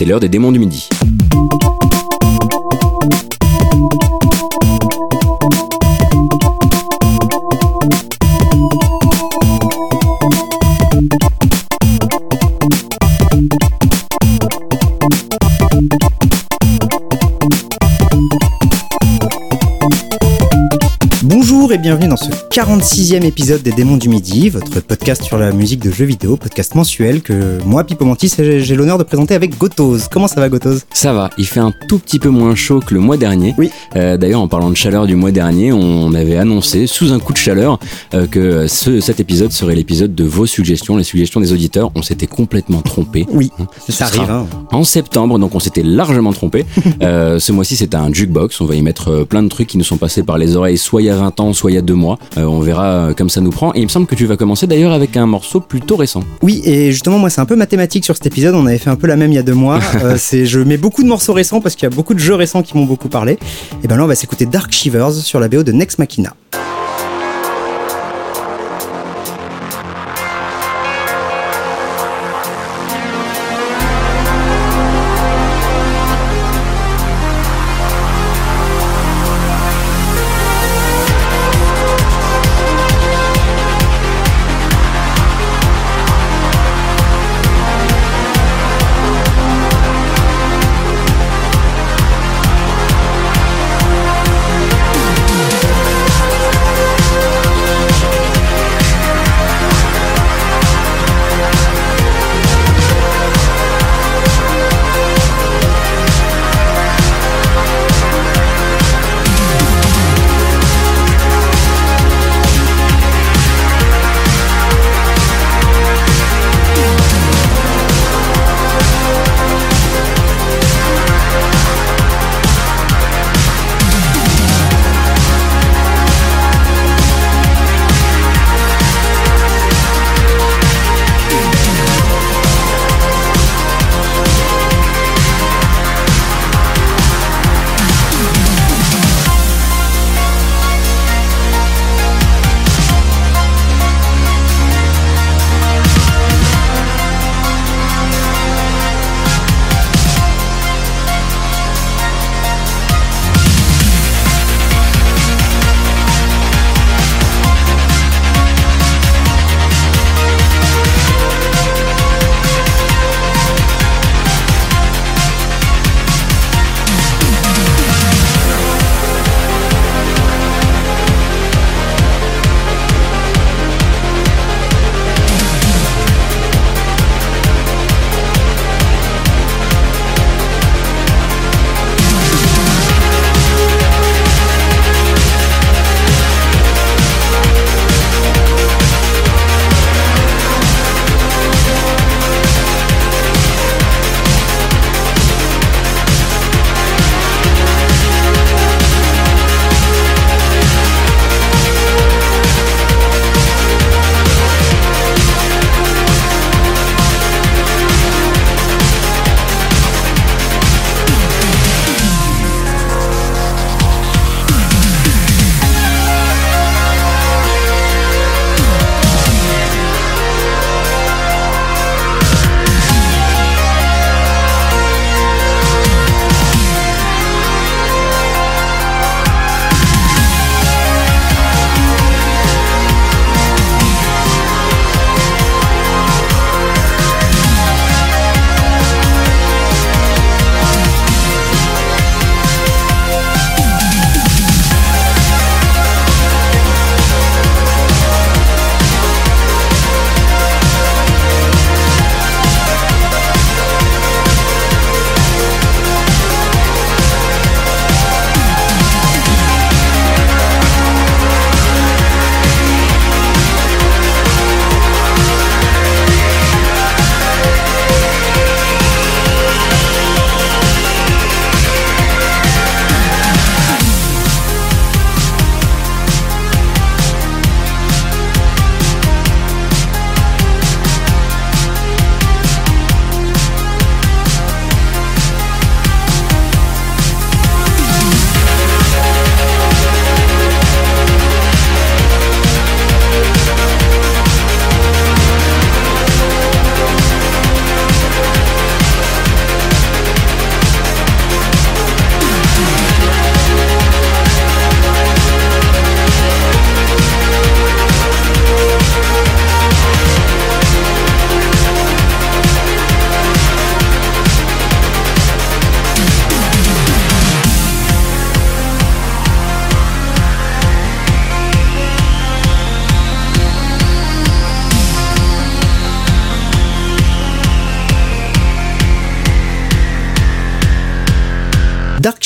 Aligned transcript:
c'est 0.00 0.06
l'heure 0.06 0.18
des 0.18 0.30
démons 0.30 0.50
du 0.50 0.58
midi. 0.58 0.88
Bienvenue 21.80 22.08
dans 22.08 22.16
ce 22.16 22.28
46e 22.50 23.24
épisode 23.24 23.62
des 23.62 23.72
Démons 23.72 23.96
du 23.96 24.08
Midi, 24.08 24.50
votre 24.50 24.80
podcast 24.80 25.22
sur 25.22 25.38
la 25.38 25.50
musique 25.52 25.80
de 25.80 25.90
jeux 25.90 26.04
vidéo, 26.04 26.36
podcast 26.36 26.74
mensuel 26.74 27.22
que 27.22 27.58
moi, 27.64 27.84
Pipo 27.84 28.04
Mantis, 28.04 28.34
j'ai 28.38 28.74
l'honneur 28.76 28.98
de 28.98 29.02
présenter 29.04 29.34
avec 29.34 29.56
Gotoz. 29.56 30.08
Comment 30.12 30.28
ça 30.28 30.40
va 30.40 30.48
Gotoz 30.50 30.82
Ça 30.92 31.12
va, 31.14 31.30
il 31.38 31.46
fait 31.46 31.60
un 31.60 31.72
tout 31.88 31.98
petit 31.98 32.18
peu 32.18 32.28
moins 32.28 32.54
chaud 32.54 32.80
que 32.80 32.92
le 32.92 33.00
mois 33.00 33.16
dernier. 33.16 33.54
Oui. 33.56 33.70
Euh, 33.96 34.16
D'ailleurs, 34.18 34.40
en 34.42 34.48
parlant 34.48 34.70
de 34.70 34.76
chaleur 34.76 35.06
du 35.06 35.14
mois 35.16 35.30
dernier, 35.30 35.72
on 35.72 36.12
avait 36.12 36.36
annoncé, 36.36 36.86
sous 36.86 37.12
un 37.12 37.18
coup 37.18 37.32
de 37.32 37.38
chaleur, 37.38 37.78
euh, 38.14 38.26
que 38.26 38.66
ce, 38.66 39.00
cet 39.00 39.18
épisode 39.20 39.52
serait 39.52 39.74
l'épisode 39.74 40.14
de 40.14 40.24
vos 40.24 40.44
suggestions, 40.46 40.96
les 40.98 41.04
suggestions 41.04 41.40
des 41.40 41.52
auditeurs. 41.52 41.90
On 41.94 42.02
s'était 42.02 42.26
complètement 42.26 42.82
trompé. 42.82 43.26
Oui, 43.32 43.50
Ce 43.86 43.92
ça 43.92 44.04
arrive. 44.06 44.30
hein. 44.30 44.46
En 44.72 44.84
septembre, 44.84 45.38
donc 45.38 45.54
on 45.54 45.60
s'était 45.60 45.82
largement 45.82 46.32
trompé. 46.32 46.64
Euh, 47.02 47.38
ce 47.38 47.52
mois-ci, 47.52 47.76
c'était 47.76 47.96
un 47.96 48.12
jukebox. 48.12 48.60
On 48.60 48.66
va 48.66 48.74
y 48.74 48.82
mettre 48.82 49.24
plein 49.24 49.42
de 49.42 49.48
trucs 49.48 49.68
qui 49.68 49.78
nous 49.78 49.84
sont 49.84 49.96
passés 49.96 50.22
par 50.22 50.36
les 50.36 50.56
oreilles, 50.56 50.76
soit 50.76 51.00
il 51.00 51.06
y 51.06 51.10
a 51.10 51.16
20 51.16 51.40
ans, 51.40 51.52
soit 51.54 51.69
il 51.70 51.74
y 51.74 51.78
a 51.78 51.82
deux 51.82 51.94
mois. 51.94 52.18
Euh, 52.36 52.44
on 52.44 52.60
verra 52.60 52.86
euh, 52.86 53.14
comme 53.14 53.30
ça 53.30 53.40
nous 53.40 53.50
prend. 53.50 53.72
Et 53.74 53.78
il 53.80 53.84
me 53.84 53.88
semble 53.88 54.06
que 54.06 54.14
tu 54.14 54.26
vas 54.26 54.36
commencer 54.36 54.66
d'ailleurs 54.66 54.92
avec 54.92 55.16
un 55.16 55.26
morceau 55.26 55.60
plutôt 55.60 55.96
récent. 55.96 56.22
Oui, 56.42 56.60
et 56.64 56.92
justement, 56.92 57.18
moi, 57.18 57.30
c'est 57.30 57.40
un 57.40 57.46
peu 57.46 57.56
mathématique 57.56 58.04
sur 58.04 58.16
cet 58.16 58.26
épisode. 58.26 58.54
On 58.54 58.66
avait 58.66 58.78
fait 58.78 58.90
un 58.90 58.96
peu 58.96 59.06
la 59.06 59.16
même 59.16 59.32
il 59.32 59.36
y 59.36 59.38
a 59.38 59.42
deux 59.42 59.54
mois. 59.54 59.78
Euh, 60.02 60.14
c'est, 60.16 60.46
je 60.46 60.60
mets 60.60 60.78
beaucoup 60.78 61.02
de 61.02 61.08
morceaux 61.08 61.34
récents 61.34 61.60
parce 61.60 61.74
qu'il 61.74 61.82
y 61.82 61.92
a 61.92 61.94
beaucoup 61.94 62.14
de 62.14 62.18
jeux 62.18 62.34
récents 62.34 62.62
qui 62.62 62.74
m'ont 62.76 62.86
beaucoup 62.86 63.08
parlé. 63.08 63.38
Et 63.84 63.88
ben 63.88 63.96
là, 63.96 64.04
on 64.04 64.06
va 64.06 64.14
s'écouter 64.14 64.46
Dark 64.46 64.72
Shivers 64.72 65.12
sur 65.12 65.40
la 65.40 65.48
BO 65.48 65.62
de 65.62 65.72
Next 65.72 65.98
Machina. 65.98 66.34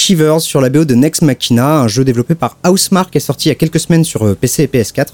Shivers 0.04 0.42
sur 0.42 0.60
la 0.60 0.68
BO 0.68 0.84
de 0.84 0.94
Next 0.94 1.22
Machina, 1.22 1.78
un 1.78 1.88
jeu 1.88 2.04
développé 2.04 2.34
par 2.34 2.58
Housemark 2.66 3.16
est 3.16 3.20
sorti 3.20 3.48
il 3.48 3.52
y 3.52 3.52
a 3.52 3.54
quelques 3.54 3.80
semaines 3.80 4.04
sur 4.04 4.26
euh, 4.26 4.34
PC 4.34 4.64
et 4.64 4.66
PS4 4.66 5.06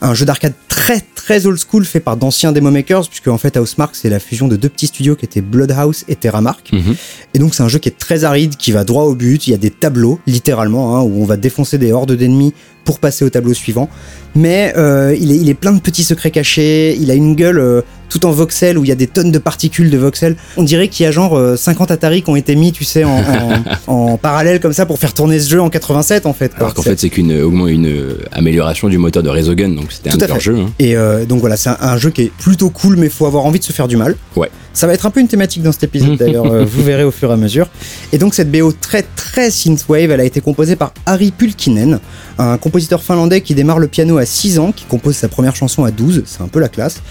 un 0.00 0.14
jeu 0.14 0.24
d'arcade 0.24 0.52
très 0.68 1.00
très 1.00 1.46
old 1.46 1.58
school 1.58 1.84
fait 1.84 2.00
par 2.00 2.16
d'anciens 2.16 2.52
demo 2.52 2.70
makers 2.70 3.08
puisque 3.08 3.28
en 3.28 3.38
fait 3.38 3.56
Housemark 3.56 3.96
c'est 3.96 4.10
la 4.10 4.20
fusion 4.20 4.48
de 4.48 4.56
deux 4.56 4.68
petits 4.68 4.86
studios 4.86 5.16
qui 5.16 5.24
étaient 5.24 5.40
Bloodhouse 5.40 6.04
et 6.08 6.16
Terramark. 6.16 6.70
Mhm. 6.72 6.94
et 7.34 7.38
donc 7.38 7.54
c'est 7.54 7.62
un 7.62 7.68
jeu 7.68 7.78
qui 7.78 7.88
est 7.88 7.98
très 7.98 8.24
aride 8.24 8.56
qui 8.56 8.72
va 8.72 8.84
droit 8.84 9.04
au 9.04 9.14
but. 9.14 9.46
Il 9.46 9.50
y 9.50 9.54
a 9.54 9.58
des 9.58 9.70
tableaux 9.70 10.20
littéralement 10.26 10.96
hein, 10.96 11.02
où 11.02 11.22
on 11.22 11.24
va 11.24 11.36
défoncer 11.36 11.78
des 11.78 11.92
hordes 11.92 12.12
d'ennemis 12.12 12.54
pour 12.88 13.00
passer 13.00 13.22
au 13.22 13.28
tableau 13.28 13.52
suivant 13.52 13.90
mais 14.34 14.72
euh, 14.78 15.14
il, 15.20 15.30
est, 15.32 15.36
il 15.36 15.48
est 15.50 15.54
plein 15.54 15.72
de 15.72 15.80
petits 15.80 16.04
secrets 16.04 16.30
cachés 16.30 16.96
il 16.98 17.10
a 17.10 17.14
une 17.14 17.34
gueule 17.34 17.58
euh, 17.58 17.82
tout 18.08 18.24
en 18.24 18.30
voxel 18.30 18.78
où 18.78 18.84
il 18.84 18.88
y 18.88 18.92
a 18.92 18.94
des 18.94 19.06
tonnes 19.06 19.30
de 19.30 19.38
particules 19.38 19.90
de 19.90 19.98
voxel 19.98 20.36
on 20.56 20.62
dirait 20.62 20.88
qu'il 20.88 21.04
y 21.04 21.06
a 21.06 21.12
genre 21.12 21.36
euh, 21.36 21.56
50 21.56 21.90
Atari 21.90 22.22
qui 22.22 22.30
ont 22.30 22.36
été 22.36 22.56
mis 22.56 22.72
tu 22.72 22.84
sais 22.84 23.04
en, 23.04 23.18
en, 23.18 23.62
en 24.12 24.16
parallèle 24.16 24.60
comme 24.60 24.72
ça 24.72 24.86
pour 24.86 24.98
faire 24.98 25.12
tourner 25.12 25.38
ce 25.38 25.50
jeu 25.50 25.60
en 25.60 25.68
87 25.68 26.24
en 26.24 26.32
fait 26.32 26.48
quoi. 26.54 26.60
Alors 26.60 26.74
qu'en 26.74 26.80
fait, 26.82 26.98
c'est 26.98 27.10
qu'une 27.10 27.32
augment- 27.42 27.66
une 27.68 27.86
euh, 27.88 28.18
amélioration 28.32 28.88
du 28.88 28.96
moteur 28.96 29.22
de 29.22 29.28
Resogun, 29.28 29.68
donc 29.70 29.92
c'était 29.92 30.08
un 30.10 30.34
fait. 30.34 30.40
jeux. 30.40 30.56
hein. 30.58 30.70
Et 30.78 30.96
euh, 30.96 31.26
donc 31.26 31.40
voilà, 31.40 31.56
c'est 31.58 31.68
un, 31.68 31.76
un 31.80 31.98
jeu 31.98 32.08
qui 32.10 32.22
est 32.22 32.32
plutôt 32.38 32.70
cool, 32.70 32.96
mais 32.96 33.10
faut 33.10 33.26
avoir 33.26 33.44
envie 33.44 33.58
de 33.58 33.64
se 33.64 33.72
faire 33.74 33.88
du 33.88 33.96
mal. 33.98 34.14
Ouais. 34.36 34.48
Ça 34.72 34.86
va 34.86 34.94
être 34.94 35.04
un 35.06 35.10
peu 35.10 35.20
une 35.20 35.28
thématique 35.28 35.62
dans 35.62 35.72
cet 35.72 35.84
épisode 35.84 36.16
d'ailleurs, 36.22 36.46
euh, 36.46 36.64
vous 36.64 36.82
verrez 36.82 37.04
au 37.04 37.10
fur 37.10 37.28
et 37.30 37.34
à 37.34 37.36
mesure. 37.36 37.68
Et 38.12 38.18
donc 38.18 38.34
cette 38.34 38.50
BO 38.50 38.72
très 38.72 39.04
très 39.16 39.50
synthwave, 39.50 40.10
elle 40.12 40.20
a 40.20 40.24
été 40.24 40.40
composée 40.40 40.76
par 40.76 40.92
Harry 41.04 41.30
Pulkinen, 41.30 42.00
un 42.38 42.56
compositeur 42.56 42.77
finlandais 42.80 43.40
qui 43.40 43.54
démarre 43.54 43.78
le 43.78 43.88
piano 43.88 44.18
à 44.18 44.26
6 44.26 44.58
ans, 44.58 44.72
qui 44.72 44.84
compose 44.84 45.16
sa 45.16 45.28
première 45.28 45.56
chanson 45.56 45.84
à 45.84 45.90
12, 45.90 46.22
c'est 46.26 46.42
un 46.42 46.48
peu 46.48 46.60
la 46.60 46.68
classe. 46.68 47.02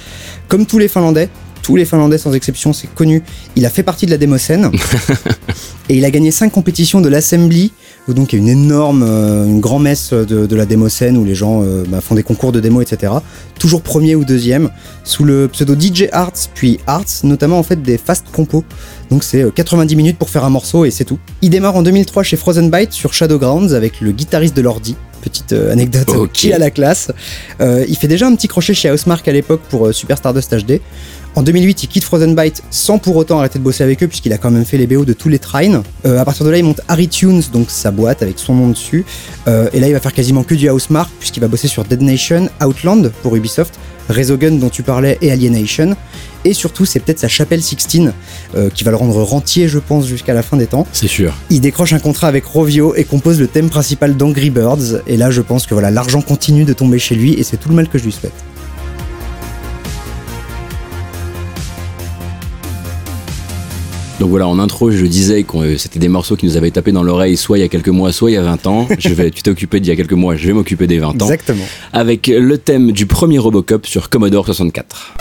Comme 0.47 0.65
tous 0.65 0.79
les 0.79 0.87
Finlandais, 0.87 1.29
tous 1.67 1.75
les 1.75 1.83
Finlandais 1.83 2.17
sans 2.17 2.33
exception, 2.33 2.71
c'est 2.71 2.87
connu, 2.87 3.21
il 3.57 3.65
a 3.65 3.69
fait 3.69 3.83
partie 3.83 4.05
de 4.05 4.11
la 4.11 4.17
démocène. 4.17 4.71
et 5.89 5.97
il 5.97 6.05
a 6.05 6.11
gagné 6.11 6.31
5 6.31 6.49
compétitions 6.49 7.01
de 7.01 7.09
l'Assembly, 7.09 7.73
où 8.07 8.13
donc 8.13 8.31
il 8.31 8.37
y 8.37 8.39
a 8.39 8.41
une 8.41 8.47
énorme, 8.47 9.03
euh, 9.03 9.45
une 9.45 9.59
grand 9.59 9.79
messe 9.79 10.13
de, 10.13 10.45
de 10.45 10.55
la 10.55 10.65
démocène 10.65 11.17
où 11.17 11.25
les 11.25 11.35
gens 11.35 11.63
euh, 11.63 11.83
bah, 11.85 11.99
font 11.99 12.15
des 12.15 12.23
concours 12.23 12.53
de 12.53 12.61
démo, 12.61 12.81
etc. 12.81 13.11
Toujours 13.59 13.81
premier 13.81 14.15
ou 14.15 14.23
deuxième, 14.23 14.69
sous 15.03 15.25
le 15.25 15.49
pseudo 15.49 15.75
DJ 15.77 16.05
Arts, 16.13 16.47
puis 16.53 16.79
Arts, 16.87 17.03
notamment 17.23 17.59
en 17.59 17.63
fait 17.63 17.81
des 17.81 17.97
fast 17.97 18.25
compos. 18.31 18.63
Donc 19.09 19.25
c'est 19.25 19.43
euh, 19.43 19.51
90 19.51 19.95
minutes 19.97 20.17
pour 20.17 20.29
faire 20.29 20.45
un 20.45 20.49
morceau 20.49 20.85
et 20.85 20.91
c'est 20.91 21.03
tout. 21.03 21.19
Il 21.41 21.49
démarre 21.49 21.75
en 21.75 21.83
2003 21.83 22.23
chez 22.23 22.37
Frozen 22.37 22.69
Byte 22.69 22.93
sur 22.93 23.13
Shadowgrounds 23.13 23.73
avec 23.73 23.99
le 23.99 24.13
guitariste 24.13 24.55
de 24.55 24.61
l'ordi. 24.61 24.95
Petite 25.21 25.53
euh, 25.53 25.71
anecdote 25.71 26.31
qui 26.31 26.53
a 26.53 26.57
la 26.57 26.71
classe. 26.71 27.11
Euh, 27.61 27.85
il 27.87 27.95
fait 27.95 28.07
déjà 28.07 28.27
un 28.27 28.35
petit 28.35 28.47
crochet 28.47 28.73
chez 28.73 28.91
Housemark 28.91 29.27
à 29.27 29.31
l'époque 29.31 29.61
pour 29.69 29.87
euh, 29.87 29.91
Super 29.91 30.17
Stardust 30.17 30.55
HD. 30.55 30.81
En 31.37 31.43
2008, 31.43 31.83
il 31.83 31.87
quitte 31.87 32.03
Frozen 32.03 32.33
Byte 32.33 32.63
sans 32.71 32.97
pour 32.97 33.15
autant 33.15 33.37
arrêter 33.37 33.59
de 33.59 33.63
bosser 33.63 33.83
avec 33.83 34.01
eux, 34.01 34.07
puisqu'il 34.07 34.33
a 34.33 34.39
quand 34.39 34.49
même 34.49 34.65
fait 34.65 34.77
les 34.77 34.87
BO 34.87 35.05
de 35.05 35.13
tous 35.13 35.29
les 35.29 35.37
trains. 35.37 35.83
Euh, 36.03 36.19
à 36.19 36.25
partir 36.25 36.43
de 36.47 36.49
là, 36.49 36.57
il 36.57 36.63
monte 36.63 36.81
Harry 36.87 37.07
Tunes, 37.07 37.43
donc 37.53 37.69
sa 37.69 37.91
boîte 37.91 38.23
avec 38.23 38.39
son 38.39 38.55
nom 38.55 38.69
dessus. 38.69 39.05
Euh, 39.47 39.69
et 39.71 39.79
là, 39.79 39.87
il 39.87 39.93
va 39.93 39.99
faire 39.99 40.13
quasiment 40.13 40.41
que 40.41 40.55
du 40.55 40.67
Housemark, 40.67 41.11
puisqu'il 41.19 41.41
va 41.41 41.47
bosser 41.47 41.67
sur 41.67 41.83
Dead 41.83 42.01
Nation, 42.01 42.49
Outland 42.65 43.11
pour 43.21 43.35
Ubisoft, 43.35 43.79
Resogun 44.09 44.51
dont 44.51 44.69
tu 44.69 44.83
parlais 44.83 45.18
et 45.21 45.31
Alienation. 45.31 45.95
Et 46.45 46.54
surtout, 46.54 46.86
c'est 46.86 47.00
peut-être 47.00 47.19
sa 47.19 47.27
chapelle 47.27 47.62
16 47.62 48.13
euh, 48.56 48.69
qui 48.69 48.83
va 48.83 48.92
le 48.92 48.98
rendre 48.98 49.21
rentier, 49.21 49.68
je 49.68 49.80
pense, 49.80 50.07
jusqu'à 50.07 50.33
la 50.33 50.44
fin 50.44 50.57
des 50.57 50.68
temps. 50.68 50.88
C'est 50.94 51.07
sûr. 51.07 51.33
Il 51.50 51.62
décroche 51.62 51.94
un 51.94 52.00
contrat 52.00 52.27
avec 52.27 52.45
Rovio 52.45 52.95
et 52.95 53.04
compose 53.04 53.39
le 53.39 53.48
thème 53.48 53.69
principal 53.69 54.15
d'Angry 54.15 54.50
Birds. 54.50 55.01
Et 55.07 55.18
là, 55.18 55.31
je 55.31 55.42
pense 55.42 55.65
que 55.65 55.74
voilà, 55.74 55.92
l'argent 55.92 56.21
continue 56.21 56.63
de 56.63 56.74
tomber 56.74 57.00
chez 57.00 57.15
lui 57.15 57.33
et 57.33 57.44
c'est 57.44 57.57
tout 57.57 57.69
le 57.69 57.75
mal 57.75 57.89
que 57.89 57.98
je 57.98 58.06
lui 58.06 58.12
souhaite. 58.12 58.33
Donc 64.19 64.29
voilà, 64.29 64.47
en 64.47 64.57
intro, 64.57 64.89
je 64.89 65.05
disais 65.05 65.43
que 65.43 65.57
euh, 65.57 65.77
c'était 65.77 65.99
des 65.99 66.07
morceaux 66.07 66.35
qui 66.35 66.47
nous 66.47 66.57
avaient 66.57 66.71
tapé 66.71 66.91
dans 66.91 67.03
l'oreille 67.03 67.37
soit 67.37 67.59
il 67.59 67.61
y 67.61 67.63
a 67.63 67.67
quelques 67.67 67.89
mois, 67.89 68.11
soit 68.11 68.31
il 68.31 68.33
y 68.33 68.37
a 68.37 68.41
20 68.41 68.67
ans. 68.67 68.87
Je 68.99 69.09
vais, 69.09 69.29
tu 69.29 69.43
t'es 69.43 69.51
occupé 69.51 69.79
d'il 69.79 69.89
y 69.89 69.91
a 69.91 69.95
quelques 69.95 70.13
mois, 70.13 70.35
je 70.35 70.47
vais 70.47 70.53
m'occuper 70.53 70.87
des 70.87 70.97
20 70.97 71.09
ans. 71.09 71.25
Exactement. 71.25 71.65
Avec 71.93 72.27
le 72.27 72.57
thème 72.57 72.91
du 72.91 73.05
premier 73.05 73.37
Robocop 73.37 73.85
sur 73.85 74.09
Commodore 74.09 74.45
64. 74.45 75.13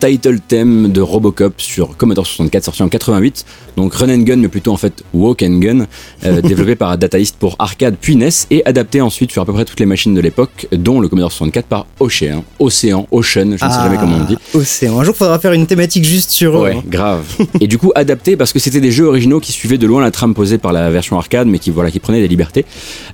Title 0.00 0.40
theme 0.40 0.90
de 0.92 1.00
Robocop 1.00 1.60
sur 1.60 1.96
Commodore 1.96 2.26
64 2.26 2.64
sorti 2.64 2.82
en 2.82 2.88
88. 2.88 3.44
Donc 3.76 3.94
Run 3.94 4.10
and 4.10 4.22
Gun, 4.22 4.36
mais 4.36 4.48
plutôt 4.48 4.72
en 4.72 4.76
fait 4.76 4.97
Walk 5.14 5.42
and 5.42 5.58
Gun, 5.58 5.86
euh, 6.24 6.40
développé 6.42 6.74
par 6.74 6.96
Data 6.98 7.18
East 7.18 7.36
pour 7.38 7.56
arcade 7.58 7.96
puis 8.00 8.16
NES 8.16 8.28
et 8.50 8.64
adapté 8.64 9.00
ensuite 9.00 9.32
sur 9.32 9.42
à 9.42 9.46
peu 9.46 9.52
près 9.52 9.64
toutes 9.64 9.80
les 9.80 9.86
machines 9.86 10.14
de 10.14 10.20
l'époque, 10.20 10.66
dont 10.72 11.00
le 11.00 11.08
Commodore 11.08 11.32
64 11.32 11.66
par 11.66 11.86
Océan, 12.00 12.44
Océan, 12.58 13.06
Ocean, 13.10 13.56
je 13.56 13.64
ne 13.64 13.70
sais 13.70 13.82
jamais 13.82 13.96
comment 13.98 14.18
on 14.18 14.24
dit. 14.24 14.36
Ah, 14.38 14.58
Océan. 14.58 15.00
Un 15.00 15.04
jour, 15.04 15.16
faudra 15.16 15.38
faire 15.38 15.52
une 15.52 15.66
thématique 15.66 16.04
juste 16.04 16.30
sur 16.30 16.56
eux. 16.58 16.62
Ouais, 16.62 16.76
hein. 16.76 16.82
grave. 16.86 17.24
et 17.60 17.66
du 17.66 17.78
coup, 17.78 17.92
adapté 17.94 18.36
parce 18.36 18.52
que 18.52 18.58
c'était 18.58 18.80
des 18.80 18.90
jeux 18.90 19.06
originaux 19.06 19.40
qui 19.40 19.52
suivaient 19.52 19.78
de 19.78 19.86
loin 19.86 20.02
la 20.02 20.10
trame 20.10 20.34
posée 20.34 20.58
par 20.58 20.72
la 20.72 20.90
version 20.90 21.18
arcade, 21.18 21.48
mais 21.48 21.58
qui 21.58 21.70
voilà, 21.70 21.90
qui 21.90 22.00
prenaient 22.00 22.20
des 22.20 22.28
libertés. 22.28 22.64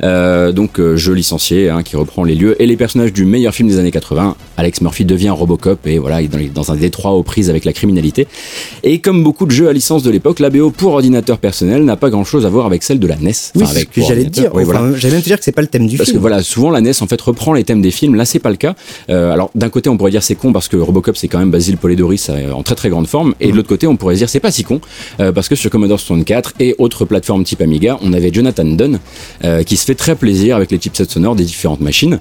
Euh, 0.02 0.52
donc, 0.52 0.78
euh, 0.78 0.96
jeu 0.96 1.12
licencié, 1.12 1.70
hein, 1.70 1.82
qui 1.82 1.96
reprend 1.96 2.24
les 2.24 2.34
lieux 2.34 2.60
et 2.60 2.66
les 2.66 2.76
personnages 2.76 3.12
du 3.12 3.24
meilleur 3.24 3.54
film 3.54 3.68
des 3.68 3.78
années 3.78 3.90
80. 3.90 4.36
Alex 4.56 4.80
Murphy 4.80 5.04
devient 5.04 5.30
Robocop 5.30 5.86
et 5.86 5.98
voilà, 5.98 6.22
il 6.22 6.26
est 6.34 6.48
dans, 6.48 6.62
dans 6.62 6.72
un 6.72 6.76
détroit 6.76 7.12
aux 7.12 7.22
prises 7.22 7.50
avec 7.50 7.64
la 7.64 7.72
criminalité. 7.72 8.26
Et 8.82 8.98
comme 9.00 9.22
beaucoup 9.22 9.46
de 9.46 9.50
jeux 9.50 9.68
à 9.68 9.72
licence 9.72 10.02
de 10.02 10.10
l'époque, 10.10 10.40
la 10.40 10.50
BO 10.50 10.70
pour 10.70 10.94
ordinateur 10.94 11.38
personnel 11.38 11.83
n'a 11.84 11.96
pas 11.96 12.10
grand 12.10 12.24
chose 12.24 12.46
à 12.46 12.48
voir 12.48 12.66
avec 12.66 12.82
celle 12.82 12.98
de 12.98 13.06
la 13.06 13.16
NES. 13.16 13.32
Oui, 13.54 13.64
ce 13.66 13.70
avec 13.70 13.90
que 13.90 14.00
j'allais 14.02 14.24
te 14.24 14.30
dire. 14.30 14.44
ordinateur. 14.46 14.54
Oui, 14.54 14.62
Enfin, 14.64 14.80
voilà. 14.80 14.96
J'allais 14.98 15.14
même 15.14 15.22
te 15.22 15.26
dire 15.28 15.38
que 15.38 15.44
c'est 15.44 15.52
pas 15.52 15.62
le 15.62 15.68
thème 15.68 15.86
du 15.86 15.96
Parce 15.96 16.08
que 16.08 16.12
film. 16.12 16.20
voilà, 16.20 16.42
souvent 16.42 16.70
la 16.70 16.80
NES 16.80 16.92
en 17.00 17.06
fait 17.06 17.20
reprend 17.20 17.52
les 17.52 17.64
thèmes 17.64 17.82
des 17.82 17.90
films. 17.90 18.14
Là, 18.14 18.24
c'est 18.24 18.38
pas 18.38 18.50
le 18.50 18.56
cas. 18.56 18.74
Euh, 19.10 19.32
alors 19.32 19.50
d'un 19.54 19.68
côté, 19.68 19.88
on 19.90 19.96
pourrait 19.96 20.10
dire 20.10 20.22
c'est 20.22 20.34
con 20.34 20.52
parce 20.52 20.68
que 20.68 20.76
Robocop 20.76 21.16
c'est 21.16 21.28
quand 21.28 21.38
même 21.38 21.50
Basil 21.50 21.76
Polidoris 21.76 22.28
euh, 22.30 22.50
en 22.52 22.62
très 22.62 22.74
très 22.74 22.88
grande 22.88 23.06
forme, 23.06 23.34
et 23.40 23.50
de 23.50 23.56
l'autre 23.56 23.68
côté, 23.68 23.86
on 23.86 23.96
pourrait 23.96 24.16
dire 24.16 24.28
c'est 24.28 24.40
pas 24.40 24.50
si 24.50 24.64
con 24.64 24.80
euh, 25.20 25.32
parce 25.32 25.48
que 25.48 25.54
sur 25.54 25.70
Commodore 25.70 26.00
64 26.00 26.54
et 26.60 26.74
autres 26.78 27.04
plateformes 27.04 27.44
type 27.44 27.60
Amiga, 27.60 27.98
on 28.02 28.12
avait 28.12 28.32
Jonathan 28.32 28.64
Dunn 28.64 28.98
euh, 29.44 29.62
qui 29.62 29.76
se 29.76 29.84
fait 29.84 29.94
très 29.94 30.14
plaisir 30.16 30.56
avec 30.56 30.70
les 30.70 30.78
chipsets 30.78 31.04
sonores 31.08 31.34
des 31.36 31.44
différentes 31.44 31.80
machines. 31.80 32.18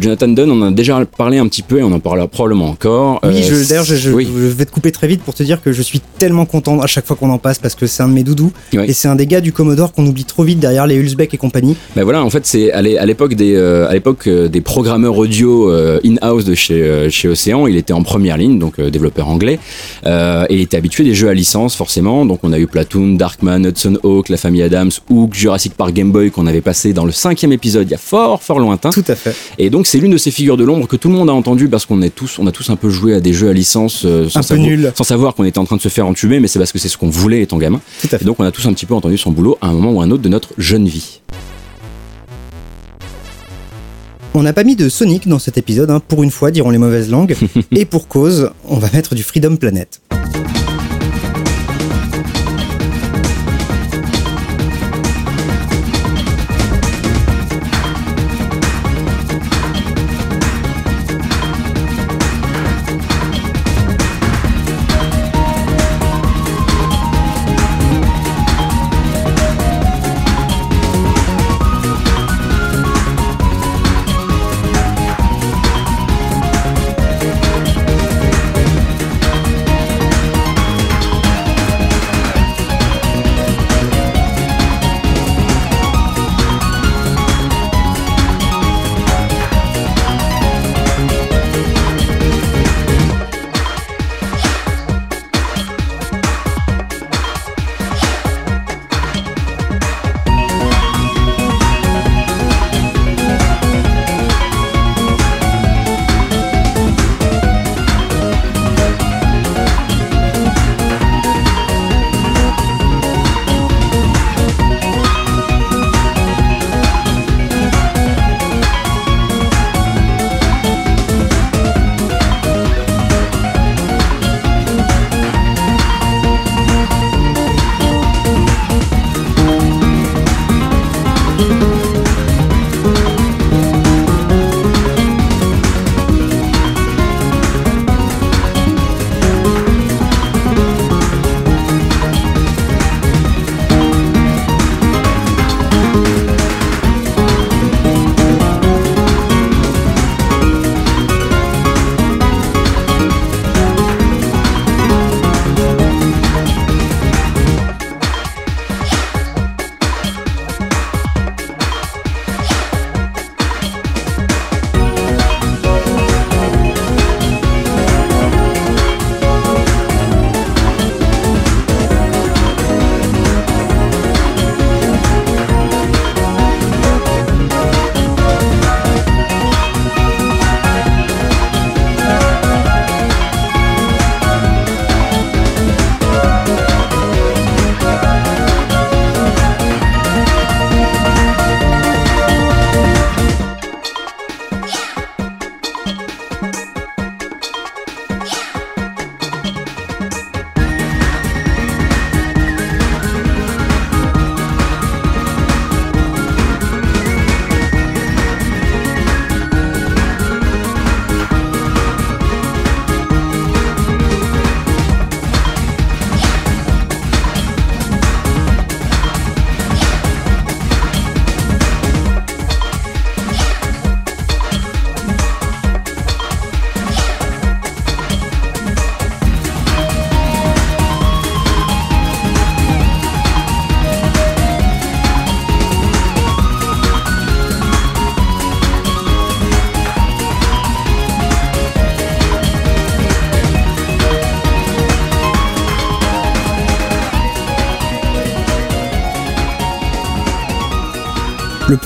Jonathan 0.00 0.28
Dunn, 0.28 0.50
on 0.50 0.60
en 0.60 0.66
a 0.66 0.70
déjà 0.72 1.02
parlé 1.06 1.38
un 1.38 1.48
petit 1.48 1.62
peu 1.62 1.78
et 1.78 1.82
on 1.82 1.90
en 1.92 2.00
parlera 2.00 2.28
probablement 2.28 2.66
encore. 2.68 3.18
Oui, 3.22 3.40
d'ailleurs, 3.66 3.82
je, 3.84 3.94
je- 3.96 4.10
oui. 4.10 4.28
je 4.30 4.46
vais 4.48 4.66
te 4.66 4.70
couper 4.70 4.92
très 4.92 5.06
vite 5.06 5.22
pour 5.22 5.32
te 5.32 5.42
dire 5.42 5.62
que 5.62 5.72
je 5.72 5.80
suis 5.80 6.00
tellement 6.18 6.44
content 6.44 6.80
à 6.80 6.86
chaque 6.86 7.06
fois 7.06 7.16
qu'on 7.16 7.30
en 7.30 7.38
passe 7.38 7.58
parce 7.58 7.74
que 7.74 7.86
c'est 7.86 8.02
un 8.02 8.08
de 8.08 8.12
mes 8.12 8.22
doudous 8.22 8.52
Oui. 8.74 8.89
Et 8.90 8.92
c'est 8.92 9.06
un 9.08 9.14
des 9.14 9.26
gars 9.26 9.40
du 9.40 9.52
Commodore 9.52 9.92
qu'on 9.92 10.04
oublie 10.04 10.24
trop 10.24 10.42
vite 10.42 10.58
derrière 10.58 10.84
les 10.86 10.96
Hulsbeck 10.96 11.32
et 11.32 11.36
compagnie. 11.36 11.76
Ben 11.94 12.02
voilà, 12.02 12.24
en 12.24 12.30
fait, 12.30 12.44
c'est 12.44 12.72
à 12.72 12.82
l'é- 12.82 12.98
à 12.98 13.06
l'époque 13.06 13.34
des, 13.34 13.54
euh, 13.54 13.88
à 13.88 13.92
l'époque 13.92 14.26
euh, 14.26 14.48
des 14.48 14.60
programmeurs 14.60 15.16
audio 15.16 15.70
euh, 15.70 16.00
in-house 16.04 16.44
de 16.44 16.54
chez, 16.56 17.08
chez 17.08 17.28
Océan. 17.28 17.66
Il 17.68 17.76
était 17.76 17.92
en 17.92 18.02
première 18.02 18.36
ligne, 18.36 18.58
donc 18.58 18.80
développeur 18.80 19.28
anglais, 19.28 19.58
euh, 20.06 20.44
et 20.48 20.56
il 20.56 20.60
était 20.62 20.76
habitué 20.76 21.04
des 21.04 21.14
jeux 21.14 21.28
à 21.28 21.34
licence, 21.34 21.76
forcément. 21.76 22.26
Donc 22.26 22.40
on 22.42 22.52
a 22.52 22.58
eu 22.58 22.66
Platoon, 22.66 23.14
Darkman, 23.14 23.64
Hudson 23.64 23.96
Hawk, 24.02 24.28
La 24.28 24.36
Famille 24.36 24.62
Adams, 24.62 24.90
Hook, 25.08 25.34
Jurassic 25.34 25.74
Park 25.74 25.92
Game 25.92 26.10
Boy 26.10 26.30
qu'on 26.32 26.46
avait 26.48 26.60
passé 26.60 26.92
dans 26.92 27.04
le 27.04 27.12
cinquième 27.12 27.52
épisode 27.52 27.86
il 27.86 27.92
y 27.92 27.94
a 27.94 27.98
fort 27.98 28.42
fort 28.42 28.58
lointain. 28.58 28.90
Tout 28.90 29.04
à 29.06 29.14
fait. 29.14 29.34
Et 29.58 29.70
donc 29.70 29.86
c'est 29.86 29.98
l'une 29.98 30.12
de 30.12 30.18
ces 30.18 30.32
figures 30.32 30.56
de 30.56 30.64
l'ombre 30.64 30.88
que 30.88 30.96
tout 30.96 31.08
le 31.08 31.14
monde 31.14 31.30
a 31.30 31.32
entendu 31.32 31.68
parce 31.68 31.86
qu'on 31.86 32.02
est 32.02 32.14
tous, 32.14 32.38
on 32.40 32.46
a 32.48 32.52
tous 32.52 32.70
un 32.70 32.76
peu 32.76 32.90
joué 32.90 33.14
à 33.14 33.20
des 33.20 33.32
jeux 33.32 33.48
à 33.48 33.52
licence 33.52 34.02
euh, 34.04 34.28
sans, 34.28 34.40
Un 34.40 34.42
peu 34.42 34.46
savoir, 34.48 34.66
nul. 34.66 34.92
sans 34.96 35.04
savoir 35.04 35.34
qu'on 35.36 35.44
était 35.44 35.58
en 35.58 35.64
train 35.64 35.76
de 35.76 35.80
se 35.82 35.88
faire 35.88 36.06
entuber, 36.08 36.40
mais 36.40 36.48
c'est 36.48 36.58
parce 36.58 36.72
que 36.72 36.78
c'est 36.78 36.88
ce 36.88 36.98
qu'on 36.98 37.08
voulait 37.10 37.42
étant 37.42 37.58
gamin. 37.58 37.80
Tout 38.00 38.08
à 38.12 38.16
Et 38.16 38.18
fait. 38.18 38.24
donc 38.24 38.36
on 38.40 38.44
a 38.44 38.50
tous 38.50 38.66
un 38.66 38.72
petit 38.72 38.79
peu 38.86 38.94
entendu 38.94 39.18
son 39.18 39.32
boulot 39.32 39.58
à 39.60 39.68
un 39.68 39.72
moment 39.72 39.92
ou 39.92 40.02
un 40.02 40.10
autre 40.10 40.22
de 40.22 40.28
notre 40.28 40.50
jeune 40.58 40.86
vie. 40.86 41.20
On 44.32 44.42
n'a 44.42 44.52
pas 44.52 44.62
mis 44.62 44.76
de 44.76 44.88
Sonic 44.88 45.26
dans 45.26 45.40
cet 45.40 45.58
épisode, 45.58 45.90
hein, 45.90 46.00
pour 46.06 46.22
une 46.22 46.30
fois, 46.30 46.50
diront 46.50 46.70
les 46.70 46.78
mauvaises 46.78 47.10
langues. 47.10 47.36
et 47.72 47.84
pour 47.84 48.06
cause, 48.06 48.50
on 48.64 48.76
va 48.76 48.88
mettre 48.92 49.14
du 49.14 49.24
Freedom 49.24 49.56
Planet. 49.56 50.00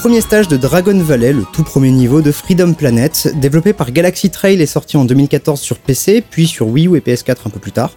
Premier 0.04 0.20
stage 0.20 0.48
de 0.48 0.58
Dragon 0.58 0.98
Valley, 0.98 1.32
le 1.32 1.44
tout 1.50 1.62
premier 1.62 1.90
niveau 1.90 2.20
de 2.20 2.30
Freedom 2.30 2.74
Planet, 2.74 3.32
développé 3.40 3.72
par 3.72 3.90
Galaxy 3.90 4.28
Trail, 4.28 4.60
est 4.60 4.66
sorti 4.66 4.98
en 4.98 5.06
2014 5.06 5.58
sur 5.58 5.78
PC, 5.78 6.22
puis 6.28 6.46
sur 6.46 6.68
Wii 6.68 6.88
U 6.88 6.96
et 6.98 7.00
PS4 7.00 7.36
un 7.46 7.48
peu 7.48 7.58
plus 7.58 7.72
tard. 7.72 7.90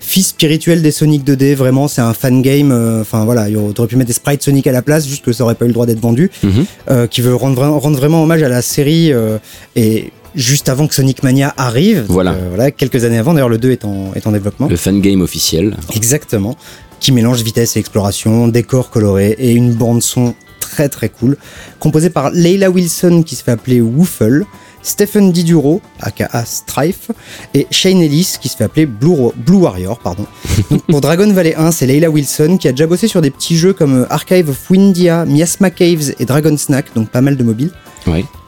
Fils 0.00 0.28
spirituel 0.30 0.82
des 0.82 0.90
Sonic 0.90 1.24
2D, 1.24 1.54
vraiment 1.54 1.86
c'est 1.86 2.00
un 2.00 2.14
fan 2.14 2.42
game. 2.42 2.72
euh, 2.72 3.00
Enfin 3.02 3.24
voilà, 3.24 3.48
il 3.48 3.56
aurait 3.56 3.86
pu 3.86 3.94
mettre 3.94 4.08
des 4.08 4.12
sprites 4.12 4.42
Sonic 4.42 4.66
à 4.66 4.72
la 4.72 4.82
place, 4.82 5.06
juste 5.06 5.24
que 5.24 5.32
ça 5.32 5.44
aurait 5.44 5.54
pas 5.54 5.66
eu 5.66 5.68
le 5.68 5.74
droit 5.74 5.86
d'être 5.86 6.00
vendu. 6.00 6.32
Mhm. 6.42 6.64
euh, 6.90 7.06
qui 7.06 7.20
veut 7.20 7.36
rendre, 7.36 7.62
vra- 7.62 7.78
rendre 7.78 7.96
vraiment 7.96 8.24
hommage 8.24 8.42
à 8.42 8.48
la 8.48 8.60
série 8.60 9.12
euh, 9.12 9.38
et 9.76 10.10
juste 10.34 10.68
avant 10.68 10.88
que 10.88 10.96
Sonic 10.96 11.22
Mania 11.22 11.54
arrive. 11.56 12.06
Voilà. 12.08 12.32
Euh, 12.32 12.48
voilà, 12.48 12.72
quelques 12.72 13.04
années 13.04 13.18
avant. 13.18 13.34
D'ailleurs, 13.34 13.48
le 13.48 13.58
2 13.58 13.70
est 13.70 13.84
en, 13.84 14.12
est 14.16 14.26
en 14.26 14.32
développement. 14.32 14.66
Le 14.66 14.74
fan 14.76 15.00
game 15.00 15.20
officiel. 15.20 15.76
Exactement. 15.94 16.56
Qui 16.98 17.12
mélange 17.12 17.42
vitesse 17.42 17.76
et 17.76 17.78
exploration, 17.78 18.48
décors 18.48 18.90
colorés 18.90 19.36
et 19.38 19.52
une 19.52 19.72
bande 19.74 20.02
son 20.02 20.34
très 20.76 20.90
très 20.90 21.08
cool. 21.08 21.38
Composée 21.80 22.10
par 22.10 22.30
Leila 22.30 22.70
Wilson 22.70 23.22
qui 23.24 23.34
se 23.34 23.42
fait 23.42 23.52
appeler 23.52 23.80
Woofle, 23.80 24.44
Stephen 24.82 25.32
Diduro, 25.32 25.80
aka 26.00 26.44
Strife, 26.44 27.10
et 27.54 27.66
Shane 27.70 28.02
Ellis 28.02 28.36
qui 28.38 28.50
se 28.50 28.56
fait 28.58 28.64
appeler 28.64 28.84
Blue, 28.84 29.32
Warrior. 29.48 29.98
Pardon. 29.98 30.26
Donc, 30.70 30.82
pour 30.82 31.00
Dragon 31.00 31.32
Valley 31.32 31.54
1, 31.54 31.70
c'est 31.70 31.86
Leila 31.86 32.10
Wilson 32.10 32.58
qui 32.60 32.68
a 32.68 32.72
déjà 32.72 32.86
bossé 32.86 33.08
sur 33.08 33.22
des 33.22 33.30
petits 33.30 33.56
jeux 33.56 33.72
comme 33.72 34.02
euh, 34.02 34.12
Archive 34.12 34.50
of 34.50 34.70
Windia, 34.70 35.24
Miasma 35.24 35.70
Caves 35.70 36.12
et 36.18 36.26
Dragon 36.26 36.54
Snack, 36.58 36.94
donc 36.94 37.08
pas 37.08 37.22
mal 37.22 37.38
de 37.38 37.42
mobiles. 37.42 37.70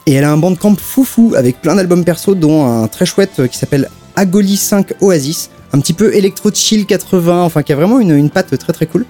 Et 0.04 0.12
elle 0.12 0.24
a 0.24 0.30
un 0.30 0.36
bandcamp 0.36 0.76
foufou 0.76 1.32
avec 1.34 1.62
plein 1.62 1.76
d'albums 1.76 2.04
perso, 2.04 2.34
dont 2.34 2.66
un 2.66 2.88
très 2.88 3.06
chouette 3.06 3.40
euh, 3.40 3.46
qui 3.46 3.56
s'appelle 3.56 3.88
Agoli 4.16 4.58
5 4.58 4.92
Oasis, 5.00 5.48
un 5.72 5.80
petit 5.80 5.94
peu 5.94 6.14
électro 6.14 6.50
chill 6.52 6.84
80, 6.84 7.42
enfin 7.42 7.62
qui 7.62 7.72
a 7.72 7.76
vraiment 7.76 8.00
une, 8.00 8.10
une 8.10 8.28
patte 8.28 8.56
très 8.58 8.74
très 8.74 8.86
cool. 8.86 9.06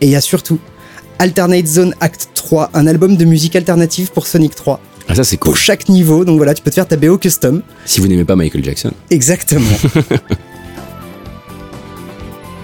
Et 0.00 0.06
il 0.06 0.10
y 0.10 0.16
a 0.16 0.22
surtout 0.22 0.58
Alternate 1.18 1.66
Zone 1.66 1.94
Act 2.00 2.28
3, 2.34 2.70
un 2.74 2.86
album 2.86 3.16
de 3.16 3.24
musique 3.24 3.56
alternative 3.56 4.10
pour 4.12 4.26
Sonic 4.26 4.54
3, 4.54 4.80
Ah, 5.08 5.14
ça 5.14 5.24
c'est 5.24 5.36
cool. 5.36 5.50
pour 5.52 5.56
chaque 5.58 5.88
niveau. 5.88 6.24
Donc 6.24 6.36
voilà, 6.36 6.54
tu 6.54 6.62
peux 6.62 6.70
te 6.70 6.74
faire 6.74 6.88
ta 6.88 6.96
BO 6.96 7.18
custom. 7.18 7.62
Si 7.84 8.00
vous 8.00 8.08
n'aimez 8.08 8.24
pas 8.24 8.36
Michael 8.36 8.64
Jackson. 8.64 8.90
Exactement. 9.10 9.66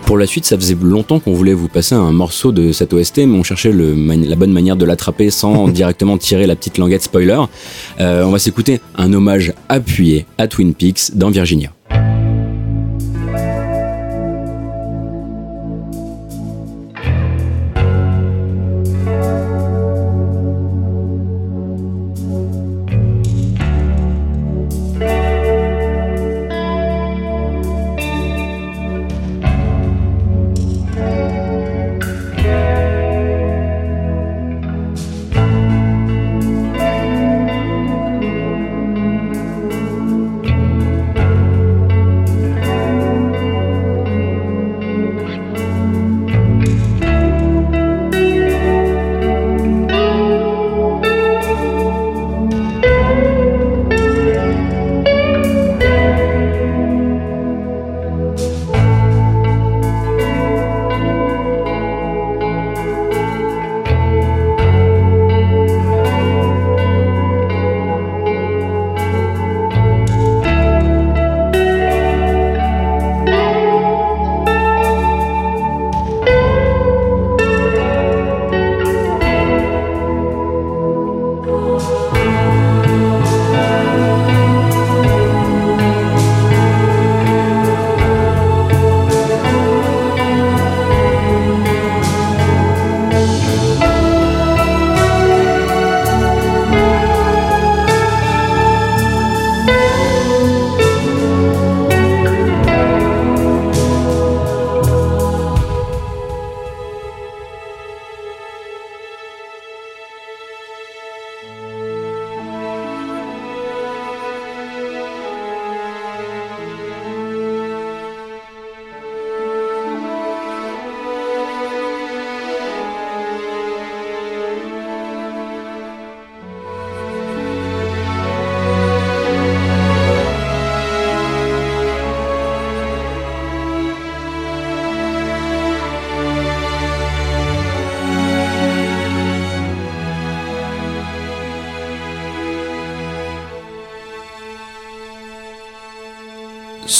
Pour 0.07 0.17
la 0.17 0.27
suite, 0.27 0.47
ça 0.47 0.57
faisait 0.57 0.75
longtemps 0.81 1.21
qu'on 1.21 1.35
voulait 1.35 1.53
vous 1.53 1.69
passer 1.69 1.95
un 1.95 2.13
morceau 2.13 2.51
de 2.51 2.73
cette 2.73 2.95
OST, 2.95 3.19
mais 3.27 3.39
on 3.39 3.43
cherchait 3.43 3.73
le 3.73 3.95
la 3.95 4.37
bonne 4.37 4.53
manière 4.53 4.75
de 4.77 4.87
l'attraper 4.87 5.29
sans 5.29 5.69
directement 5.69 6.17
tirer 6.17 6.47
la 6.47 6.57
petite 6.57 6.79
languette 6.79 7.03
spoiler. 7.03 7.39
Euh, 8.01 8.23
on 8.25 8.31
va 8.31 8.39
s'écouter 8.39 8.81
un 8.97 9.13
hommage 9.13 9.53
appuyé 9.69 10.25
à 10.39 10.49
Twin 10.49 10.73
Peaks 10.73 11.11
dans 11.15 11.29
Virginia. 11.29 11.73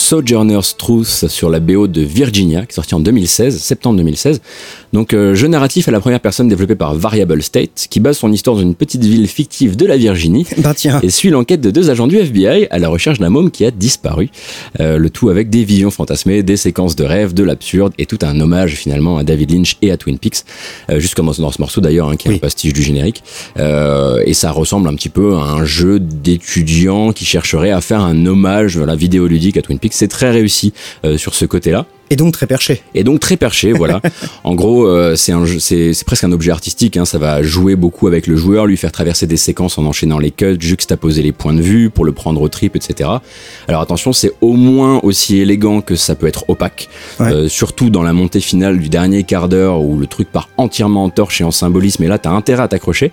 Sojourner's 0.09 0.75
Truth 0.79 1.29
sur 1.29 1.51
la 1.51 1.61
BO 1.61 1.87
de 1.87 2.01
Virginia, 2.01 2.63
qui 2.65 2.71
est 2.71 2.75
sortie 2.75 2.95
en 2.95 3.01
2016, 3.01 3.59
septembre 3.59 3.99
2016. 3.99 4.41
Donc, 4.95 5.13
euh, 5.13 5.35
jeu 5.35 5.49
narratif 5.49 5.87
à 5.87 5.91
la 5.91 6.01
première 6.01 6.21
personne 6.21 6.49
développé 6.49 6.75
par 6.77 6.95
Variable 6.95 7.43
State, 7.43 7.89
qui 7.91 8.01
base 8.01 8.17
son 8.17 8.33
histoire 8.33 8.57
dans 8.57 8.63
une 8.63 8.75
petite 8.75 9.05
ville 9.05 9.27
fictive 9.29 9.77
de 9.77 9.85
la 9.85 9.99
Virginie 9.99 10.47
ben 10.57 10.73
tiens. 10.73 10.99
et 11.03 11.11
suit 11.11 11.29
l'enquête 11.29 11.61
de 11.61 11.71
deux 11.71 11.91
agents 11.91 12.07
du 12.07 12.17
FBI 12.17 12.69
à 12.71 12.79
la 12.79 12.89
recherche 12.89 13.19
d'un 13.19 13.29
môme 13.29 13.51
qui 13.51 13.67
a 13.67 13.71
disparu. 13.71 14.31
Euh, 14.81 14.97
le 14.97 15.11
tout 15.11 15.29
avec 15.29 15.51
des 15.51 15.63
visions 15.63 15.91
fantasmées, 15.91 16.43
des 16.43 16.57
séquences 16.57 16.97
de 16.97 17.05
rêves, 17.05 17.35
de 17.35 17.43
l'absurde 17.43 17.93
et 17.99 18.07
tout 18.07 18.19
un 18.23 18.41
hommage 18.41 18.77
finalement 18.77 19.19
à 19.19 19.25
David 19.25 19.51
Lynch 19.51 19.77
et 19.83 19.91
à 19.91 19.99
Twin 19.99 20.19
Peaks, 20.19 20.45
euh, 20.89 21.01
juste 21.01 21.17
comme 21.17 21.27
dans, 21.27 21.35
ce 21.53 21.61
morceau 21.61 21.83
d'ailleurs, 21.83 22.09
hein, 22.09 22.17
qui 22.17 22.29
est 22.29 22.31
Oui. 22.31 22.37
un 22.37 22.41
pastiche 22.41 22.73
du 22.73 22.81
générique. 22.81 23.23
Euh, 23.59 24.23
et 24.25 24.35
ça 24.35 24.51
ressemble 24.51 24.89
un 24.89 24.95
petit 24.95 25.09
peu 25.09 25.35
à 25.35 25.43
un 25.43 25.65
jeu 25.65 25.99
d'étudiants 25.99 27.13
qui 27.13 27.25
chercherait 27.25 27.71
à 27.71 27.81
faire 27.81 28.01
un 28.01 28.27
hommage 28.27 28.77
voilà, 28.77 28.95
vidéoludique 28.95 29.57
à 29.57 29.63
Twin 29.63 29.79
Peaks. 29.79 29.95
C'est 29.95 30.09
très 30.09 30.31
réussi 30.31 30.73
euh, 31.05 31.17
sur 31.17 31.35
ce 31.35 31.45
côté-là. 31.45 31.87
Et 32.11 32.17
donc 32.17 32.33
très 32.33 32.47
perché. 32.47 32.83
Et 32.95 33.05
donc 33.05 33.21
très 33.21 33.37
perché, 33.37 33.73
voilà. 33.73 34.01
en 34.45 34.55
gros, 34.55 34.87
euh, 34.87 35.17
c'est 35.17 36.05
presque 36.05 36.25
un 36.25 36.33
objet 36.33 36.51
artistique. 36.51 36.97
Hein, 36.97 37.05
ça 37.05 37.19
va 37.19 37.43
jouer 37.43 37.77
beaucoup 37.77 38.07
avec 38.07 38.27
le 38.27 38.37
joueur, 38.37 38.67
lui 38.67 38.77
faire 38.77 38.93
traverser 38.93 39.27
des 39.27 39.37
séquences 39.37 39.79
en 39.79 39.85
enchaînant 39.85 40.19
les 40.19 40.31
cuts, 40.31 40.57
juxtaposer 40.59 41.23
les 41.23 41.33
points 41.33 41.55
de 41.55 41.61
vue 41.61 41.91
pour 41.91 42.05
le 42.05 42.13
prendre 42.13 42.41
au 42.41 42.49
trip, 42.49 42.77
etc. 42.77 43.11
Alors 43.69 43.83
attention, 43.83 44.13
c'est 44.13 44.33
au 44.41 44.55
moins 44.55 45.01
aussi 45.03 45.39
élégant 45.39 45.81
que 45.81 45.97
ça 45.97 46.15
peut 46.15 46.27
être 46.27 46.45
opaque. 46.49 46.89
Ouais. 47.21 47.33
Euh, 47.33 47.49
surtout 47.49 47.91
dans 47.91 48.03
la 48.03 48.13
montée 48.13 48.41
finale 48.41 48.79
du 48.79 48.89
dernier 48.89 49.25
quart 49.25 49.49
d'heure 49.49 49.81
où 49.83 49.99
le 49.99 50.07
truc 50.07 50.31
part 50.31 50.49
entièrement 50.57 51.05
en 51.05 51.11
torche 51.11 51.41
et 51.41 51.45
en 51.45 51.51
symbolisme. 51.51 52.05
Et 52.05 52.09
là, 52.09 52.19
t'as 52.19 52.31
intérêt 52.31 52.63
à 52.63 52.69
t'accrocher. 52.69 53.13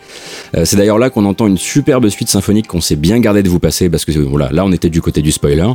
Euh, 0.56 0.66
c'est 0.66 0.78
d'ailleurs 0.78 1.00
là 1.00 1.10
qu'on 1.10 1.26
entend 1.26 1.48
une 1.48 1.58
superbe 1.58 2.08
suite 2.10 2.30
symphonique 2.30 2.68
qu'on 2.68 2.82
s'est 2.82 2.96
bien 2.96 3.20
gardé 3.20 3.44
de 3.44 3.50
vous 3.50 3.60
passer 3.60 3.90
parce 3.90 4.06
que 4.06 4.12
voilà, 4.20 4.50
là 4.52 4.64
on 4.66 4.72
était 4.72 4.90
du 4.90 5.02
côté 5.02 5.22
du 5.22 5.32
spoiler, 5.32 5.68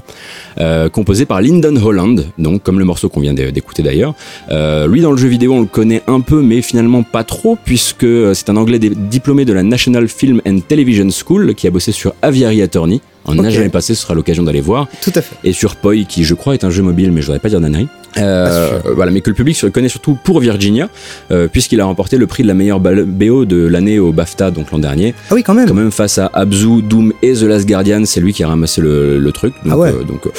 euh, 0.59 0.89
composé 0.89 1.27
par 1.27 1.41
Lyndon 1.43 1.77
Holland, 1.77 2.27
donc 2.39 2.63
comme 2.63 2.79
le 2.79 2.85
morceau 2.85 3.09
qu'on 3.11 3.21
vient 3.21 3.35
d'é- 3.35 3.53
d'écouter 3.53 3.83
d'ailleurs. 3.83 4.15
Euh, 4.51 4.87
lui 4.87 5.01
dans 5.03 5.11
le 5.13 5.19
jeu 5.19 5.29
vidéo 5.29 5.53
on 5.55 5.61
le 5.61 5.67
connaît 5.67 6.03
un 6.07 6.21
peu 6.21 6.41
mais 6.43 6.63
finalement 6.63 7.03
pas 7.03 7.25
trop 7.25 7.57
puisque 7.63 8.05
euh, 8.05 8.33
c'est 8.35 8.49
un 8.51 8.57
anglais 8.57 8.79
diplômé 8.79 9.45
de 9.45 9.53
la 9.53 9.63
National 9.63 10.09
Film 10.09 10.41
and 10.47 10.61
Television 10.67 11.09
School 11.11 11.55
qui 11.55 11.67
a 11.67 11.71
bossé 11.71 11.93
sur 11.93 12.15
Aviary 12.23 12.63
Attorney. 12.63 13.01
On 13.27 13.35
n'a 13.35 13.51
jamais 13.51 13.69
passé, 13.69 13.95
ce 13.95 14.03
sera 14.03 14.15
l'occasion 14.15 14.43
d'aller 14.43 14.63
voir. 14.63 14.89
Tout 15.03 15.13
à 15.15 15.21
fait. 15.21 15.37
Et 15.45 15.53
sur 15.53 15.77
Poi 15.77 15.95
qui 16.09 16.25
je 16.25 16.35
crois 16.35 16.55
est 16.55 16.65
un 16.65 16.71
jeu 16.71 16.83
mobile 16.83 17.13
mais 17.13 17.21
je 17.21 17.27
voudrais 17.27 17.39
pas 17.41 17.49
dire 17.51 17.61
d'annerie. 17.61 17.87
Euh, 18.19 18.81
voilà, 18.95 19.11
mais 19.13 19.21
que 19.21 19.31
le 19.31 19.37
public 19.37 19.57
se 19.57 19.67
connaît 19.67 19.89
surtout 19.89 20.17
pour 20.23 20.41
Virginia, 20.41 20.89
euh, 21.31 21.49
puisqu'il 21.49 21.81
a 21.81 21.85
remporté 21.85 22.17
le 22.19 22.27
prix 22.27 22.43
de 22.43 22.49
la 22.49 22.55
meilleure 22.55 22.81
BO 22.81 23.45
de 23.45 23.67
l'année 23.67 23.99
au 23.99 24.13
BAFTA, 24.13 24.51
donc 24.51 24.71
l'an 24.73 24.79
dernier. 24.79 25.15
Ah 25.31 25.35
oui, 25.35 25.43
quand 25.43 25.55
même. 25.55 25.69
Quand 25.69 25.75
même 25.75 25.91
face 25.93 26.19
à 26.19 26.31
Abzu, 26.33 26.83
Doom 26.83 27.13
et 27.23 27.35
The 27.35 27.43
Last 27.43 27.67
Guardian, 27.69 28.03
c'est 28.05 28.21
lui 28.21 28.33
qui 28.33 28.43
a 28.43 28.49
ramassé 28.49 28.81
le, 28.81 29.19
le 29.19 29.33
truc. 29.33 29.55
Donc, 29.65 29.73
Ah 29.73 29.79
ouais. 29.79 29.91
euh, 29.91 30.03
donc 30.05 30.27
euh, 30.27 30.31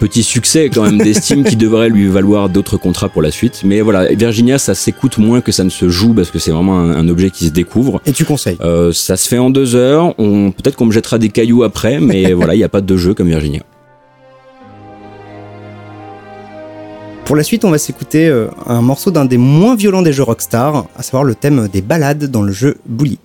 petit 0.00 0.22
succès 0.22 0.70
quand 0.72 0.82
même 0.82 0.98
d'estime 0.98 1.44
qui 1.44 1.56
devrait 1.56 1.88
lui 1.88 2.08
valoir 2.08 2.48
d'autres 2.48 2.76
contrats 2.76 3.08
pour 3.08 3.22
la 3.22 3.30
suite. 3.30 3.62
Mais 3.64 3.80
voilà, 3.80 4.12
Virginia, 4.12 4.58
ça 4.58 4.74
s'écoute 4.74 5.18
moins 5.18 5.40
que 5.40 5.52
ça 5.52 5.64
ne 5.64 5.70
se 5.70 5.88
joue 5.88 6.12
parce 6.14 6.30
que 6.30 6.38
c'est 6.38 6.50
vraiment 6.50 6.78
un, 6.78 6.90
un 6.96 7.08
objet 7.08 7.30
qui 7.30 7.46
se 7.46 7.52
découvre. 7.52 8.00
Et 8.06 8.12
tu 8.12 8.24
conseilles? 8.24 8.58
Euh, 8.60 8.92
ça 8.92 9.16
se 9.16 9.28
fait 9.28 9.38
en 9.38 9.50
deux 9.50 9.74
heures. 9.76 10.14
On 10.18 10.50
peut-être 10.50 10.76
qu'on 10.76 10.86
me 10.86 10.92
jettera 10.92 11.18
des 11.18 11.28
cailloux 11.30 11.62
après, 11.62 12.00
mais 12.00 12.32
voilà, 12.34 12.54
il 12.54 12.58
n'y 12.58 12.64
a 12.64 12.68
pas 12.68 12.80
de 12.80 12.96
jeu 12.96 13.14
comme 13.14 13.28
Virginia. 13.28 13.60
Pour 17.24 17.36
la 17.36 17.42
suite, 17.42 17.64
on 17.64 17.70
va 17.70 17.78
s'écouter 17.78 18.28
euh, 18.28 18.48
un 18.66 18.82
morceau 18.82 19.10
d'un 19.10 19.24
des 19.24 19.38
moins 19.38 19.76
violents 19.76 20.02
des 20.02 20.12
jeux 20.12 20.22
Rockstar, 20.22 20.86
à 20.94 21.02
savoir 21.02 21.24
le 21.24 21.34
thème 21.34 21.68
des 21.68 21.80
balades 21.80 22.24
dans 22.26 22.42
le 22.42 22.52
jeu 22.52 22.76
Bully. 22.86 23.18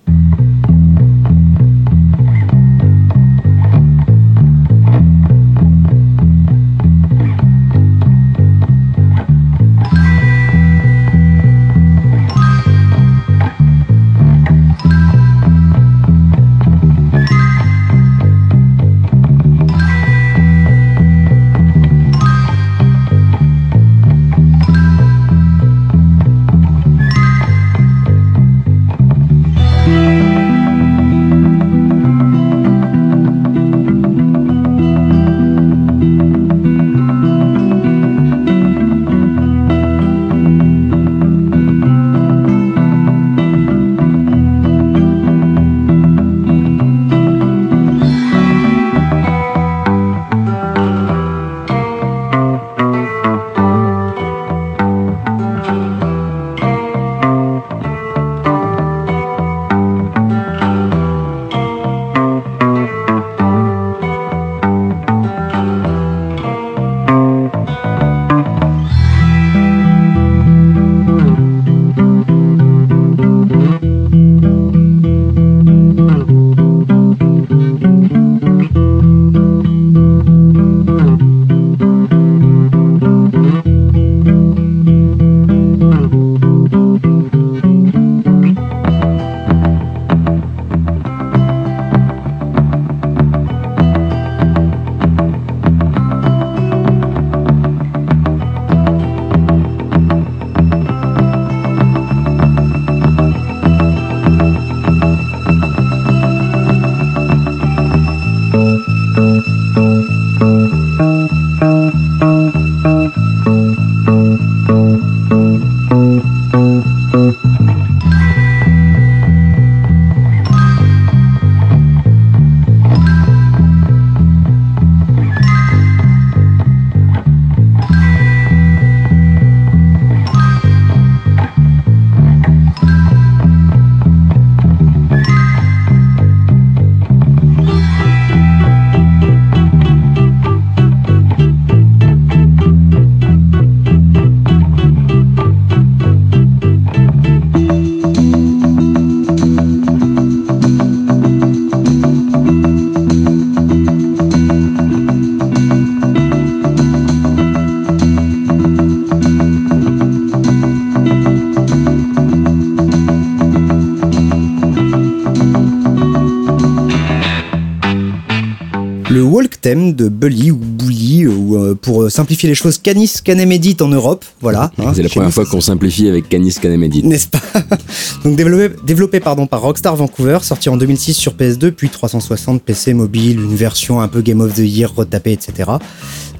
Le 169.10 169.24
walk 169.24 169.60
theme 169.60 169.92
de 169.94 170.08
Bully 170.08 170.52
ou 170.52 170.56
Bully, 170.56 171.26
ou 171.26 171.56
euh, 171.56 171.74
pour 171.74 172.04
euh, 172.04 172.08
simplifier 172.08 172.48
les 172.48 172.54
choses, 172.54 172.78
Canis 172.78 173.14
Canem 173.24 173.50
Edit 173.50 173.76
en 173.80 173.88
Europe, 173.88 174.24
voilà. 174.40 174.70
hein, 174.78 174.92
c'est 174.94 175.02
la 175.02 175.08
chez 175.08 175.14
première 175.16 175.32
fois 175.32 175.44
qu'on 175.46 175.60
simplifie 175.60 176.08
avec 176.08 176.28
Canis 176.28 176.54
Canem 176.62 176.84
Edit. 176.84 177.02
n'est-ce 177.02 177.26
pas 177.26 177.40
Donc 178.24 178.36
développé, 178.36 178.76
développé 178.86 179.18
pardon, 179.18 179.48
par 179.48 179.62
Rockstar 179.62 179.96
Vancouver, 179.96 180.38
sorti 180.42 180.68
en 180.68 180.76
2006 180.76 181.14
sur 181.14 181.34
PS2, 181.34 181.72
puis 181.72 181.88
360 181.88 182.62
PC 182.62 182.94
mobile, 182.94 183.40
une 183.40 183.56
version 183.56 184.00
un 184.00 184.06
peu 184.06 184.20
Game 184.20 184.40
of 184.40 184.54
the 184.54 184.58
Year 184.58 184.94
retapée, 184.94 185.32
etc. 185.32 185.72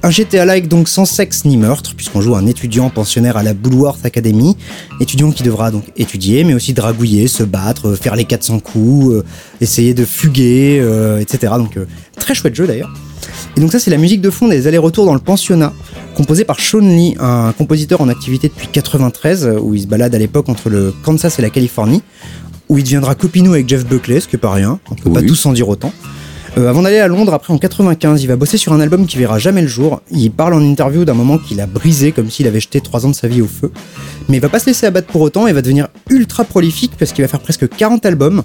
Un 0.03 0.09
GTA-like 0.09 0.67
donc 0.67 0.87
sans 0.87 1.05
sexe 1.05 1.45
ni 1.45 1.57
meurtre, 1.57 1.93
puisqu'on 1.95 2.21
joue 2.21 2.35
un 2.35 2.47
étudiant 2.47 2.89
pensionnaire 2.89 3.37
à 3.37 3.43
la 3.43 3.53
Bullworth 3.53 4.03
Academy, 4.03 4.57
étudiant 4.99 5.31
qui 5.31 5.43
devra 5.43 5.69
donc 5.69 5.83
étudier, 5.95 6.43
mais 6.43 6.55
aussi 6.55 6.73
dragouiller, 6.73 7.27
se 7.27 7.43
battre, 7.43 7.89
euh, 7.89 7.95
faire 7.95 8.15
les 8.15 8.25
400 8.25 8.59
coups, 8.61 9.13
euh, 9.13 9.23
essayer 9.59 9.93
de 9.93 10.03
fuguer, 10.03 10.79
euh, 10.81 11.19
etc. 11.19 11.53
Donc 11.57 11.77
euh, 11.77 11.85
très 12.21 12.33
chouette 12.33 12.55
jeu 12.55 12.67
d'ailleurs. 12.67 12.93
Et 13.57 13.61
donc 13.61 13.71
ça 13.71 13.79
c'est 13.79 13.91
la 13.91 13.97
musique 13.97 14.21
de 14.21 14.29
fond 14.29 14.47
des 14.47 14.67
allers-retours 14.67 15.05
dans 15.05 15.13
le 15.13 15.19
pensionnat, 15.19 15.73
composée 16.15 16.45
par 16.45 16.59
Sean 16.59 16.79
Lee, 16.79 17.15
un 17.19 17.51
compositeur 17.51 18.01
en 18.01 18.09
activité 18.09 18.47
depuis 18.47 18.67
93, 18.67 19.45
euh, 19.45 19.59
où 19.59 19.73
il 19.73 19.81
se 19.81 19.87
balade 19.87 20.15
à 20.15 20.17
l'époque 20.17 20.47
entre 20.49 20.69
le 20.69 20.93
Kansas 21.03 21.39
et 21.39 21.41
la 21.41 21.49
Californie, 21.49 22.01
où 22.69 22.77
il 22.77 22.83
deviendra 22.83 23.15
copinou 23.15 23.53
avec 23.53 23.67
Jeff 23.67 23.85
Buckley, 23.85 24.21
ce 24.21 24.27
qui 24.27 24.37
est 24.37 24.39
pas 24.39 24.51
rien, 24.51 24.79
on 24.89 24.95
peut 24.95 25.11
pas 25.11 25.21
tous 25.21 25.45
en 25.45 25.53
dire 25.53 25.67
autant. 25.67 25.91
Euh, 26.57 26.69
avant 26.69 26.81
d'aller 26.81 26.99
à 26.99 27.07
Londres, 27.07 27.33
après 27.33 27.53
en 27.53 27.57
95, 27.57 28.21
il 28.23 28.27
va 28.27 28.35
bosser 28.35 28.57
sur 28.57 28.73
un 28.73 28.81
album 28.81 29.05
qui 29.07 29.17
verra 29.17 29.39
jamais 29.39 29.61
le 29.61 29.67
jour. 29.69 30.01
Il 30.11 30.31
parle 30.31 30.53
en 30.53 30.61
interview 30.61 31.05
d'un 31.05 31.13
moment 31.13 31.37
qu'il 31.37 31.61
a 31.61 31.65
brisé 31.65 32.11
comme 32.11 32.29
s'il 32.29 32.45
avait 32.45 32.59
jeté 32.59 32.81
3 32.81 33.05
ans 33.05 33.09
de 33.09 33.15
sa 33.15 33.29
vie 33.29 33.41
au 33.41 33.47
feu. 33.47 33.71
Mais 34.27 34.37
il 34.37 34.39
va 34.41 34.49
pas 34.49 34.59
se 34.59 34.65
laisser 34.65 34.85
abattre 34.85 35.07
pour 35.07 35.21
autant 35.21 35.47
et 35.47 35.53
va 35.53 35.61
devenir 35.61 35.87
ultra 36.09 36.43
prolifique 36.43 36.91
parce 36.99 37.13
qu'il 37.13 37.23
va 37.23 37.29
faire 37.29 37.39
presque 37.39 37.69
40 37.69 38.05
albums, 38.05 38.43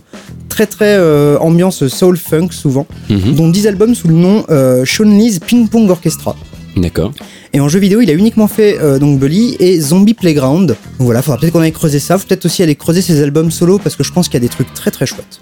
très 0.48 0.66
très 0.66 0.94
euh, 0.96 1.36
ambiance 1.40 1.88
soul 1.88 2.16
funk 2.16 2.48
souvent, 2.52 2.86
Mhm. 3.10 3.34
dont 3.34 3.48
10 3.48 3.66
albums 3.66 3.94
sous 3.96 4.06
le 4.06 4.14
nom 4.14 4.44
euh, 4.50 4.84
Sean 4.86 5.04
Lee's 5.10 5.40
Ping 5.40 5.68
Pong 5.68 5.90
Orchestra. 5.90 6.36
D'accord. 6.76 7.10
Et 7.54 7.58
en 7.60 7.68
jeu 7.68 7.80
vidéo, 7.80 8.02
il 8.02 8.10
a 8.10 8.12
uniquement 8.12 8.46
fait 8.46 8.78
euh, 8.80 8.98
donc 9.00 9.18
Bully 9.18 9.56
et 9.58 9.80
Zombie 9.80 10.14
Playground. 10.14 10.68
Donc 10.68 10.76
voilà, 11.00 11.22
faudra 11.22 11.38
peut-être 11.40 11.52
qu'on 11.54 11.60
aille 11.60 11.72
creuser 11.72 11.98
ça, 11.98 12.18
faut 12.18 12.26
peut-être 12.28 12.44
aussi 12.46 12.62
aller 12.62 12.76
creuser 12.76 13.02
ses 13.02 13.20
albums 13.22 13.50
solo 13.50 13.78
parce 13.78 13.96
que 13.96 14.04
je 14.04 14.12
pense 14.12 14.28
qu'il 14.28 14.34
y 14.34 14.44
a 14.44 14.46
des 14.46 14.48
trucs 14.52 14.72
très 14.74 14.92
très 14.92 15.06
chouettes. 15.06 15.40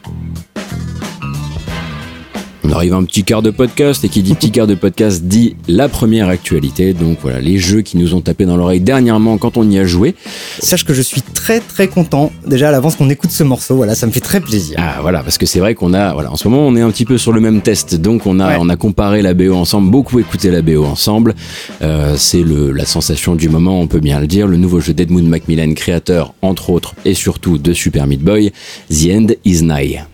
On 2.66 2.72
arrive 2.72 2.94
à 2.94 2.96
un 2.96 3.04
petit 3.04 3.24
quart 3.24 3.42
de 3.42 3.50
podcast 3.50 4.04
et 4.04 4.08
qui 4.08 4.22
dit 4.22 4.34
petit 4.34 4.50
quart 4.50 4.66
de 4.66 4.74
podcast 4.74 5.24
dit 5.24 5.54
la 5.68 5.90
première 5.90 6.28
actualité. 6.28 6.94
Donc 6.94 7.18
voilà, 7.20 7.38
les 7.38 7.58
jeux 7.58 7.82
qui 7.82 7.98
nous 7.98 8.14
ont 8.14 8.22
tapé 8.22 8.46
dans 8.46 8.56
l'oreille 8.56 8.80
dernièrement 8.80 9.36
quand 9.36 9.58
on 9.58 9.68
y 9.70 9.78
a 9.78 9.84
joué. 9.84 10.14
Sache 10.60 10.84
que 10.84 10.94
je 10.94 11.02
suis 11.02 11.20
très 11.20 11.60
très 11.60 11.88
content 11.88 12.32
déjà 12.46 12.70
à 12.70 12.72
l'avance 12.72 12.96
qu'on 12.96 13.10
écoute 13.10 13.32
ce 13.32 13.42
morceau. 13.42 13.76
Voilà, 13.76 13.94
ça 13.94 14.06
me 14.06 14.12
fait 14.12 14.20
très 14.20 14.40
plaisir. 14.40 14.78
Ah 14.80 15.00
voilà, 15.02 15.22
parce 15.22 15.36
que 15.36 15.44
c'est 15.44 15.60
vrai 15.60 15.74
qu'on 15.74 15.92
a, 15.92 16.14
voilà, 16.14 16.32
en 16.32 16.36
ce 16.36 16.48
moment 16.48 16.66
on 16.66 16.74
est 16.74 16.80
un 16.80 16.90
petit 16.90 17.04
peu 17.04 17.18
sur 17.18 17.32
le 17.32 17.40
même 17.42 17.60
test, 17.60 17.96
donc 17.96 18.26
on 18.26 18.40
a, 18.40 18.58
on 18.58 18.70
a 18.70 18.76
comparé 18.76 19.20
la 19.20 19.34
BO 19.34 19.52
ensemble, 19.52 19.90
beaucoup 19.90 20.18
écouté 20.18 20.50
la 20.50 20.62
BO 20.62 20.84
ensemble. 20.84 21.34
Euh, 21.82 22.14
c'est 22.16 22.42
le, 22.42 22.70
la 22.72 22.86
sensation 22.86 23.34
du 23.34 23.50
moment, 23.50 23.78
on 23.78 23.88
peut 23.88 24.00
bien 24.00 24.20
le 24.20 24.26
dire. 24.26 24.46
Le 24.46 24.56
nouveau 24.56 24.80
jeu 24.80 24.94
d'Edmund 24.94 25.28
Macmillan, 25.28 25.74
créateur 25.74 26.32
entre 26.40 26.70
autres 26.70 26.94
et 27.04 27.12
surtout 27.12 27.58
de 27.58 27.74
Super 27.74 28.06
Meat 28.06 28.22
Boy, 28.22 28.52
The 28.88 29.10
End 29.12 29.26
is 29.44 29.62
Nigh. 29.62 30.04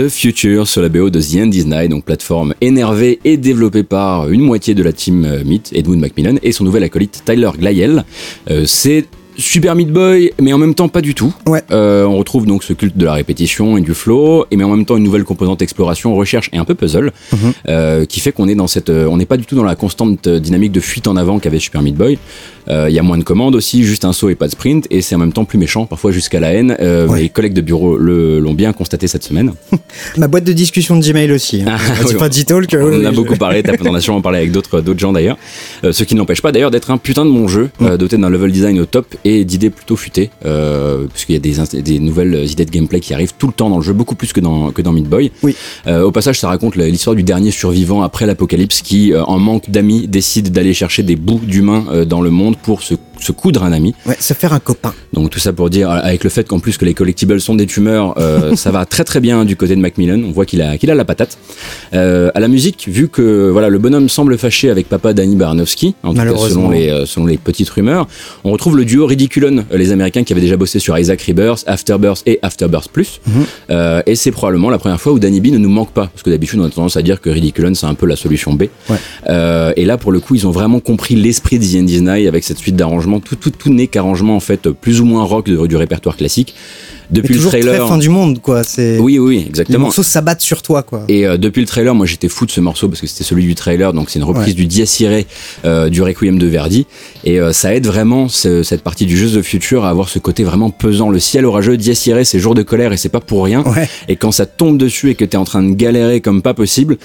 The 0.00 0.08
Future 0.08 0.66
sur 0.66 0.80
la 0.80 0.88
BO 0.88 1.10
de 1.10 1.20
The 1.20 1.34
End 1.42 1.50
is 1.52 1.66
Night, 1.66 1.90
donc 1.90 2.04
plateforme 2.06 2.54
énervée 2.62 3.18
et 3.26 3.36
développée 3.36 3.82
par 3.82 4.30
une 4.30 4.40
moitié 4.40 4.72
de 4.74 4.82
la 4.82 4.94
team 4.94 5.26
euh, 5.26 5.44
Meat, 5.44 5.72
Edmund 5.74 6.00
Macmillan, 6.00 6.36
et 6.42 6.52
son 6.52 6.64
nouvel 6.64 6.84
acolyte 6.84 7.22
Tyler 7.26 7.50
Glayel. 7.58 8.04
Euh, 8.50 8.64
c'est 8.64 9.04
Super 9.36 9.74
Meat 9.74 9.90
Boy, 9.90 10.32
mais 10.40 10.54
en 10.54 10.58
même 10.58 10.74
temps 10.74 10.88
pas 10.88 11.02
du 11.02 11.14
tout. 11.14 11.34
Ouais. 11.46 11.62
Euh, 11.70 12.04
on 12.06 12.16
retrouve 12.16 12.46
donc 12.46 12.64
ce 12.64 12.72
culte 12.72 12.96
de 12.96 13.04
la 13.04 13.12
répétition 13.12 13.76
et 13.76 13.82
du 13.82 13.92
flow, 13.92 14.46
et 14.50 14.56
mais 14.56 14.64
en 14.64 14.70
même 14.70 14.86
temps 14.86 14.96
une 14.96 15.04
nouvelle 15.04 15.24
composante 15.24 15.60
exploration, 15.60 16.14
recherche 16.14 16.48
et 16.54 16.56
un 16.56 16.64
peu 16.64 16.74
puzzle, 16.74 17.12
Mhm. 17.32 17.38
euh, 17.68 18.04
qui 18.06 18.20
fait 18.20 18.32
qu'on 18.32 18.48
est 18.48 18.54
dans 18.54 18.66
cette, 18.68 18.88
on 18.88 19.18
n'est 19.18 19.26
pas 19.26 19.36
du 19.36 19.44
tout 19.44 19.54
dans 19.54 19.64
la 19.64 19.76
constante 19.76 20.28
dynamique 20.30 20.72
de 20.72 20.80
fuite 20.80 21.08
en 21.08 21.16
avant 21.16 21.38
qu'avait 21.38 21.58
Super 21.58 21.82
Meat 21.82 21.94
Boy. 21.96 22.18
Euh, 22.70 22.86
Il 22.88 22.94
y 22.94 22.98
a 22.98 23.02
moins 23.02 23.18
de 23.18 23.24
commandes 23.24 23.54
aussi, 23.56 23.82
juste 23.84 24.04
un 24.04 24.12
saut 24.12 24.28
et 24.30 24.34
pas 24.34 24.46
de 24.46 24.52
sprint, 24.52 24.86
et 24.90 25.02
c'est 25.02 25.14
en 25.14 25.18
même 25.18 25.32
temps 25.32 25.44
plus 25.44 25.58
méchant, 25.58 25.86
parfois 25.86 26.12
jusqu'à 26.12 26.40
la 26.40 26.52
haine. 26.52 26.76
Euh, 26.80 27.06
Ouais. 27.08 27.22
Mes 27.22 27.28
collègues 27.28 27.52
de 27.54 27.60
bureau 27.60 27.96
l'ont 27.98 28.54
bien 28.54 28.72
constaté 28.72 29.06
cette 29.08 29.24
semaine. 29.24 29.52
Ma 30.16 30.28
boîte 30.28 30.44
de 30.44 30.52
discussion 30.52 30.96
de 30.96 31.04
Gmail 31.04 31.32
aussi. 31.32 31.62
Hein. 31.62 31.76
Ah, 31.76 31.78
oui, 32.06 32.14
pas. 32.14 32.28
On 32.28 32.88
oui, 32.88 32.96
en 32.96 33.04
a 33.08 33.10
je- 33.10 33.16
beaucoup 33.16 33.36
parlé, 33.36 33.62
t'as- 33.62 33.72
on 33.88 33.94
a 33.94 34.00
sûrement 34.00 34.20
parlé 34.20 34.38
avec 34.38 34.52
d'autres 34.52 34.80
d'autres 34.80 35.00
gens 35.00 35.12
d'ailleurs. 35.12 35.36
Euh, 35.84 35.92
ce 35.92 36.04
qui 36.04 36.14
n'empêche 36.14 36.40
pas 36.42 36.52
d'ailleurs 36.52 36.70
d'être 36.70 36.90
un 36.90 36.98
putain 36.98 37.24
de 37.24 37.30
bon 37.30 37.48
jeu, 37.48 37.70
Mm. 37.80 37.86
euh, 37.86 37.96
doté 37.96 38.16
d'un 38.16 38.28
level 38.30 38.52
design 38.52 38.78
au 38.80 38.86
top 38.86 39.06
et 39.24 39.44
d'idées 39.44 39.70
plutôt 39.70 39.96
futées, 39.96 40.30
euh, 40.46 41.06
puisqu'il 41.12 41.32
y 41.34 41.36
a 41.36 41.82
des, 41.82 41.98
nouvelles 41.98 42.48
idées 42.50 42.64
de 42.64 42.70
gameplay 42.70 43.00
qui 43.00 43.14
arrivent 43.14 43.34
tout 43.38 43.46
le 43.48 43.52
temps 43.52 43.70
dans 43.70 43.78
le 43.78 43.82
jeu, 43.82 43.92
beaucoup 43.92 44.14
plus 44.14 44.32
que 44.32 44.40
dans, 44.40 44.70
que 44.70 44.82
dans 44.82 44.92
Meat 44.92 45.08
Boy. 45.08 45.32
Oui. 45.42 45.56
Euh, 45.86 46.02
au 46.02 46.12
passage, 46.12 46.38
ça 46.38 46.48
raconte 46.48 46.76
l'histoire 46.76 47.16
du 47.16 47.22
dernier 47.22 47.50
survivant 47.50 48.02
après 48.02 48.26
l'apocalypse 48.26 48.82
qui, 48.82 49.12
euh, 49.12 49.24
en 49.24 49.38
manque 49.38 49.70
d'amis, 49.70 50.06
décide 50.06 50.50
d'aller 50.52 50.74
chercher 50.74 51.02
des 51.02 51.16
bouts 51.16 51.40
d'humains 51.42 51.84
euh, 51.90 52.04
dans 52.04 52.20
le 52.20 52.30
monde 52.30 52.56
pour 52.62 52.82
se, 52.82 52.94
se 53.20 53.32
coudre 53.32 53.62
un 53.62 53.72
ami. 53.72 53.94
Ouais, 54.06 54.16
se 54.18 54.34
faire 54.34 54.52
un 54.52 54.58
copain. 54.58 54.94
Donc 55.12 55.30
tout 55.30 55.38
ça 55.38 55.52
pour 55.52 55.70
dire, 55.70 55.90
avec 55.90 56.24
le 56.24 56.30
fait 56.30 56.46
qu'en 56.46 56.58
plus 56.58 56.78
que 56.78 56.84
les 56.84 56.94
collectibles 56.94 57.40
sont 57.40 57.54
des 57.54 57.66
tumeurs, 57.66 58.14
euh, 58.18 58.56
ça 58.56 58.70
va 58.70 58.84
très 58.84 59.04
très 59.04 59.20
bien 59.20 59.44
du 59.44 59.56
côté 59.56 59.76
de 59.76 59.80
Macmillan. 59.80 60.20
On 60.24 60.32
voit 60.32 60.46
qu'il 60.46 60.62
a, 60.62 60.78
qu'il 60.78 60.90
a 60.90 60.94
la 60.94 61.04
patate. 61.04 61.38
Euh, 61.94 62.30
à 62.34 62.40
la 62.40 62.48
musique, 62.48 62.86
vu 62.88 63.08
que 63.08 63.50
voilà 63.50 63.68
le 63.68 63.78
bonhomme 63.78 64.08
semble 64.08 64.36
fâché 64.38 64.70
avec 64.70 64.88
papa 64.88 65.12
Danny 65.12 65.36
Baranowski, 65.36 65.94
en 66.02 66.14
tout 66.14 66.20
cas 66.20 66.36
selon 66.36 66.70
les, 66.70 66.88
euh, 66.88 67.06
selon 67.06 67.26
les 67.26 67.38
petites 67.38 67.70
rumeurs, 67.70 68.06
on 68.44 68.52
retrouve 68.52 68.76
le 68.76 68.84
duo 68.84 69.06
Ridiculon, 69.06 69.64
euh, 69.72 69.76
les 69.76 69.92
Américains 69.92 70.24
qui 70.24 70.32
avaient 70.32 70.42
déjà 70.42 70.56
bossé 70.56 70.78
sur 70.78 70.98
Isaac 70.98 71.22
Rebirth, 71.22 71.64
Afterbirth 71.66 72.22
et 72.26 72.38
Afterbirth 72.42 72.88
Plus. 72.92 73.20
Mhm. 73.26 73.44
Euh, 73.70 74.02
et 74.06 74.14
c'est 74.14 74.30
probablement 74.30 74.70
la 74.70 74.78
première 74.78 75.00
fois 75.00 75.12
où 75.12 75.18
Danny 75.18 75.40
B 75.40 75.46
ne 75.46 75.58
nous 75.58 75.68
manque 75.68 75.90
pas, 75.90 76.06
parce 76.06 76.22
que 76.22 76.30
d'habitude 76.30 76.60
on 76.60 76.64
a 76.64 76.70
tendance 76.70 76.96
à 76.96 77.02
dire 77.02 77.20
que 77.20 77.30
Ridiculon 77.30 77.74
c'est 77.74 77.86
un 77.86 77.94
peu 77.94 78.06
la 78.06 78.16
solution 78.16 78.54
B. 78.54 78.64
Ouais. 78.88 78.96
Euh, 79.28 79.72
et 79.76 79.84
là 79.84 79.96
pour 79.96 80.12
le 80.12 80.20
coup 80.20 80.34
ils 80.34 80.46
ont 80.46 80.50
vraiment 80.50 80.80
compris 80.80 81.14
l'esprit 81.14 81.58
de 81.58 81.64
The 81.64 82.00
End 82.00 82.06
avec 82.06 82.44
cette 82.44 82.58
suite 82.58 82.76
d'arrangements, 82.76 83.09
tout, 83.18 83.34
tout, 83.34 83.50
tout 83.50 83.70
n'est 83.70 83.88
qu'arrangement 83.88 84.36
en 84.36 84.40
fait 84.40 84.70
plus 84.70 85.00
ou 85.00 85.04
moins 85.04 85.24
rock 85.24 85.50
du 85.50 85.76
répertoire 85.76 86.16
classique. 86.16 86.54
Mais 87.12 87.16
Depuis 87.22 87.34
le 87.34 87.40
trailer. 87.40 87.78
très 87.80 87.88
fin 87.88 87.98
du 87.98 88.08
monde, 88.08 88.40
quoi. 88.40 88.62
C'est 88.62 89.00
Oui, 89.00 89.18
oui, 89.18 89.38
les 89.40 89.46
exactement. 89.48 89.80
morceaux 89.86 90.04
s'abattent 90.04 90.42
sur 90.42 90.62
toi, 90.62 90.84
quoi. 90.84 91.02
Et 91.08 91.26
euh, 91.26 91.36
depuis 91.38 91.58
le 91.60 91.66
trailer, 91.66 91.92
moi 91.92 92.06
j'étais 92.06 92.28
fou 92.28 92.46
de 92.46 92.52
ce 92.52 92.60
morceau 92.60 92.88
parce 92.88 93.00
que 93.00 93.08
c'était 93.08 93.24
celui 93.24 93.42
du 93.46 93.56
trailer, 93.56 93.92
donc 93.92 94.10
c'est 94.10 94.20
une 94.20 94.24
reprise 94.24 94.46
Ouais. 94.50 94.52
du 94.54 94.66
Dies 94.66 94.84
Irae 95.00 95.22
euh, 95.64 95.88
du 95.88 96.02
Requiem 96.02 96.38
de 96.38 96.46
Verdi. 96.46 96.86
Et 97.24 97.40
euh, 97.40 97.52
ça 97.52 97.74
aide 97.74 97.84
vraiment 97.88 98.28
ce- 98.28 98.62
cette 98.62 98.82
partie 98.82 99.06
du 99.06 99.16
jeu 99.16 99.40
The 99.40 99.42
Future 99.42 99.84
à 99.84 99.90
avoir 99.90 100.08
ce 100.08 100.20
côté 100.20 100.44
vraiment 100.44 100.70
pesant. 100.70 101.10
Le 101.10 101.18
ciel 101.18 101.46
orageux, 101.46 101.76
Dies 101.76 101.98
Irae, 102.06 102.24
c'est 102.24 102.38
jour 102.38 102.54
de 102.54 102.62
colère 102.62 102.92
et 102.92 102.96
c'est 102.96 103.08
pas 103.08 103.18
pour 103.20 103.42
rien. 103.44 103.64
Ouais. 103.64 103.88
Et 104.06 104.14
quand 104.14 104.30
ça 104.30 104.46
tombe 104.46 104.78
dessus 104.78 105.10
et 105.10 105.16
que 105.16 105.24
t'es 105.24 105.36
en 105.36 105.44
train 105.44 105.64
de 105.64 105.74
galérer 105.74 106.20
comme 106.20 106.42
pas 106.42 106.54
possible, 106.54 106.96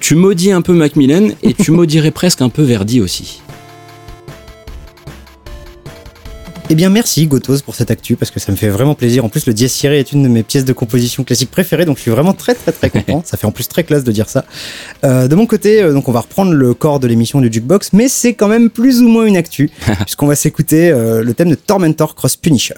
tu 0.00 0.16
maudis 0.16 0.50
un 0.50 0.62
peu 0.62 0.72
Macmillan 0.72 1.28
et 1.44 1.54
tu 1.54 1.70
maudirais 1.70 2.10
presque 2.10 2.42
un 2.42 2.48
peu 2.48 2.62
Verdi 2.62 3.00
aussi. 3.00 3.40
Eh 6.72 6.74
bien, 6.74 6.88
merci 6.88 7.26
Gotos 7.26 7.60
pour 7.60 7.74
cette 7.74 7.90
actu 7.90 8.16
parce 8.16 8.30
que 8.30 8.40
ça 8.40 8.50
me 8.50 8.56
fait 8.56 8.70
vraiment 8.70 8.94
plaisir. 8.94 9.26
En 9.26 9.28
plus, 9.28 9.44
le 9.44 9.52
Dies 9.52 9.70
Irae 9.82 9.96
est 9.96 10.12
une 10.12 10.22
de 10.22 10.28
mes 10.28 10.42
pièces 10.42 10.64
de 10.64 10.72
composition 10.72 11.22
classique 11.22 11.50
préférées, 11.50 11.84
donc 11.84 11.98
je 11.98 12.00
suis 12.00 12.10
vraiment 12.10 12.32
très 12.32 12.54
très 12.54 12.72
très 12.72 12.88
content. 13.04 13.20
ça 13.26 13.36
fait 13.36 13.46
en 13.46 13.50
plus 13.50 13.68
très 13.68 13.84
classe 13.84 14.04
de 14.04 14.10
dire 14.10 14.30
ça. 14.30 14.46
Euh, 15.04 15.28
de 15.28 15.34
mon 15.34 15.44
côté, 15.44 15.82
euh, 15.82 15.92
donc 15.92 16.08
on 16.08 16.12
va 16.12 16.20
reprendre 16.20 16.54
le 16.54 16.72
corps 16.72 16.98
de 16.98 17.06
l'émission 17.06 17.42
du 17.42 17.52
jukebox, 17.52 17.92
mais 17.92 18.08
c'est 18.08 18.32
quand 18.32 18.48
même 18.48 18.70
plus 18.70 19.02
ou 19.02 19.08
moins 19.08 19.26
une 19.26 19.36
actu 19.36 19.70
puisqu'on 20.06 20.26
va 20.26 20.34
s'écouter 20.34 20.90
euh, 20.90 21.22
le 21.22 21.34
thème 21.34 21.50
de 21.50 21.56
Tormentor 21.56 22.14
Cross 22.14 22.36
Punisher. 22.36 22.76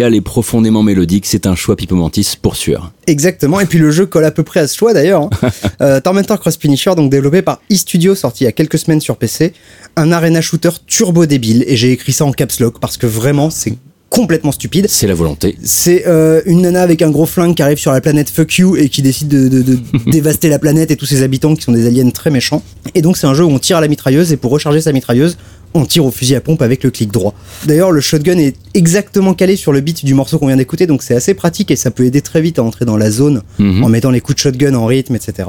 Musical 0.00 0.14
et 0.14 0.20
profondément 0.22 0.82
mélodique, 0.82 1.26
c'est 1.26 1.46
un 1.46 1.54
choix 1.54 1.76
Pipo 1.76 1.94
Mantis 1.94 2.34
pour 2.40 2.56
sûr. 2.56 2.90
Exactement, 3.06 3.60
et 3.60 3.66
puis 3.66 3.78
le 3.78 3.90
jeu 3.90 4.06
colle 4.06 4.24
à 4.24 4.30
peu 4.30 4.42
près 4.42 4.60
à 4.60 4.66
ce 4.68 4.76
choix 4.76 4.94
d'ailleurs. 4.94 5.22
hein. 5.24 5.30
Euh, 5.82 5.98
Tormentor 6.00 6.38
Cross 6.40 6.56
Punisher, 6.58 6.94
donc 6.94 7.10
développé 7.10 7.40
par 7.42 7.60
eStudio, 7.70 8.14
sorti 8.14 8.44
il 8.44 8.46
y 8.46 8.48
a 8.48 8.52
quelques 8.52 8.78
semaines 8.78 9.00
sur 9.00 9.16
PC, 9.16 9.52
un 9.96 10.12
arena 10.12 10.40
shooter 10.42 10.68
turbo 10.86 11.24
débile, 11.26 11.64
et 11.66 11.76
j'ai 11.76 11.90
écrit 11.92 12.12
ça 12.12 12.24
en 12.26 12.32
caps 12.32 12.60
lock 12.60 12.78
parce 12.80 12.96
que 12.98 13.06
vraiment 13.06 13.48
c'est 13.50 13.74
complètement 14.10 14.52
stupide. 14.52 14.86
C'est 14.88 15.06
la 15.06 15.14
volonté. 15.14 15.56
C'est 15.62 16.04
euh, 16.06 16.42
une 16.44 16.62
nana 16.62 16.82
avec 16.82 17.00
un 17.00 17.10
gros 17.10 17.26
flingue 17.26 17.54
qui 17.54 17.62
arrive 17.62 17.78
sur 17.78 17.92
la 17.92 18.00
planète 18.00 18.28
Fuck 18.28 18.58
You 18.58 18.76
et 18.76 18.88
qui 18.88 19.00
décide 19.02 19.28
de, 19.28 19.48
de- 19.48 19.62
de 19.62 19.78
dévaster 20.10 20.48
la 20.48 20.58
planète 20.58 20.90
et 20.90 20.96
tous 20.96 21.06
ses 21.06 21.22
habitants 21.22 21.54
qui 21.54 21.62
sont 21.62 21.72
des 21.72 21.86
aliens 21.86 22.10
très 22.10 22.30
méchants. 22.30 22.62
Et 22.94 23.02
donc 23.02 23.16
c'est 23.16 23.26
un 23.26 23.34
jeu 23.34 23.44
où 23.44 23.50
on 23.50 23.58
tire 23.58 23.76
à 23.78 23.80
la 23.80 23.88
mitrailleuse 23.88 24.32
et 24.32 24.36
pour 24.36 24.50
recharger 24.50 24.80
sa 24.82 24.92
mitrailleuse, 24.92 25.36
on 25.72 25.84
tire 25.86 26.04
au 26.04 26.10
fusil 26.10 26.34
à 26.34 26.40
pompe 26.40 26.60
avec 26.62 26.82
le 26.82 26.90
clic 26.90 27.12
droit. 27.12 27.32
D'ailleurs, 27.64 27.92
le 27.92 28.00
shotgun 28.00 28.36
est 28.38 28.56
exactement 28.74 29.34
calé 29.34 29.56
sur 29.56 29.72
le 29.72 29.80
beat 29.80 30.04
du 30.04 30.14
morceau 30.14 30.38
qu'on 30.38 30.46
vient 30.46 30.56
d'écouter, 30.56 30.86
donc 30.86 31.02
c'est 31.02 31.14
assez 31.14 31.34
pratique 31.34 31.70
et 31.70 31.76
ça 31.76 31.90
peut 31.90 32.04
aider 32.04 32.20
très 32.20 32.40
vite 32.40 32.58
à 32.58 32.62
entrer 32.62 32.84
dans 32.84 32.96
la 32.96 33.10
zone 33.10 33.42
Mhm. 33.58 33.84
en 33.84 33.88
mettant 33.88 34.10
les 34.10 34.20
coups 34.20 34.36
de 34.36 34.40
shotgun 34.40 34.74
en 34.74 34.86
rythme, 34.86 35.14
etc. 35.16 35.48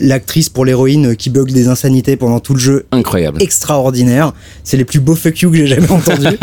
L'actrice 0.00 0.48
pour 0.48 0.64
l'héroïne 0.64 1.14
qui 1.16 1.28
bug 1.30 1.52
des 1.52 1.68
insanités 1.68 2.16
pendant 2.16 2.40
tout 2.40 2.54
le 2.54 2.58
jeu, 2.60 2.86
Incroyable. 2.90 3.42
extraordinaire. 3.42 4.32
C'est 4.64 4.76
les 4.78 4.84
plus 4.84 5.00
beaux 5.00 5.14
fuck 5.14 5.38
you 5.40 5.50
que 5.50 5.56
j'ai 5.56 5.66
jamais 5.66 5.90
entendus. 5.90 6.38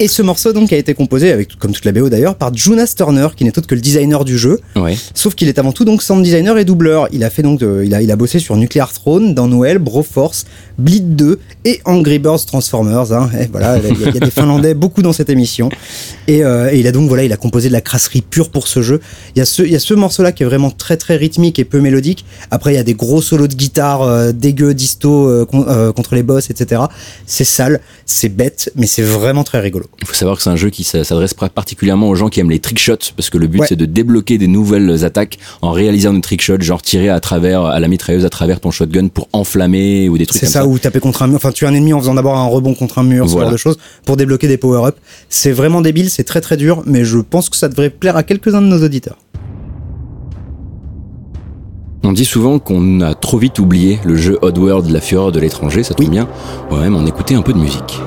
et 0.00 0.08
ce 0.08 0.22
morceau 0.22 0.52
donc 0.52 0.72
a 0.72 0.76
été 0.76 0.92
composé, 0.94 1.30
avec, 1.30 1.56
comme 1.58 1.72
toute 1.72 1.84
la 1.84 1.92
BO 1.92 2.08
d'ailleurs, 2.08 2.34
par 2.34 2.52
Jonas 2.54 2.94
Turner, 2.96 3.28
qui 3.36 3.44
n'est 3.44 3.56
autre 3.56 3.68
que 3.68 3.74
le 3.76 3.80
designer 3.80 4.24
du 4.24 4.36
jeu. 4.36 4.60
Ouais. 4.74 4.96
Sauf 5.14 5.34
qu'il 5.34 5.48
est 5.48 5.58
avant 5.58 5.72
tout 5.72 5.84
donc 5.84 6.02
sound 6.02 6.22
designer 6.24 6.58
et 6.58 6.64
doubleur. 6.64 7.06
Il 7.12 7.22
a 7.22 7.30
fait 7.30 7.42
donc, 7.42 7.60
de- 7.60 7.82
il 7.84 7.94
a, 7.94 8.02
il 8.02 8.10
a 8.10 8.16
bossé 8.16 8.38
sur 8.40 8.56
Nuclear 8.56 8.92
Throne, 8.92 9.34
dans 9.34 9.46
Noël, 9.46 9.78
Broforce, 9.78 10.44
Bleed 10.78 11.14
2 11.14 11.38
et 11.64 11.80
Angry 11.84 12.18
Birds 12.18 12.44
Transformers. 12.46 13.12
Hein. 13.12 13.30
Et 13.40 13.46
voilà, 13.50 13.78
il 13.78 13.84
y, 13.84 14.04
a- 14.04 14.08
il 14.08 14.14
y 14.14 14.16
a 14.16 14.20
des 14.20 14.30
Finlandais 14.30 14.74
beaucoup 14.74 15.02
dans 15.02 15.12
cette 15.12 15.30
émission. 15.30 15.55
Et, 16.28 16.44
euh, 16.44 16.70
et 16.72 16.78
il 16.80 16.86
a 16.86 16.92
donc 16.92 17.08
voilà, 17.08 17.24
il 17.24 17.32
a 17.32 17.36
composé 17.36 17.68
de 17.68 17.72
la 17.72 17.80
crasserie 17.80 18.22
pure 18.22 18.50
pour 18.50 18.66
ce 18.68 18.82
jeu. 18.82 19.00
Il 19.34 19.38
y 19.38 19.42
a 19.42 19.44
ce, 19.44 19.62
il 19.62 19.70
y 19.70 19.76
a 19.76 19.80
ce 19.80 19.94
morceau-là 19.94 20.32
qui 20.32 20.42
est 20.42 20.46
vraiment 20.46 20.70
très 20.70 20.96
très 20.96 21.16
rythmique 21.16 21.58
et 21.58 21.64
peu 21.64 21.80
mélodique. 21.80 22.24
Après, 22.50 22.72
il 22.72 22.76
y 22.76 22.80
a 22.80 22.82
des 22.84 22.94
gros 22.94 23.22
solos 23.22 23.46
de 23.48 23.54
guitare 23.54 24.02
euh, 24.02 24.32
dégueux, 24.32 24.74
disto 24.74 25.28
euh, 25.28 25.44
con- 25.44 25.64
euh, 25.68 25.92
contre 25.92 26.14
les 26.14 26.22
boss, 26.22 26.50
etc. 26.50 26.82
C'est 27.26 27.44
sale, 27.44 27.80
c'est 28.04 28.28
bête, 28.28 28.72
mais 28.76 28.86
c'est 28.86 29.02
vraiment 29.02 29.44
très 29.44 29.60
rigolo. 29.60 29.86
Il 30.00 30.06
faut 30.06 30.14
savoir 30.14 30.36
que 30.36 30.42
c'est 30.42 30.50
un 30.50 30.56
jeu 30.56 30.70
qui 30.70 30.84
s'adresse 30.84 31.34
particulièrement 31.34 32.08
aux 32.08 32.14
gens 32.14 32.28
qui 32.28 32.40
aiment 32.40 32.50
les 32.50 32.58
trickshots, 32.60 33.12
parce 33.16 33.30
que 33.30 33.38
le 33.38 33.46
but 33.46 33.60
Ouais. 33.60 33.66
c'est 33.68 33.76
de 33.76 33.86
débloquer 33.86 34.36
des 34.36 34.48
nouvelles 34.48 35.04
attaques 35.04 35.38
en 35.62 35.70
réalisant 35.72 36.12
des 36.12 36.20
trickshots, 36.20 36.60
genre 36.60 36.82
tirer 36.82 37.08
à 37.08 37.20
travers, 37.20 37.62
à 37.64 37.80
la 37.80 37.88
mitrailleuse 37.88 38.24
à 38.24 38.28
travers 38.30 38.60
ton 38.60 38.70
shotgun 38.70 39.08
pour 39.08 39.28
enflammer 39.32 40.08
ou 40.08 40.18
des 40.18 40.26
trucs 40.26 40.40
C'est 40.40 40.46
comme 40.46 40.52
ça, 40.52 40.60
ça. 40.60 40.66
ou 40.66 40.78
taper 40.78 41.00
contre 41.00 41.22
un 41.22 41.28
mur, 41.28 41.36
enfin 41.36 41.52
tuer 41.52 41.66
un 41.66 41.74
ennemi 41.74 41.92
en 41.94 42.00
faisant 42.00 42.14
d'abord 42.14 42.36
un 42.36 42.46
rebond 42.46 42.74
contre 42.74 42.98
un 42.98 43.02
mur, 43.04 43.28
ce 43.30 43.38
genre 43.38 43.50
de 43.50 43.56
choses, 43.56 43.76
pour 44.04 44.16
débloquer 44.16 44.48
des 44.48 44.56
power-ups. 44.58 44.98
C'est 45.46 45.52
vraiment 45.52 45.80
débile, 45.80 46.10
c'est 46.10 46.24
très 46.24 46.40
très 46.40 46.56
dur, 46.56 46.82
mais 46.86 47.04
je 47.04 47.18
pense 47.18 47.48
que 47.48 47.56
ça 47.56 47.68
devrait 47.68 47.88
plaire 47.88 48.16
à 48.16 48.24
quelques-uns 48.24 48.60
de 48.62 48.66
nos 48.66 48.82
auditeurs. 48.84 49.18
On 52.02 52.12
dit 52.12 52.24
souvent 52.24 52.58
qu'on 52.58 53.00
a 53.00 53.14
trop 53.14 53.38
vite 53.38 53.60
oublié 53.60 54.00
le 54.04 54.16
jeu 54.16 54.40
Oddworld, 54.42 54.90
la 54.90 55.00
fureur 55.00 55.30
de 55.30 55.38
l'étranger, 55.38 55.84
ça 55.84 55.94
tombe 55.94 56.06
Oui. 56.06 56.10
bien. 56.10 56.26
Ouais, 56.72 56.90
mais 56.90 56.96
on 56.96 57.06
écoutait 57.06 57.36
un 57.36 57.42
peu 57.42 57.52
de 57.52 57.58
musique. 57.58 58.00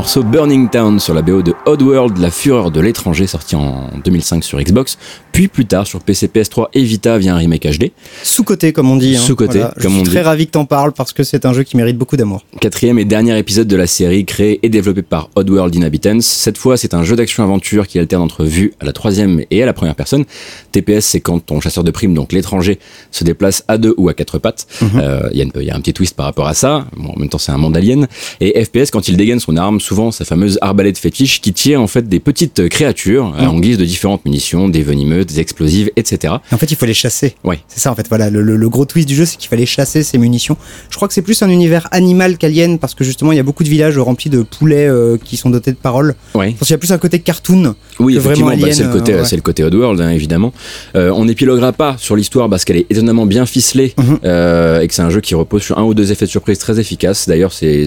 Morceau 0.00 0.22
Burning 0.22 0.70
Town 0.70 0.98
sur 0.98 1.12
la 1.12 1.20
BO 1.20 1.42
de 1.42 1.52
Oddworld, 1.66 2.16
La 2.16 2.30
Fureur 2.30 2.70
de 2.70 2.80
l'étranger, 2.80 3.26
sorti 3.26 3.54
en 3.54 3.90
2005 4.02 4.42
sur 4.42 4.58
Xbox, 4.58 4.96
puis 5.30 5.46
plus 5.46 5.66
tard 5.66 5.86
sur 5.86 6.00
PC, 6.00 6.26
PS3 6.28 6.68
et 6.72 6.82
Vita 6.82 7.18
via 7.18 7.34
un 7.34 7.36
remake 7.36 7.66
HD. 7.66 7.90
Sous-côté, 8.22 8.72
comme 8.72 8.90
on 8.90 8.96
dit. 8.96 9.16
hein. 9.16 9.20
Sous-coté, 9.20 9.62
Je 9.76 9.82
comme 9.82 9.92
suis 9.92 10.00
on 10.00 10.04
très 10.04 10.22
ravi 10.22 10.46
que 10.46 10.52
t'en 10.52 10.64
parles 10.64 10.92
parce 10.92 11.12
que 11.12 11.22
c'est 11.22 11.44
un 11.44 11.52
jeu 11.52 11.64
qui 11.64 11.76
mérite 11.76 11.98
beaucoup 11.98 12.16
d'amour. 12.16 12.46
Quatrième 12.62 12.98
et 12.98 13.04
dernier 13.04 13.36
épisode 13.38 13.68
de 13.68 13.76
la 13.76 13.86
série 13.86 14.24
créé 14.24 14.58
et 14.62 14.70
développé 14.70 15.02
par 15.02 15.28
Oddworld 15.34 15.74
Inhabitants. 15.74 16.22
Cette 16.22 16.56
fois, 16.56 16.78
c'est 16.78 16.94
un 16.94 17.04
jeu 17.04 17.14
d'action-aventure 17.14 17.86
qui 17.86 17.98
alterne 17.98 18.22
entre 18.22 18.46
vue 18.46 18.72
à 18.80 18.86
la 18.86 18.94
troisième 18.94 19.42
et 19.50 19.62
à 19.62 19.66
la 19.66 19.74
première 19.74 19.96
personne. 19.96 20.24
TPS, 20.70 21.04
c'est 21.04 21.20
quand 21.20 21.38
ton 21.44 21.60
chasseur 21.60 21.84
de 21.84 21.90
primes, 21.90 22.14
donc 22.14 22.32
l'étranger, 22.32 22.78
se 23.10 23.24
déplace 23.24 23.64
à 23.68 23.78
deux 23.78 23.94
ou 23.96 24.08
à 24.08 24.14
quatre 24.14 24.38
pattes. 24.38 24.66
Euh, 24.96 25.28
Il 25.32 25.38
y, 25.38 25.42
a 25.42 25.62
y 25.62 25.70
un 25.70 25.80
petit 25.80 25.92
twist 25.92 26.14
par 26.16 26.26
rapport 26.26 26.46
à 26.46 26.54
ça. 26.54 26.86
Bon, 26.96 27.10
en 27.14 27.18
même 27.18 27.28
temps, 27.28 27.38
c'est 27.38 27.52
un 27.52 27.58
monde 27.58 27.76
alien. 27.76 28.06
Et 28.40 28.64
FPS, 28.64 28.90
quand 28.90 29.08
il 29.08 29.16
dégaine 29.16 29.40
son 29.40 29.56
arme, 29.56 29.80
souvent 29.80 30.10
sa 30.10 30.24
fameuse 30.24 30.58
arbalète 30.60 30.98
fétiche 30.98 31.40
qui 31.40 31.50
étiez 31.50 31.76
en 31.76 31.86
fait 31.86 32.08
des 32.08 32.20
petites 32.20 32.68
créatures 32.68 33.34
euh, 33.38 33.44
Mm. 33.44 33.48
en 33.48 33.58
guise 33.60 33.78
de 33.78 33.84
différentes 33.84 34.24
munitions, 34.24 34.68
des 34.68 34.82
venimeuses, 34.82 35.26
des 35.26 35.40
explosives, 35.40 35.90
etc. 35.96 36.34
Et 36.50 36.54
en 36.54 36.58
fait, 36.58 36.70
il 36.70 36.76
faut 36.76 36.86
les 36.86 36.94
chasser. 36.94 37.34
Ouais. 37.44 37.60
C'est 37.68 37.80
ça, 37.80 37.90
en 37.90 37.94
fait. 37.94 38.06
Voilà, 38.08 38.30
le, 38.30 38.42
le- 38.42 38.56
le 38.56 38.68
gros 38.68 38.84
twist 38.84 39.08
du 39.08 39.14
jeu, 39.14 39.24
c'est 39.24 39.36
qu'il 39.36 39.48
fallait 39.48 39.66
chasser 39.66 40.02
ces 40.02 40.18
munitions. 40.18 40.56
Je 40.90 40.96
crois 40.96 41.08
que 41.08 41.14
c'est 41.14 41.22
plus 41.22 41.42
un 41.42 41.48
univers 41.50 41.88
animal 41.90 42.36
qu'alien, 42.38 42.78
parce 42.78 42.94
que 42.94 43.04
justement, 43.04 43.32
il 43.32 43.36
y 43.36 43.40
a 43.40 43.42
beaucoup 43.42 43.64
de 43.64 43.68
villages 43.68 43.98
remplis 43.98 44.30
de 44.30 44.42
poulets 44.42 44.86
euh, 44.88 45.16
qui 45.22 45.36
sont 45.36 45.50
dotés 45.50 45.72
de 45.72 45.76
paroles. 45.76 46.14
Ouais. 46.34 46.50
Je 46.50 46.56
pense 46.56 46.68
qu'il 46.68 46.74
y 46.74 46.74
a 46.74 46.78
plus 46.78 46.92
un 46.92 46.98
côté 46.98 47.18
cartoon. 47.20 47.74
Oui, 48.00 48.16
effectivement, 48.16 48.50
bah, 48.56 48.68
c'est 48.72 48.84
le 48.84 48.90
côté, 48.92 49.12
euh, 49.14 49.18
ouais. 49.20 49.24
c'est 49.24 49.36
le 49.36 49.42
côté 49.42 49.62
Oddworld, 49.64 50.00
hein, 50.00 50.10
évidemment. 50.10 50.52
Euh, 50.96 51.10
on 51.14 51.24
n'épiloguera 51.26 51.72
pas 51.72 51.96
sur 51.98 52.16
l'histoire 52.16 52.48
parce 52.48 52.64
qu'elle 52.64 52.78
est 52.78 52.86
étonnamment 52.90 53.26
bien 53.26 53.46
ficelée 53.46 53.94
Mhm. 53.96 54.18
euh, 54.24 54.80
et 54.80 54.88
que 54.88 54.94
c'est 54.94 55.02
un 55.02 55.10
jeu 55.10 55.20
qui 55.20 55.34
repose 55.34 55.62
sur 55.62 55.78
un 55.78 55.82
ou 55.84 55.94
deux 55.94 56.10
effets 56.12 56.24
de 56.24 56.30
surprise 56.30 56.58
très 56.58 56.80
efficaces. 56.80 57.28
D'ailleurs, 57.28 57.52
c'est 57.52 57.86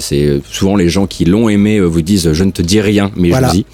souvent 0.50 0.76
les 0.76 0.90
gens 0.90 1.08
qui 1.08 1.26
l'ont 1.26 1.50
aimé 1.50 1.80
vous 1.80 2.02
disent 2.02 2.32
je 2.34 2.44
ne 2.44 2.52
te 2.52 2.62
dis 2.62 2.80
rien, 2.82 3.12
mais 3.16 3.30
Voilà. 3.30 3.48
je 3.50 3.54
le 3.54 3.58
dis. 3.60 3.66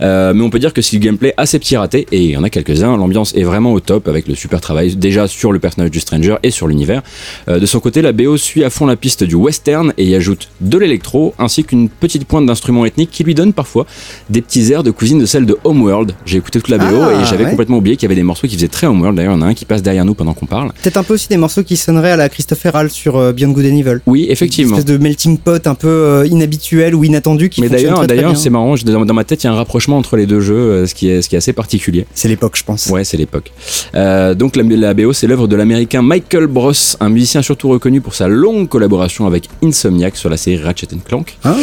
Euh, 0.00 0.32
mais 0.34 0.42
on 0.42 0.50
peut 0.50 0.58
dire 0.58 0.72
que 0.72 0.82
si 0.82 0.96
le 0.98 1.02
gameplay 1.04 1.34
a 1.36 1.46
ses 1.46 1.58
petits 1.58 1.76
ratés 1.76 2.06
et 2.12 2.22
il 2.22 2.30
y 2.30 2.36
en 2.36 2.44
a 2.44 2.50
quelques-uns, 2.50 2.96
l'ambiance 2.96 3.34
est 3.34 3.42
vraiment 3.44 3.72
au 3.72 3.80
top 3.80 4.08
avec 4.08 4.28
le 4.28 4.34
super 4.34 4.60
travail 4.60 4.94
déjà 4.96 5.26
sur 5.26 5.52
le 5.52 5.58
personnage 5.58 5.90
du 5.90 6.00
Stranger 6.00 6.36
et 6.42 6.50
sur 6.50 6.68
l'univers. 6.68 7.02
De 7.48 7.64
son 7.66 7.80
côté, 7.80 8.02
la 8.02 8.12
BO 8.12 8.36
suit 8.36 8.64
à 8.64 8.70
fond 8.70 8.86
la 8.86 8.96
piste 8.96 9.24
du 9.24 9.34
western 9.34 9.92
et 9.98 10.04
y 10.04 10.14
ajoute 10.14 10.48
de 10.60 10.78
l'électro 10.78 11.34
ainsi 11.38 11.64
qu'une 11.64 11.88
petite 11.88 12.24
pointe 12.24 12.46
d'instruments 12.46 12.84
ethniques 12.84 13.10
qui 13.10 13.24
lui 13.24 13.34
donne 13.34 13.52
parfois 13.52 13.86
des 14.30 14.42
petits 14.42 14.72
airs 14.72 14.82
de 14.82 14.90
cousine 14.90 15.18
de 15.18 15.26
celle 15.26 15.46
de 15.46 15.56
Homeworld. 15.78 16.12
J'ai 16.26 16.38
écouté 16.38 16.58
toute 16.60 16.68
la 16.70 16.78
BO 16.78 16.84
Ah, 17.02 17.22
et 17.22 17.24
j'avais 17.24 17.44
ouais. 17.44 17.50
complètement 17.50 17.78
oublié 17.78 17.96
qu'il 17.96 18.04
y 18.04 18.08
avait 18.08 18.14
des 18.16 18.22
morceaux 18.22 18.46
qui 18.46 18.54
faisaient 18.56 18.68
très 18.68 18.86
Homeworld. 18.86 19.16
D'ailleurs, 19.16 19.34
il 19.34 19.40
y 19.40 19.42
en 19.42 19.46
a 19.46 19.50
un 19.50 19.54
qui 19.54 19.64
passe 19.64 19.82
derrière 19.82 20.04
nous 20.04 20.14
pendant 20.14 20.34
qu'on 20.34 20.46
parle. 20.46 20.72
Peut-être 20.82 20.96
un 20.96 21.02
peu 21.02 21.14
aussi 21.14 21.28
des 21.28 21.36
morceaux 21.36 21.62
qui 21.62 21.76
sonneraient 21.76 22.10
à 22.12 22.16
la 22.16 22.28
Christopher 22.28 22.74
Hall 22.74 22.90
sur 22.90 23.16
euh, 23.16 23.32
Beyond 23.32 23.50
Good 23.52 23.64
and 23.66 23.76
Evil. 23.76 24.00
Oui, 24.06 24.24
Une 24.24 24.30
effectivement. 24.32 24.76
espèce 24.76 24.92
de 24.96 25.02
melting 25.02 25.38
pot 25.38 25.66
un 25.66 25.74
peu 25.74 25.88
euh, 25.88 26.26
inhabituel 26.26 26.94
ou 26.94 27.04
inattendu 27.04 27.48
qui 27.48 27.60
Mais 27.60 27.68
d'ailleurs, 27.68 28.04
c'est 28.36 28.50
marrant. 28.50 28.76
je- 28.76 28.84
Dans, 28.84 29.04
dans 29.04 29.14
ma 29.14 29.24
tête, 29.24 29.42
il 29.44 29.46
y 29.46 29.50
a 29.50 29.52
un 29.52 29.56
rapprochement 29.56 29.96
entre 29.98 30.16
les 30.16 30.26
deux 30.26 30.40
jeux, 30.40 30.54
euh, 30.54 30.86
ce 30.86 30.94
qui 30.94 31.08
est, 31.08 31.22
ce 31.22 31.28
qui 31.28 31.34
est 31.34 31.38
assez 31.38 31.52
particulier. 31.52 32.06
C'est 32.14 32.28
l'époque, 32.28 32.56
je 32.56 32.64
pense. 32.64 32.86
Ouais, 32.86 33.04
c'est 33.04 33.16
l'époque. 33.16 33.52
Euh, 33.94 34.34
donc 34.34 34.56
la, 34.56 34.62
la 34.62 34.94
BO, 34.94 35.12
c'est 35.12 35.26
l'œuvre 35.26 35.46
de 35.48 35.56
l'américain 35.56 36.02
Michael 36.02 36.46
Bros, 36.46 36.72
un 37.00 37.08
musicien 37.08 37.42
surtout 37.42 37.68
reconnu 37.68 38.00
pour 38.00 38.14
sa 38.14 38.28
longue 38.28 38.68
collaboration 38.68 39.26
avec 39.26 39.48
Insomniac 39.62 40.16
sur 40.16 40.30
la 40.30 40.36
série 40.36 40.62
Ratchet 40.62 40.86
Clank, 41.06 41.36
Ah, 41.44 41.54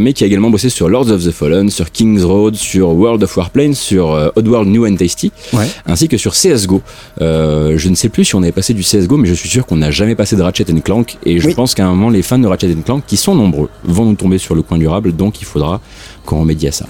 mais 0.00 0.12
qui 0.12 0.24
a 0.24 0.26
également 0.26 0.50
bossé 0.50 0.68
sur 0.68 0.88
Lords 0.88 1.10
of 1.10 1.24
the 1.24 1.30
Fallen, 1.30 1.70
sur 1.70 1.90
King's 1.90 2.22
Road, 2.24 2.54
sur 2.54 2.88
World 2.90 3.22
of 3.22 3.36
Sur 3.74 4.12
euh, 4.12 4.28
Oddworld 4.36 4.68
New 4.68 4.86
and 4.86 4.96
Tasty, 4.96 5.32
ouais. 5.52 5.66
ainsi 5.86 6.08
que 6.08 6.16
sur 6.16 6.32
CSGO. 6.32 6.82
Euh, 7.20 7.74
je 7.76 7.88
ne 7.88 7.94
sais 7.94 8.08
plus 8.08 8.24
si 8.24 8.34
on 8.34 8.42
avait 8.42 8.52
passé 8.52 8.74
du 8.74 8.82
CSGO, 8.82 9.16
mais 9.16 9.28
je 9.28 9.34
suis 9.34 9.48
sûr 9.48 9.66
qu'on 9.66 9.76
n'a 9.76 9.90
jamais 9.90 10.14
passé 10.14 10.36
de 10.36 10.42
Ratchet 10.42 10.64
Clank, 10.84 11.18
et 11.24 11.38
je 11.38 11.48
Oui. 11.48 11.54
pense 11.54 11.74
qu'à 11.74 11.84
un 11.86 11.90
moment, 11.90 12.10
les 12.10 12.22
fans 12.22 12.38
de 12.38 12.46
Ratchet 12.46 12.74
Clank, 12.84 13.04
qui 13.06 13.16
sont 13.16 13.34
nombreux, 13.34 13.68
vont 13.84 14.04
nous 14.04 14.14
tomber 14.14 14.38
sur 14.38 14.54
le 14.54 14.62
coin 14.62 14.78
durable, 14.78 15.14
donc 15.14 15.40
il 15.40 15.44
faudra 15.44 15.80
qu'on 16.26 16.40
remédie 16.40 16.68
à 16.68 16.72
ça. 16.72 16.86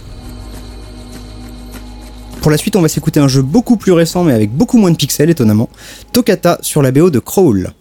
Pour 2.40 2.50
la 2.50 2.56
suite, 2.58 2.74
on 2.76 2.82
va 2.82 2.88
s'écouter 2.88 3.20
un 3.20 3.28
jeu 3.28 3.42
beaucoup 3.42 3.76
plus 3.76 3.92
récent, 3.92 4.24
mais 4.24 4.32
avec 4.32 4.50
beaucoup 4.52 4.76
moins 4.78 4.90
de 4.90 4.96
pixels, 4.96 5.30
étonnamment. 5.30 5.68
Tokata 6.12 6.58
sur 6.60 6.82
la 6.82 6.90
BO 6.90 7.08
de 7.10 7.18
Crawl. 7.20 7.72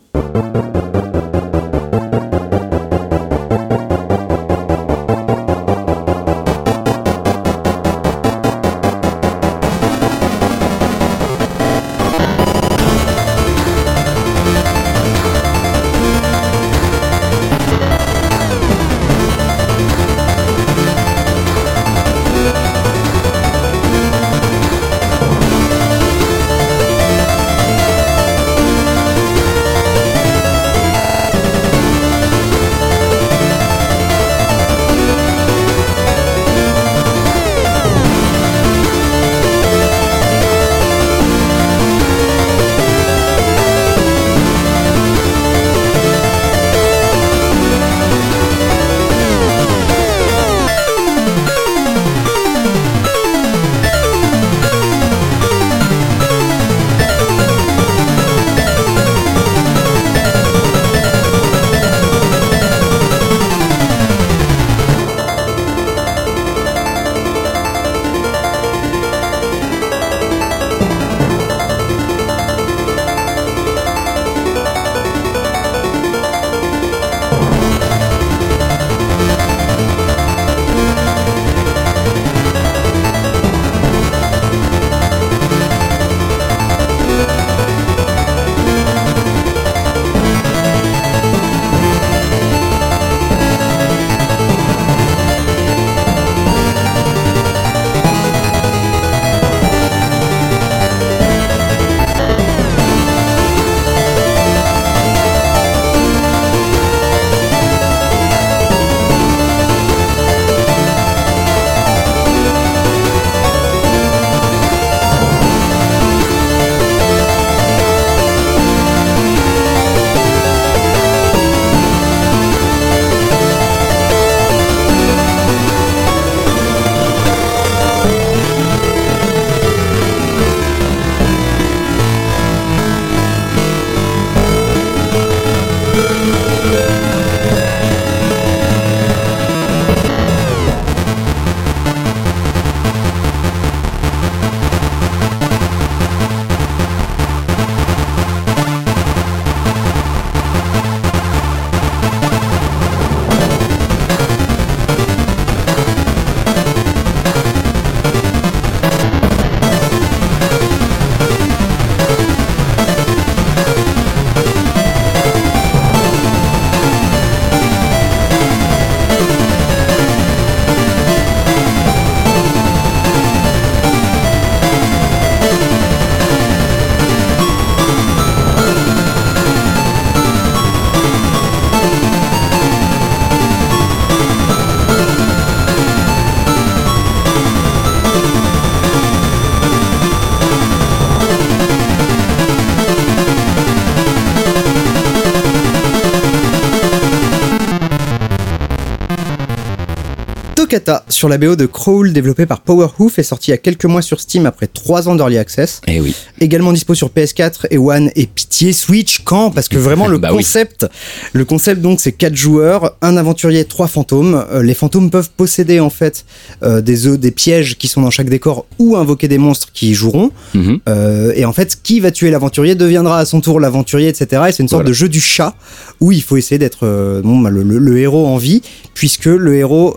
Sur 201.09 201.29
la 201.29 201.37
BO 201.37 201.55
de 201.55 201.65
Crawl 201.65 202.13
développé 202.13 202.45
par 202.45 202.61
Powerhoof 202.61 203.19
est 203.19 203.23
sorti 203.23 203.49
il 203.49 203.51
y 203.51 203.53
a 203.53 203.57
quelques 203.57 203.85
mois 203.85 204.01
sur 204.01 204.19
Steam 204.19 204.45
après 204.45 204.67
3 204.67 205.07
ans 205.09 205.15
d'early 205.15 205.37
access. 205.37 205.81
Eh 205.87 205.99
oui. 206.01 206.15
Également 206.39 206.71
dispo 206.73 206.93
sur 206.95 207.09
PS4 207.09 207.67
et 207.71 207.77
One 207.77 208.11
et 208.15 208.27
pitié 208.27 208.73
Switch 208.73 209.21
quand? 209.23 209.51
Parce 209.51 209.67
que 209.67 209.77
vraiment 209.77 210.07
le 210.07 210.17
Bah 210.21 210.29
oui. 210.31 210.37
concept 210.37 210.85
le 211.33 211.45
concept 211.45 211.81
donc 211.81 211.99
c'est 211.99 212.11
quatre 212.11 212.35
joueurs, 212.35 212.95
un 213.01 213.17
aventurier, 213.17 213.65
trois 213.65 213.87
fantômes. 213.87 214.45
Euh, 214.51 214.61
les 214.63 214.73
fantômes 214.73 215.09
peuvent 215.09 215.29
posséder 215.35 215.79
en 215.79 215.89
fait 215.89 216.25
euh, 216.63 216.81
des 216.81 217.07
œufs, 217.07 217.17
des 217.19 217.31
pièges 217.31 217.77
qui 217.77 217.87
sont 217.87 218.01
dans 218.01 218.11
chaque 218.11 218.29
décor 218.29 218.65
ou 218.79 218.95
invoquer 218.95 219.27
des 219.27 219.37
monstres 219.37 219.69
qui 219.73 219.91
y 219.91 219.93
joueront. 219.93 220.31
Mhm. 220.53 220.79
Euh, 220.89 221.33
et 221.35 221.45
en 221.45 221.53
fait, 221.53 221.77
qui 221.81 221.99
va 221.99 222.11
tuer 222.11 222.29
l'aventurier 222.31 222.75
deviendra 222.75 223.19
à 223.19 223.25
son 223.25 223.41
tour 223.41 223.59
l'aventurier, 223.59 224.07
etc. 224.09 224.43
Et 224.49 224.51
c'est 224.51 224.63
une 224.63 224.67
sorte 224.69 224.81
Voilà. 224.83 224.89
de 224.89 224.93
jeu 224.93 225.09
du 225.09 225.19
chat 225.21 225.55
où 225.99 226.11
il 226.11 226.21
faut 226.21 226.37
essayer 226.37 226.57
d'être 226.59 227.21
bon, 227.23 227.39
bah, 227.39 227.49
le, 227.49 227.63
le- 227.63 227.77
le 227.77 227.97
héros 227.99 228.27
en 228.27 228.37
vie, 228.37 228.61
puisque 228.93 229.25
le 229.25 229.55
héros 229.55 229.95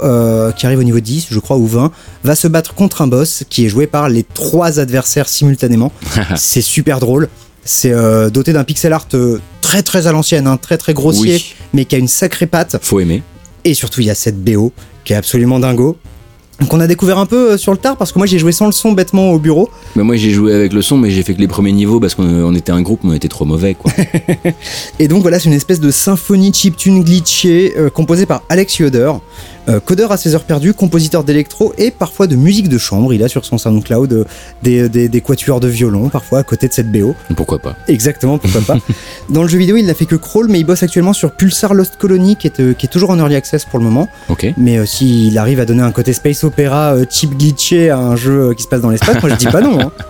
qui 0.57 0.67
arrive 0.67 0.74
au 0.77 0.83
niveau 0.85 1.01
10, 1.01 1.27
je 1.31 1.39
crois, 1.39 1.57
ou 1.57 1.67
20, 1.67 1.91
va 2.25 2.35
se 2.35 2.49
battre 2.49 2.75
contre 2.75 3.03
un 3.03 3.07
boss 3.07 3.45
qui 3.49 3.65
est 3.67 3.69
joué 3.69 3.87
par 3.87 4.09
les 4.09 4.23
trois 4.23 4.81
adversaires 4.81 5.29
simultanément. 5.29 5.93
c'est 6.37 6.61
super 6.63 7.01
drôle. 7.01 7.29
C'est 7.65 7.93
euh, 7.93 8.29
doté 8.31 8.53
d'un 8.53 8.65
pixel 8.65 8.93
art 8.93 9.07
euh, 9.15 9.39
très 9.63 9.83
très 9.83 10.07
à 10.07 10.13
l'ancienne, 10.13 10.47
hein, 10.47 10.57
très 10.59 10.77
très 10.77 10.93
grossier, 10.95 11.35
Oui. 11.35 11.55
mais 11.73 11.85
qui 11.87 11.95
a 11.95 11.99
une 11.99 12.09
sacrée 12.09 12.47
patte. 12.47 12.77
Faut 12.83 13.01
aimer. 13.01 13.23
Et 13.65 13.73
surtout, 13.75 14.01
il 14.03 14.07
y 14.07 14.11
a 14.11 14.15
cette 14.15 14.43
BO 14.45 14.73
qui 15.05 15.15
est 15.15 15.17
absolument 15.17 15.59
dingo. 15.59 15.97
Qu'on 16.69 16.79
a 16.79 16.87
découvert 16.87 17.19
un 17.19 17.27
peu 17.27 17.53
euh, 17.53 17.57
sur 17.59 17.73
le 17.73 17.79
tard 17.79 17.97
parce 17.97 18.13
que 18.13 18.19
moi 18.19 18.29
j'ai 18.29 18.39
joué 18.39 18.53
sans 18.53 18.67
le 18.67 18.73
son 18.73 18.93
bêtement 18.93 19.33
au 19.33 19.41
bureau. 19.41 19.69
Mais 19.97 20.05
moi 20.05 20.15
j'ai 20.15 20.31
joué 20.31 20.55
avec 20.55 20.73
le 20.73 20.83
son, 20.83 20.97
mais 20.97 21.11
j'ai 21.11 21.25
fait 21.25 21.35
que 21.35 21.41
les 21.41 21.49
premiers 21.49 21.73
niveaux 21.73 21.99
parce 21.99 22.15
qu'on 22.15 22.23
on 22.23 22.55
était 22.55 22.71
un 22.71 22.81
groupe, 22.81 23.01
mais 23.03 23.11
on 23.11 23.15
était 23.15 23.27
trop 23.27 23.45
mauvais 23.45 23.75
quoi. 23.75 23.91
Et 25.01 25.09
donc 25.09 25.23
voilà, 25.23 25.41
c'est 25.41 25.49
une 25.49 25.55
espèce 25.55 25.81
de 25.81 25.91
symphonie 25.91 26.53
chiptune 26.55 27.03
glitchée 27.03 27.75
euh, 27.77 27.91
composée 27.91 28.25
par 28.25 28.43
Alex 28.49 28.79
Yoder, 28.79 29.13
euh, 29.69 29.81
codeur 29.81 30.13
à 30.13 30.17
ses 30.17 30.35
heures 30.35 30.45
perdues, 30.45 30.75
compositeur 30.75 31.25
d'électro 31.25 31.73
et 31.79 31.91
parfois 31.91 32.27
de 32.27 32.37
musique 32.37 32.69
de 32.69 32.79
chambre. 32.79 33.13
Il 33.15 33.23
a 33.23 33.29
sur 33.29 33.45
son 33.45 33.59
SoundCloud 33.59 34.13
euh, 34.13 34.25
des, 34.63 34.89
des, 34.89 35.09
des 35.09 35.21
quatuors 35.21 35.61
de 35.61 35.69
violon 35.69 36.09
parfois 36.09 36.41
à 36.41 36.43
côté 36.43 36.69
de 36.69 36.73
cette 36.73 36.91
BO. 36.93 37.15
Pourquoi 37.37 37.59
pas 37.59 37.77
Exactement, 37.89 38.39
pourquoi 38.39 38.61
pas. 38.63 38.77
Dans 39.31 39.43
le 39.43 39.49
jeu 39.49 39.59
vidéo, 39.59 39.77
il 39.77 39.87
n'a 39.87 39.95
fait 39.95 40.07
que 40.07 40.17
crawl, 40.17 40.49
mais 40.49 40.61
il 40.61 40.65
bosse 40.65 40.83
actuellement 40.83 41.13
sur 41.13 41.33
Pulsar 41.33 41.75
Lost 41.75 41.97
Colony 41.97 42.37
qui 42.37 42.47
est, 42.47 42.61
euh, 42.61 42.73
qui 42.75 42.87
est 42.87 42.91
toujours 42.91 43.11
en 43.11 43.19
early 43.19 43.37
access 43.37 43.65
pour 43.65 43.79
le 43.79 43.85
moment. 43.85 44.09
Ok. 44.29 44.47
Mais 44.57 44.85
s'il 44.87 45.37
arrive 45.39 45.61
à 45.61 45.65
donner 45.65 45.83
un 45.83 45.93
côté 45.93 46.13
space 46.13 46.45
opéra 46.45 46.95
cheap 47.11 47.37
glitché 47.37 47.91
à 47.91 47.99
un 47.99 48.17
jeu 48.17 48.55
qui 48.55 48.63
se 48.63 48.69
passe 48.69 48.81
dans 48.81 48.91
l'espace, 48.91 49.21
moi 49.23 49.31
je 49.31 49.37
dis 49.37 49.47
pas 49.47 49.61
non. 49.61 49.81
hein. 49.81 49.93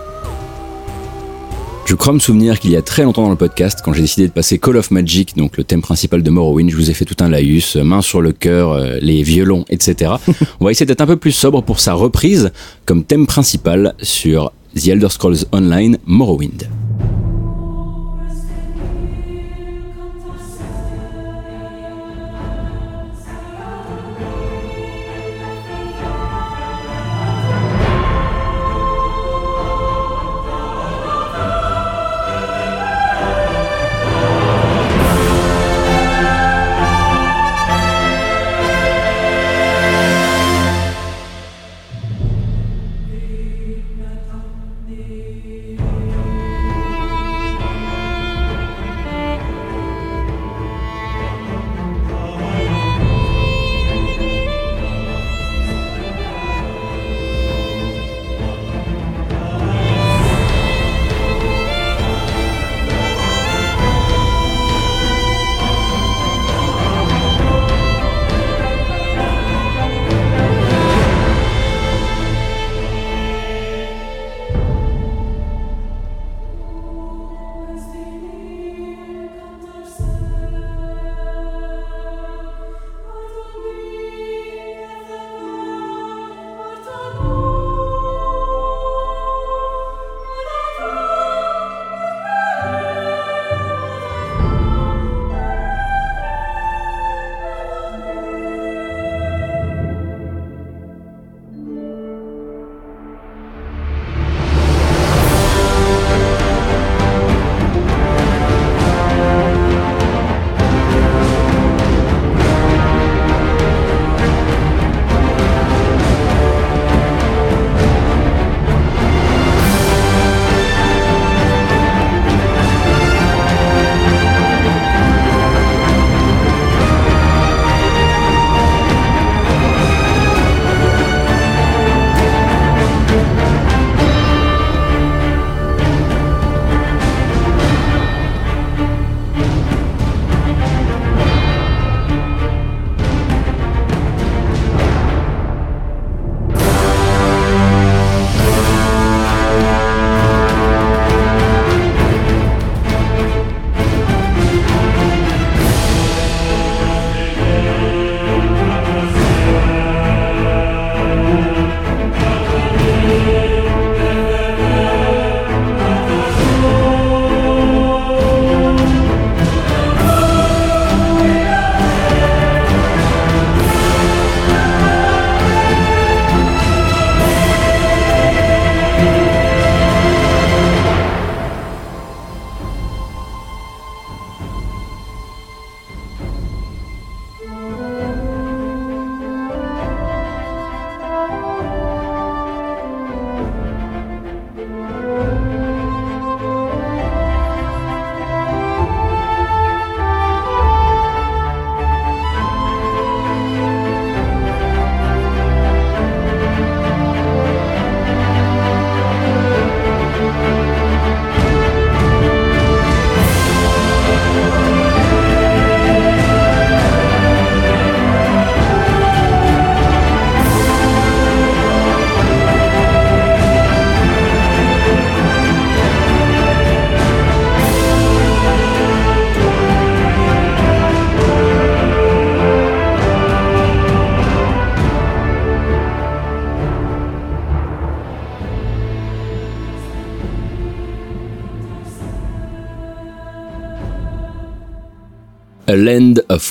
Je 1.85 1.93
crois 1.93 2.13
me 2.13 2.19
souvenir 2.19 2.59
qu'il 2.59 2.71
y 2.71 2.75
a 2.75 2.81
très 2.81 3.03
longtemps 3.03 3.21
dans 3.21 3.29
le 3.29 3.35
podcast, 3.35 3.81
quand 3.85 3.93
j'ai 3.93 4.01
décidé 4.01 4.27
de 4.27 4.33
passer 4.33 4.57
Call 4.57 4.77
of 4.77 4.89
Magic, 4.89 5.37
donc 5.37 5.55
le 5.55 5.63
thème 5.63 5.83
principal 5.83 6.23
de 6.23 6.29
Morrowind, 6.31 6.71
je 6.71 6.75
vous 6.75 6.89
ai 6.89 6.95
fait 6.95 7.05
tout 7.05 7.23
un 7.23 7.29
laïus, 7.29 7.75
main 7.75 8.01
sur 8.01 8.21
le 8.21 8.31
cœur, 8.31 8.71
euh, 8.71 8.97
les 9.01 9.21
violons, 9.21 9.65
etc. 9.69 10.13
On 10.59 10.65
va 10.65 10.71
essayer 10.71 10.87
d'être 10.87 11.01
un 11.01 11.05
peu 11.05 11.17
plus 11.17 11.31
sobre 11.31 11.61
pour 11.61 11.79
sa 11.79 11.93
reprise 11.93 12.51
comme 12.85 13.03
thème 13.03 13.27
principal 13.27 13.93
sur 14.01 14.51
The 14.75 14.87
Elder 14.87 15.09
Scrolls 15.09 15.45
Online 15.51 15.99
Morrowind. 16.07 16.67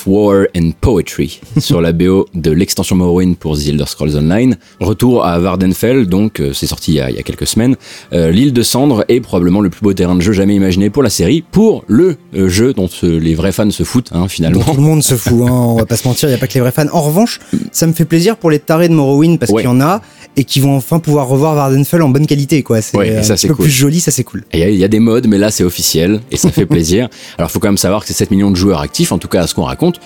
Of 0.05 0.07
War 0.07 0.47
and 0.55 0.71
Poetry 0.81 1.39
sur 1.59 1.81
la 1.81 1.91
BO 1.91 2.27
de 2.33 2.51
l'extension 2.51 2.95
Morrowind 2.95 3.35
pour 3.37 3.57
The 3.57 3.67
Elder 3.69 3.85
Scrolls 3.87 4.15
Online. 4.17 4.57
Retour 4.79 5.25
à 5.25 5.39
Vardenfell, 5.39 6.07
donc 6.07 6.39
euh, 6.39 6.53
c'est 6.53 6.67
sorti 6.67 6.93
il 6.93 6.95
y, 6.95 6.99
a, 6.99 7.09
il 7.09 7.15
y, 7.15 7.19
a, 7.19 7.23
quelques 7.23 7.47
semaines. 7.47 7.75
Euh, 8.13 8.31
L'île 8.31 8.53
de 8.53 8.63
Cendre 8.63 9.05
est 9.07 9.19
probablement 9.19 9.61
le 9.61 9.69
plus 9.69 9.81
beau 9.81 9.93
terrain 9.93 10.15
de 10.15 10.21
jeu 10.21 10.33
jamais 10.33 10.55
imaginé 10.55 10.89
pour 10.89 11.03
la 11.03 11.09
série, 11.09 11.43
pour 11.51 11.83
le 11.87 12.17
euh, 12.35 12.47
jeu 12.47 12.73
dont 12.73 12.89
les 13.03 13.35
vrais 13.35 13.51
fans 13.51 13.69
se 13.71 13.83
foutent 13.83 14.09
hein, 14.13 14.27
finalement. 14.27 14.63
tout 14.63 14.73
le 14.73 14.81
monde 14.81 15.03
se 15.03 15.15
fout, 15.15 15.41
hein, 15.47 15.51
on 15.51 15.75
va 15.75 15.85
pas 15.85 15.97
se 15.97 16.07
mentir, 16.07 16.29
il 16.29 16.33
y 16.33 16.35
a 16.35 16.37
pas 16.37 16.47
que 16.47 16.53
les 16.53 16.61
vrais 16.61 16.71
fans. 16.71 16.87
En 16.91 17.01
revanche, 17.01 17.39
ça 17.71 17.87
me 17.87 17.93
fait 17.93 18.05
plaisir 18.05 18.37
pour 18.37 18.49
les 18.49 18.59
tarés 18.59 18.89
de 18.89 18.93
Morrowind 18.93 19.39
parce 19.39 19.51
ouais. 19.51 19.63
qu'il 19.63 19.69
y 19.69 19.73
en 19.73 19.81
a 19.81 20.01
et 20.37 20.43
qui 20.43 20.59
vont 20.59 20.75
enfin 20.75 20.99
pouvoir 20.99 21.27
revoir 21.27 21.55
Vardenfell 21.55 22.01
en 22.01 22.09
bonne 22.09 22.27
qualité 22.27 22.63
quoi. 22.63 22.81
C'est 22.81 22.97
ouais, 22.97 23.17
un 23.17 23.35
peu 23.35 23.55
cool. 23.55 23.65
plus 23.65 23.71
joli, 23.71 23.99
ça 23.99 24.11
c'est 24.11 24.23
cool. 24.23 24.43
Il 24.53 24.59
y, 24.59 24.77
y, 24.77 24.83
a 24.83 24.87
des 24.87 24.99
modes, 24.99 25.27
mais 25.27 25.37
là 25.37 25.51
c'est 25.51 25.63
officiel 25.63 26.21
et 26.31 26.37
ça 26.37 26.51
fait 26.51 26.65
plaisir. 26.65 27.09
Alors 27.37 27.51
faut 27.51 27.59
quand 27.59 27.67
même 27.67 27.77
savoir 27.77 28.01
que 28.01 28.07
c'est 28.07 28.13
7 28.13 28.31
millions 28.31 28.51
de 28.51 28.55
joueurs 28.55 28.81
actifs, 28.81 29.11
en 29.11 29.17
tout 29.17 29.27
cas 29.27 29.43
à 29.43 29.47
ce 29.47 29.55
qu'on 29.55 29.63
raconte. 29.63 29.99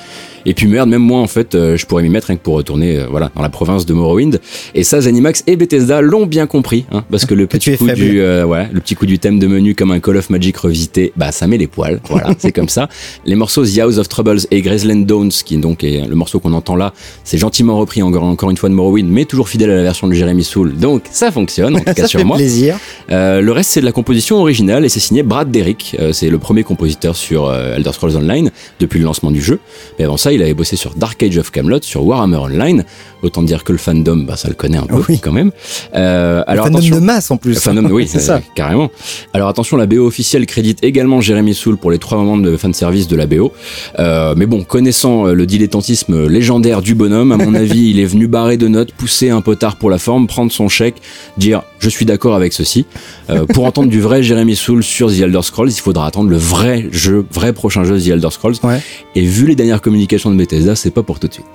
Et 0.46 0.54
puis 0.54 0.68
merde, 0.68 0.90
même 0.90 1.02
moi 1.02 1.20
en 1.20 1.28
fait, 1.28 1.56
euh, 1.56 1.78
je 1.78 1.86
pourrais 1.86 2.04
m'y 2.04 2.10
mettre 2.10 2.28
rien 2.28 2.38
que 2.38 2.42
pour 2.42 2.56
retourner 2.56 2.98
euh, 2.98 3.08
voilà 3.10 3.32
dans 3.36 3.42
la 3.42 3.50
province 3.50 3.86
de 3.86 3.94
Morrowind. 3.94 4.40
Et 4.76 4.84
ça, 4.84 5.02
Zenimax 5.02 5.44
et 5.48 5.56
Bethesda 5.56 6.02
l'ont 6.02 6.26
bien 6.26 6.48
compris, 6.48 6.86
hein, 6.92 7.04
parce 7.10 7.26
que 7.26 7.34
le 7.34 7.48
petit 7.48 7.76
coup 7.78 7.86
faible. 7.86 8.00
du 8.00 8.22
euh, 8.22 8.46
ouais, 8.46 8.68
le 8.72 8.80
petit 8.80 8.96
coup 8.96 9.06
du 9.06 9.20
thème 9.20 9.40
de 9.40 9.48
menu 9.48 9.76
comme 9.76 9.92
un 9.92 10.00
Call 10.00 10.18
of 10.18 10.30
Magic 10.30 10.58
revisité, 10.58 11.14
bah 11.16 11.32
ça 11.32 11.48
met 11.48 11.58
les 11.58 11.68
poils. 11.68 12.00
Voilà, 12.10 12.34
c'est 12.40 12.52
comme 12.52 12.70
ça. 12.70 12.90
Les 13.26 13.36
morceaux 13.36 13.66
The 13.66 13.80
House 13.80 13.98
of 13.98 14.08
Troubles 14.08 14.42
et 14.52 14.62
Graceland 14.62 15.02
Dawns, 15.06 15.30
qui 15.30 15.58
donc 15.58 15.84
est 15.84 16.06
le 16.08 16.16
morceau 16.16 16.40
qu'on 16.40 16.54
entend 16.54 16.76
là, 16.76 16.94
c'est 17.24 17.38
gentiment 17.38 17.78
repris 17.78 18.02
encore 18.02 18.24
encore 18.24 18.50
une 18.50 18.58
fois 18.58 18.70
de 18.70 18.74
Morrowind, 18.76 19.10
mais 19.10 19.26
toujours 19.26 19.50
fidèle 19.50 19.72
à 19.72 19.76
la 19.76 19.84
version 19.84 20.08
de 20.08 20.14
Jeremy 20.20 20.44
Soule. 20.44 20.76
Donc 20.78 21.04
ça 21.12 21.32
fonctionne, 21.32 21.76
en 21.76 21.80
tout 21.80 21.86
cas 21.94 22.04
ça 22.04 22.08
sur 22.08 22.20
fait 22.20 22.26
moi. 22.26 22.38
plaisir. 22.38 22.78
Euh, 23.12 23.42
le 23.42 23.52
reste 23.52 23.72
c'est 23.72 23.80
de 23.80 23.86
la 23.86 23.92
composition 23.92 24.38
originale 24.38 24.86
et 24.86 24.90
c'est 24.90 25.00
signé 25.00 25.24
Brad 25.24 25.50
Derrick. 25.50 25.96
Euh, 26.00 26.12
c'est 26.14 26.30
le 26.30 26.38
premier 26.40 26.64
compositeur 26.64 27.16
sur 27.16 27.48
euh, 27.48 27.76
Elder 27.76 27.92
Scrolls 27.94 28.16
Online 28.18 28.52
depuis 28.80 29.00
le 29.00 29.06
lancement 29.06 29.32
du 29.32 29.42
jeu. 29.42 29.60
Mais 29.98 30.06
avant 30.06 30.18
ça, 30.18 30.32
il 30.34 30.42
avait 30.44 30.54
bossé 30.54 30.76
sur 30.76 30.94
Dark 30.96 31.22
Age 31.24 31.38
of 31.38 31.52
Camelot, 31.52 31.80
sur 31.82 32.06
Warhammer 32.06 32.38
Online. 32.38 32.84
Autant 33.22 33.44
dire 33.44 33.64
que 33.64 33.72
le 33.74 33.78
fandom, 33.78 34.18
bah, 34.26 34.38
ça 34.38 34.48
le 34.48 34.54
connaît 34.54 34.78
un 34.78 34.86
peu 34.86 35.02
Oui. 35.10 35.20
quand 35.20 35.32
même. 35.34 35.52
Euh, 35.96 36.44
alors 36.48 36.66
le 36.68 36.72
fandom 36.72 36.78
attention. 36.80 36.96
de 37.00 37.06
masse 37.06 37.32
en 37.32 37.38
plus. 37.38 37.54
Le 37.56 37.60
fandom, 37.60 37.90
oui, 37.92 38.08
c'est 38.12 38.20
ça. 38.20 38.42
carrément. 38.56 38.90
Alors 39.34 39.50
attention, 39.50 39.76
la 39.78 39.86
BO 39.88 40.06
officielle 40.06 40.46
crédite 40.46 40.80
également 40.84 41.20
Jérémy 41.22 41.54
Soul 41.54 41.78
pour 41.78 41.92
les 41.92 41.98
trois 41.98 42.18
moments 42.18 42.38
de 42.38 42.56
fanservice 42.58 43.08
de 43.08 43.16
la 43.16 43.26
BO. 43.26 43.52
Euh, 44.00 44.34
mais 44.38 44.46
bon, 44.46 44.64
connaissant 44.64 45.26
le 45.26 45.46
dilettantisme 45.46 46.28
légendaire 46.28 46.82
du 46.82 46.96
bonhomme, 46.96 47.32
à 47.32 47.38
mon 47.38 47.54
avis, 47.56 47.90
il 47.90 48.00
est 48.00 48.06
venu 48.06 48.28
barrer 48.28 48.58
de 48.58 48.68
notes, 48.68 48.92
pousser 48.94 49.30
un 49.30 49.42
potard 49.42 49.76
pour 49.76 49.90
la 49.90 49.98
prendre 50.28 50.52
son 50.52 50.70
chèque, 50.70 51.02
dire 51.38 51.64
je 51.80 51.90
suis 51.90 52.06
d'accord 52.06 52.36
avec 52.36 52.54
ceci. 52.54 52.86
Euh, 53.30 53.46
pour 53.54 53.66
entendre 53.66 53.90
du 53.90 54.02
vrai 54.02 54.24
Jérémy 54.24 54.56
Soul 54.56 54.84
sur 54.84 55.10
The 55.10 55.20
Elder 55.22 55.42
Scrolls, 55.42 55.70
il 55.70 55.80
faudra 55.80 56.08
attendre 56.08 56.30
le 56.30 56.38
vrai 56.38 56.88
jeu, 56.92 57.26
vrai 57.32 57.54
prochain 57.54 57.84
jeu 57.84 58.00
The 58.00 58.08
Elder 58.08 58.30
Scrolls. 58.32 58.56
Ouais. 58.64 58.82
Et 59.16 59.22
vu 59.22 59.48
les 59.48 59.56
dernières 59.56 59.82
communications 59.82 60.32
de 60.32 60.36
Bethesda, 60.36 60.76
c'est 60.76 60.92
pas 60.92 61.04
pour 61.04 61.20
tout 61.20 61.28
de 61.28 61.34
suite. 61.34 61.46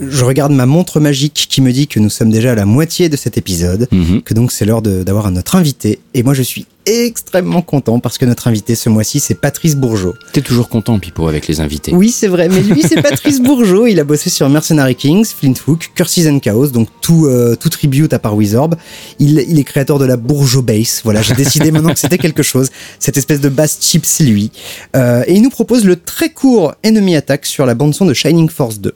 Je 0.00 0.24
regarde 0.24 0.52
ma 0.52 0.66
montre 0.66 1.00
magique 1.00 1.46
qui 1.50 1.60
me 1.60 1.72
dit 1.72 1.88
que 1.88 1.98
nous 1.98 2.10
sommes 2.10 2.30
déjà 2.30 2.52
à 2.52 2.54
la 2.54 2.66
moitié 2.66 3.08
de 3.08 3.16
cet 3.16 3.36
épisode, 3.36 3.88
Mhm. 3.90 4.22
que 4.22 4.32
donc 4.34 4.52
c'est 4.52 4.64
l'heure 4.64 4.82
de- 4.82 5.02
d'avoir 5.02 5.26
un 5.26 5.32
notre 5.32 5.56
invité. 5.56 5.98
Et 6.14 6.22
moi 6.22 6.34
je 6.34 6.42
suis 6.42 6.66
extrêmement 6.86 7.60
content 7.62 7.98
parce 8.00 8.16
que 8.16 8.24
notre 8.24 8.48
invité 8.48 8.74
ce 8.74 8.88
mois-ci 8.88 9.20
c'est 9.20 9.34
Patrice 9.34 9.76
Bourgeot. 9.76 10.14
T'es 10.32 10.40
toujours 10.40 10.68
content, 10.68 10.98
Pipo, 10.98 11.26
avec 11.28 11.46
les 11.48 11.60
invités. 11.60 11.92
Oui, 11.94 12.10
c'est 12.10 12.28
vrai, 12.28 12.48
mais 12.48 12.60
lui, 12.62 12.82
c'est 12.82 13.02
Patrice 13.02 13.40
Bourgeot. 13.40 13.86
Il 13.86 14.00
a 14.00 14.04
bossé 14.04 14.30
sur 14.30 14.48
Mercenary 14.48 14.94
Kings, 14.94 15.26
Flint 15.26 15.54
Hook, 15.66 15.90
Curses 15.94 16.26
and 16.26 16.38
Chaos, 16.38 16.68
donc 16.68 16.88
tout, 17.02 17.26
euh, 17.26 17.56
tout 17.56 17.68
tribute 17.68 18.12
à 18.12 18.18
part 18.18 18.34
Wizorb. 18.36 18.76
Il, 19.18 19.44
il 19.48 19.58
est 19.58 19.64
créateur 19.64 19.98
de 19.98 20.04
la 20.06 20.16
Bourgeot 20.16 20.62
Bass. 20.62 21.00
Voilà, 21.04 21.20
j'ai 21.22 21.34
décidé 21.34 21.70
maintenant 21.70 21.92
que 21.92 22.00
c'était 22.00 22.18
quelque 22.18 22.42
chose. 22.42 22.70
Cette 22.98 23.16
espèce 23.16 23.40
de 23.40 23.48
bass 23.48 23.78
chip, 23.80 24.06
c'est 24.06 24.24
lui. 24.24 24.50
Euh, 24.96 25.24
et 25.26 25.34
il 25.34 25.42
nous 25.42 25.50
propose 25.50 25.84
le 25.84 25.96
très 25.96 26.30
court 26.30 26.74
Enemy 26.84 27.16
Attack 27.16 27.44
sur 27.46 27.66
la 27.66 27.74
bande-son 27.74 28.06
de 28.06 28.14
Shining 28.14 28.48
Force 28.48 28.78
2. 28.80 28.94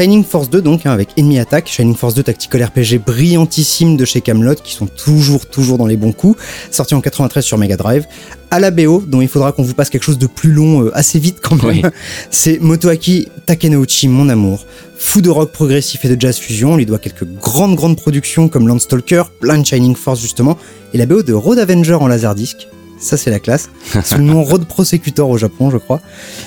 Shining 0.00 0.24
Force 0.24 0.48
2 0.48 0.62
donc 0.62 0.86
hein, 0.86 0.92
avec 0.92 1.10
Enemy 1.18 1.40
Attack, 1.40 1.68
Shining 1.68 1.94
Force 1.94 2.14
2 2.14 2.22
tactical 2.22 2.64
RPG 2.64 3.04
brillantissime 3.04 3.98
de 3.98 4.06
chez 4.06 4.22
Camelot 4.22 4.54
qui 4.54 4.72
sont 4.72 4.86
toujours 4.86 5.44
toujours 5.44 5.76
dans 5.76 5.86
les 5.86 5.98
bons 5.98 6.12
coups, 6.12 6.42
sorti 6.70 6.94
en 6.94 7.02
93 7.02 7.44
sur 7.44 7.58
Mega 7.58 7.76
Drive. 7.76 8.06
À 8.50 8.60
la 8.60 8.70
BO, 8.70 9.02
dont 9.06 9.20
il 9.20 9.28
faudra 9.28 9.52
qu'on 9.52 9.62
vous 9.62 9.74
passe 9.74 9.90
quelque 9.90 10.04
chose 10.04 10.16
de 10.16 10.26
plus 10.26 10.52
long 10.52 10.86
euh, 10.86 10.96
assez 10.96 11.18
vite 11.18 11.40
quand 11.42 11.62
même. 11.62 11.82
Oui. 11.84 11.90
C'est 12.30 12.58
Motoaki 12.60 13.28
Takenouchi, 13.44 14.08
mon 14.08 14.30
amour. 14.30 14.64
Fou 14.96 15.20
de 15.20 15.28
rock 15.28 15.52
progressif 15.52 16.02
et 16.06 16.08
de 16.08 16.18
jazz 16.18 16.38
fusion, 16.38 16.72
on 16.72 16.76
lui 16.78 16.86
doit 16.86 16.98
quelques 16.98 17.26
grandes 17.26 17.76
grandes 17.76 17.98
productions 17.98 18.48
comme 18.48 18.68
Landstalker, 18.68 19.24
plein 19.38 19.58
de 19.58 19.66
Shining 19.66 19.96
Force 19.96 20.22
justement, 20.22 20.56
et 20.94 20.98
la 20.98 21.04
BO 21.04 21.22
de 21.22 21.34
Road 21.34 21.58
Avenger 21.58 21.98
en 22.00 22.06
laserdisc. 22.06 22.68
Ça 23.00 23.16
c'est 23.16 23.30
la 23.30 23.38
classe. 23.38 23.70
Sous 24.04 24.16
le 24.18 24.24
nom 24.24 24.44
Road 24.44 24.66
Prosecutor 24.66 25.28
au 25.28 25.38
Japon, 25.38 25.70
je 25.70 25.78
crois. 25.78 26.00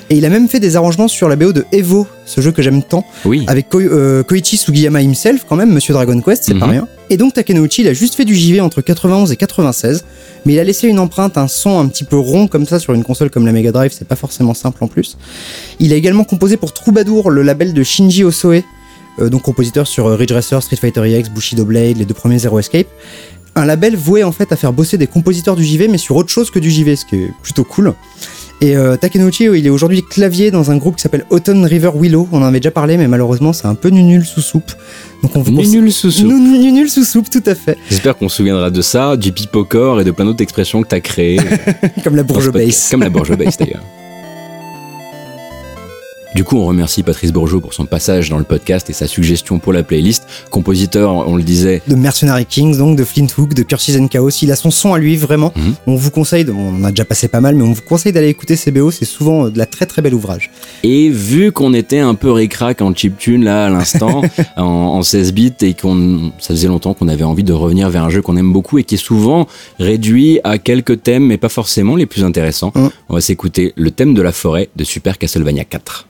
Et 0.10 0.18
il 0.18 0.26
a 0.26 0.30
même 0.30 0.47
fait 0.47 0.60
des 0.60 0.76
arrangements 0.76 1.08
sur 1.08 1.28
la 1.28 1.36
BO 1.36 1.51
de 1.51 1.66
Evo, 1.72 2.06
ce 2.26 2.41
jeu 2.41 2.51
que 2.51 2.62
j'aime 2.62 2.84
tant, 2.84 3.04
Oui. 3.26 3.43
avec 3.47 3.70
Ko- 3.70 3.80
euh, 3.82 4.22
Koichi 4.24 4.58
Sugiyama 4.58 5.01
himself, 5.01 5.45
quand 5.49 5.56
même, 5.56 5.72
Monsieur 5.74 5.93
Dragon 5.93 6.22
Quest, 6.22 6.43
c'est 6.43 6.54
pas 6.54 6.66
Mhm. 6.68 6.72
rien. 6.72 6.88
Et 7.10 7.18
donc 7.18 7.34
Takenouchi, 7.34 7.82
il 7.82 7.88
a 7.88 7.93
juste 7.93 8.16
fait 8.16 8.26
du 8.26 8.36
JV 8.36 8.62
entre 8.62 8.82
91 8.82 9.32
et 9.32 9.36
96, 9.36 10.06
mais 10.45 10.54
il 10.54 10.60
a 10.60 10.64
laissé 10.64 10.88
une 10.88 10.99
empreinte, 10.99 11.38
un 11.38 11.47
son 11.47 11.80
un 11.80 11.88
petit 11.88 12.04
peu 12.04 12.18
rond 12.18 12.47
comme 12.47 12.66
ça 12.66 12.80
sur 12.80 12.93
une 12.93 13.04
console 13.04 13.30
comme 13.30 13.45
la 13.45 13.51
Mega 13.51 13.72
Drive, 13.72 13.91
c'est 13.97 14.08
pas 14.08 14.16
forcément 14.16 14.54
simple 14.54 14.84
en 14.84 14.88
plus. 14.88 15.18
Il 15.80 15.91
a 15.91 15.95
également 15.95 16.24
composé 16.24 16.56
pour 16.58 16.72
Troubadour, 16.74 17.30
le 17.32 17.41
label 17.41 17.74
de 17.74 17.84
Shinji 17.84 18.24
Osoe, 18.24 18.62
euh, 19.20 19.30
donc 19.30 19.41
compositeur 19.43 19.86
sur 19.88 20.08
euh, 20.08 20.16
Ridge 20.16 20.32
Racer, 20.32 20.62
Street 20.64 20.76
Fighter 20.78 21.01
EX, 21.06 21.30
Bushido 21.30 21.66
Blade, 21.66 21.97
les 21.97 22.06
deux 22.06 22.14
premiers 22.16 22.39
Zero 22.39 22.58
Escape. 22.60 22.88
Un 23.56 23.66
label 23.66 23.95
voué 23.95 24.24
en 24.24 24.32
fait 24.32 24.51
à 24.51 24.56
faire 24.56 24.74
bosser 24.74 24.97
des 24.97 25.08
compositeurs 25.08 25.56
du 25.56 25.64
JV, 25.64 25.88
mais 25.88 25.97
sur 25.99 26.16
autre 26.16 26.30
chose 26.30 26.49
que 26.49 26.60
du 26.60 26.72
JV, 26.72 26.95
ce 26.95 27.06
qui 27.06 27.16
est 27.18 27.32
plutôt 27.43 27.64
cool. 27.64 27.93
Et 28.62 28.76
euh, 28.78 28.95
Takenouchi, 28.95 29.45
il 29.45 29.68
est 29.68 29.70
aujourd'hui 29.70 30.04
clavier 30.04 30.49
dans 30.49 30.72
un 30.72 30.78
groupe 30.78 30.95
qui 30.95 31.01
s'appelle 31.01 31.26
Autumn 31.30 31.66
River 31.66 31.91
Willow. 31.95 32.30
On 32.32 32.38
en 32.38 32.45
avait 32.45 32.60
déjà 32.62 32.72
parlé, 32.72 32.97
mais 32.97 33.08
malheureusement, 33.08 33.51
c'est 33.51 33.68
un 33.68 33.76
peu 33.76 33.89
nul 33.89 34.26
sous 34.26 34.41
soupe. 34.41 34.72
Donc 35.22 35.36
on 35.36 35.41
vous 35.41 35.51
Nul 35.51 35.91
sous 35.91 36.12
sous. 36.12 36.26
Nul- 36.26 36.89
sous 36.89 37.04
soupe, 37.04 37.30
tout 37.30 37.43
à 37.45 37.56
fait. 37.56 37.78
J'espère 37.89 38.18
qu'on 38.18 38.30
se 38.30 38.38
souviendra 38.38 38.70
de 38.70 38.82
ça, 38.82 39.18
du 39.18 39.32
pipocore 39.32 40.01
et 40.01 40.04
de 40.04 40.12
plein 40.12 40.26
d'autres 40.26 40.41
expressions 40.43 40.82
que 40.82 40.88
t'as 40.88 41.01
créées. 41.01 41.39
Comme 42.04 42.16
la 42.16 42.24
podcast. 42.24 42.51
Bass. 42.51 42.89
Comme 42.89 43.01
la 43.01 43.10
Bourgeois 43.10 43.36
Bass 43.36 43.58
d'ailleurs. 43.58 43.84
Du 46.36 46.43
coup, 46.43 46.57
on 46.57 46.65
remercie 46.65 47.03
Patrice 47.03 47.31
Bourgeot 47.31 47.61
pour 47.61 47.75
son 47.75 47.86
passage 47.86 48.29
dans 48.31 48.39
le 48.39 48.43
podcast 48.43 48.89
et 48.89 48.93
sa 48.93 49.05
suggestion 49.05 49.59
pour 49.59 49.71
la 49.71 49.84
playlist. 49.84 50.23
Compositeur, 50.49 51.11
on 51.27 51.36
le 51.36 51.43
disait, 51.43 51.84
De 51.88 51.93
Mercenary 51.93 52.47
Kings, 52.47 52.75
donc 52.75 52.97
de 52.97 53.03
Flint 53.03 53.27
Hook, 53.38 53.53
de 53.53 53.61
Curses 53.61 53.95
and 53.99 54.07
Chaos. 54.07 54.31
Il 54.41 54.51
a 54.51 54.55
son 54.55 54.71
son 54.71 54.95
à 54.95 54.97
lui, 54.97 55.15
vraiment. 55.15 55.53
Mhm. 55.55 55.73
On 55.86 55.95
vous 55.95 56.09
conseille, 56.09 56.43
de- 56.43 56.51
on 56.51 56.84
a 56.86 56.89
déjà 56.89 57.05
passé 57.05 57.27
pas 57.27 57.39
mal, 57.39 57.53
mais 57.55 57.63
on 57.63 57.71
vous 57.73 57.84
conseille 57.84 58.13
d'aller 58.13 58.29
écouter 58.29 58.55
ces 58.55 58.71
BO. 58.71 58.89
C'est 58.89 59.05
souvent 59.05 59.45
euh, 59.45 59.49
de 59.51 59.59
la 59.59 59.67
très 59.67 59.86
très 59.86 60.01
bel 60.01 60.15
ouvrage. 60.15 60.49
Et 60.81 61.09
vu 61.09 61.51
qu'on 61.51 61.71
était 61.75 61.99
un 61.99 62.15
peu 62.15 62.31
ric-rac 62.31 62.81
en 62.81 62.95
chiptune 62.95 63.43
là 63.43 63.67
à 63.67 63.69
l'instant, 63.69 64.23
en, 64.57 64.63
en 64.63 65.03
16 65.03 65.34
bits, 65.34 65.53
et 65.61 65.75
qu'on 65.75 66.31
ça 66.39 66.55
faisait 66.55 66.67
longtemps 66.67 66.95
qu'on 66.95 67.09
avait 67.09 67.23
envie 67.23 67.43
de 67.43 67.53
revenir 67.53 67.91
vers 67.91 68.03
un 68.05 68.09
jeu 68.09 68.23
qu'on 68.23 68.38
aime 68.38 68.51
beaucoup 68.51 68.79
et 68.79 68.84
qui 68.84 68.95
est 68.95 68.97
souvent 68.97 69.45
réduit 69.79 70.39
à 70.43 70.57
quelques 70.57 71.03
thèmes, 71.03 71.27
mais 71.27 71.38
pas 71.38 71.49
forcément 71.49 71.95
les 71.95 72.07
plus 72.07 72.23
intéressants, 72.23 72.71
Mm. 72.73 72.88
on 73.09 73.13
va 73.13 73.21
s'écouter 73.21 73.73
le 73.75 73.91
thème 73.91 74.15
de 74.15 74.21
la 74.23 74.31
forêt 74.31 74.69
de 74.75 74.84
Super 74.84 75.19
Castlevania 75.19 75.63
4. 75.63 76.07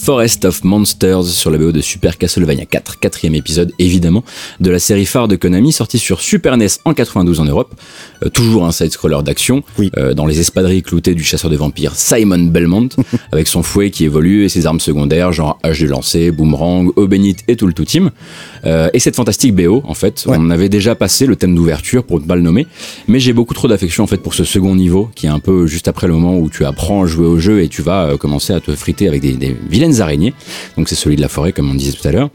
Forest 0.00 0.46
of 0.46 0.64
Monsters 0.64 1.26
sur 1.26 1.50
la 1.50 1.58
BO 1.58 1.72
de 1.72 1.82
Super 1.82 2.16
Castlevania 2.16 2.64
4, 2.64 2.98
quatrième 3.00 3.34
épisode 3.34 3.72
évidemment 3.78 4.24
de 4.58 4.70
la 4.70 4.78
série 4.78 5.04
phare 5.04 5.28
de 5.28 5.36
Konami 5.36 5.72
sortie 5.72 5.98
sur 5.98 6.22
Super 6.22 6.56
NES 6.56 6.68
en 6.86 6.94
92 6.94 7.38
en 7.40 7.44
Europe. 7.44 7.74
Euh, 8.24 8.28
toujours 8.28 8.66
un 8.66 8.72
side-scroller 8.72 9.22
d'action 9.22 9.62
Oui. 9.78 9.90
euh, 9.96 10.14
dans 10.14 10.26
les 10.26 10.40
espadrilles 10.40 10.82
cloutées 10.82 11.14
du 11.14 11.24
chasseur 11.24 11.50
de 11.50 11.56
vampires 11.56 11.94
Simon 11.94 12.38
Belmont 12.38 12.88
avec 13.32 13.48
son 13.48 13.62
fouet 13.62 13.90
qui 13.90 14.04
évolue 14.04 14.44
et 14.44 14.48
ses 14.48 14.66
armes 14.66 14.80
secondaires 14.80 15.32
genre 15.32 15.58
hache 15.62 15.80
de 15.80 15.86
lancer, 15.86 16.30
boomerang, 16.30 16.90
eau 16.96 17.06
bénite 17.06 17.40
et 17.48 17.56
tout 17.56 17.66
le 17.66 17.72
tout 17.72 17.84
team. 17.84 18.10
Euh, 18.66 18.88
et 18.92 18.98
cette 18.98 19.16
fantastique 19.16 19.54
BO 19.54 19.82
en 19.86 19.94
fait, 19.94 20.24
Ouais. 20.26 20.36
on 20.38 20.50
avait 20.50 20.68
déjà 20.68 20.94
passé 20.94 21.26
le 21.26 21.36
thème 21.36 21.54
d'ouverture 21.54 22.04
pour 22.04 22.20
ne 22.20 22.26
pas 22.26 22.36
le 22.36 22.42
nommer, 22.42 22.66
mais 23.08 23.20
j'ai 23.20 23.32
beaucoup 23.32 23.54
trop 23.54 23.68
d'affection 23.68 24.04
en 24.04 24.06
fait 24.06 24.18
pour 24.18 24.34
ce 24.34 24.44
second 24.44 24.74
niveau 24.74 25.10
qui 25.14 25.26
est 25.26 25.30
un 25.30 25.40
peu 25.40 25.66
juste 25.66 25.88
après 25.88 26.06
le 26.06 26.12
moment 26.14 26.38
où 26.38 26.50
tu 26.50 26.64
apprends 26.64 27.04
à 27.04 27.06
jouer 27.06 27.26
au 27.26 27.38
jeu 27.38 27.62
et 27.62 27.68
tu 27.68 27.82
vas 27.82 28.16
commencer 28.18 28.52
à 28.52 28.60
te 28.60 28.70
friter 28.74 29.08
avec 29.08 29.22
des, 29.22 29.32
des 29.32 29.56
vilaines 29.70 30.00
araignées. 30.00 30.34
Donc 30.76 30.88
c'est 30.88 30.94
celui 30.94 31.16
de 31.16 31.20
la 31.22 31.28
forêt 31.28 31.52
comme 31.52 31.70
on 31.70 31.74
disait 31.74 31.92
tout 31.92 32.06
à 32.06 32.12
l'heure. 32.12 32.28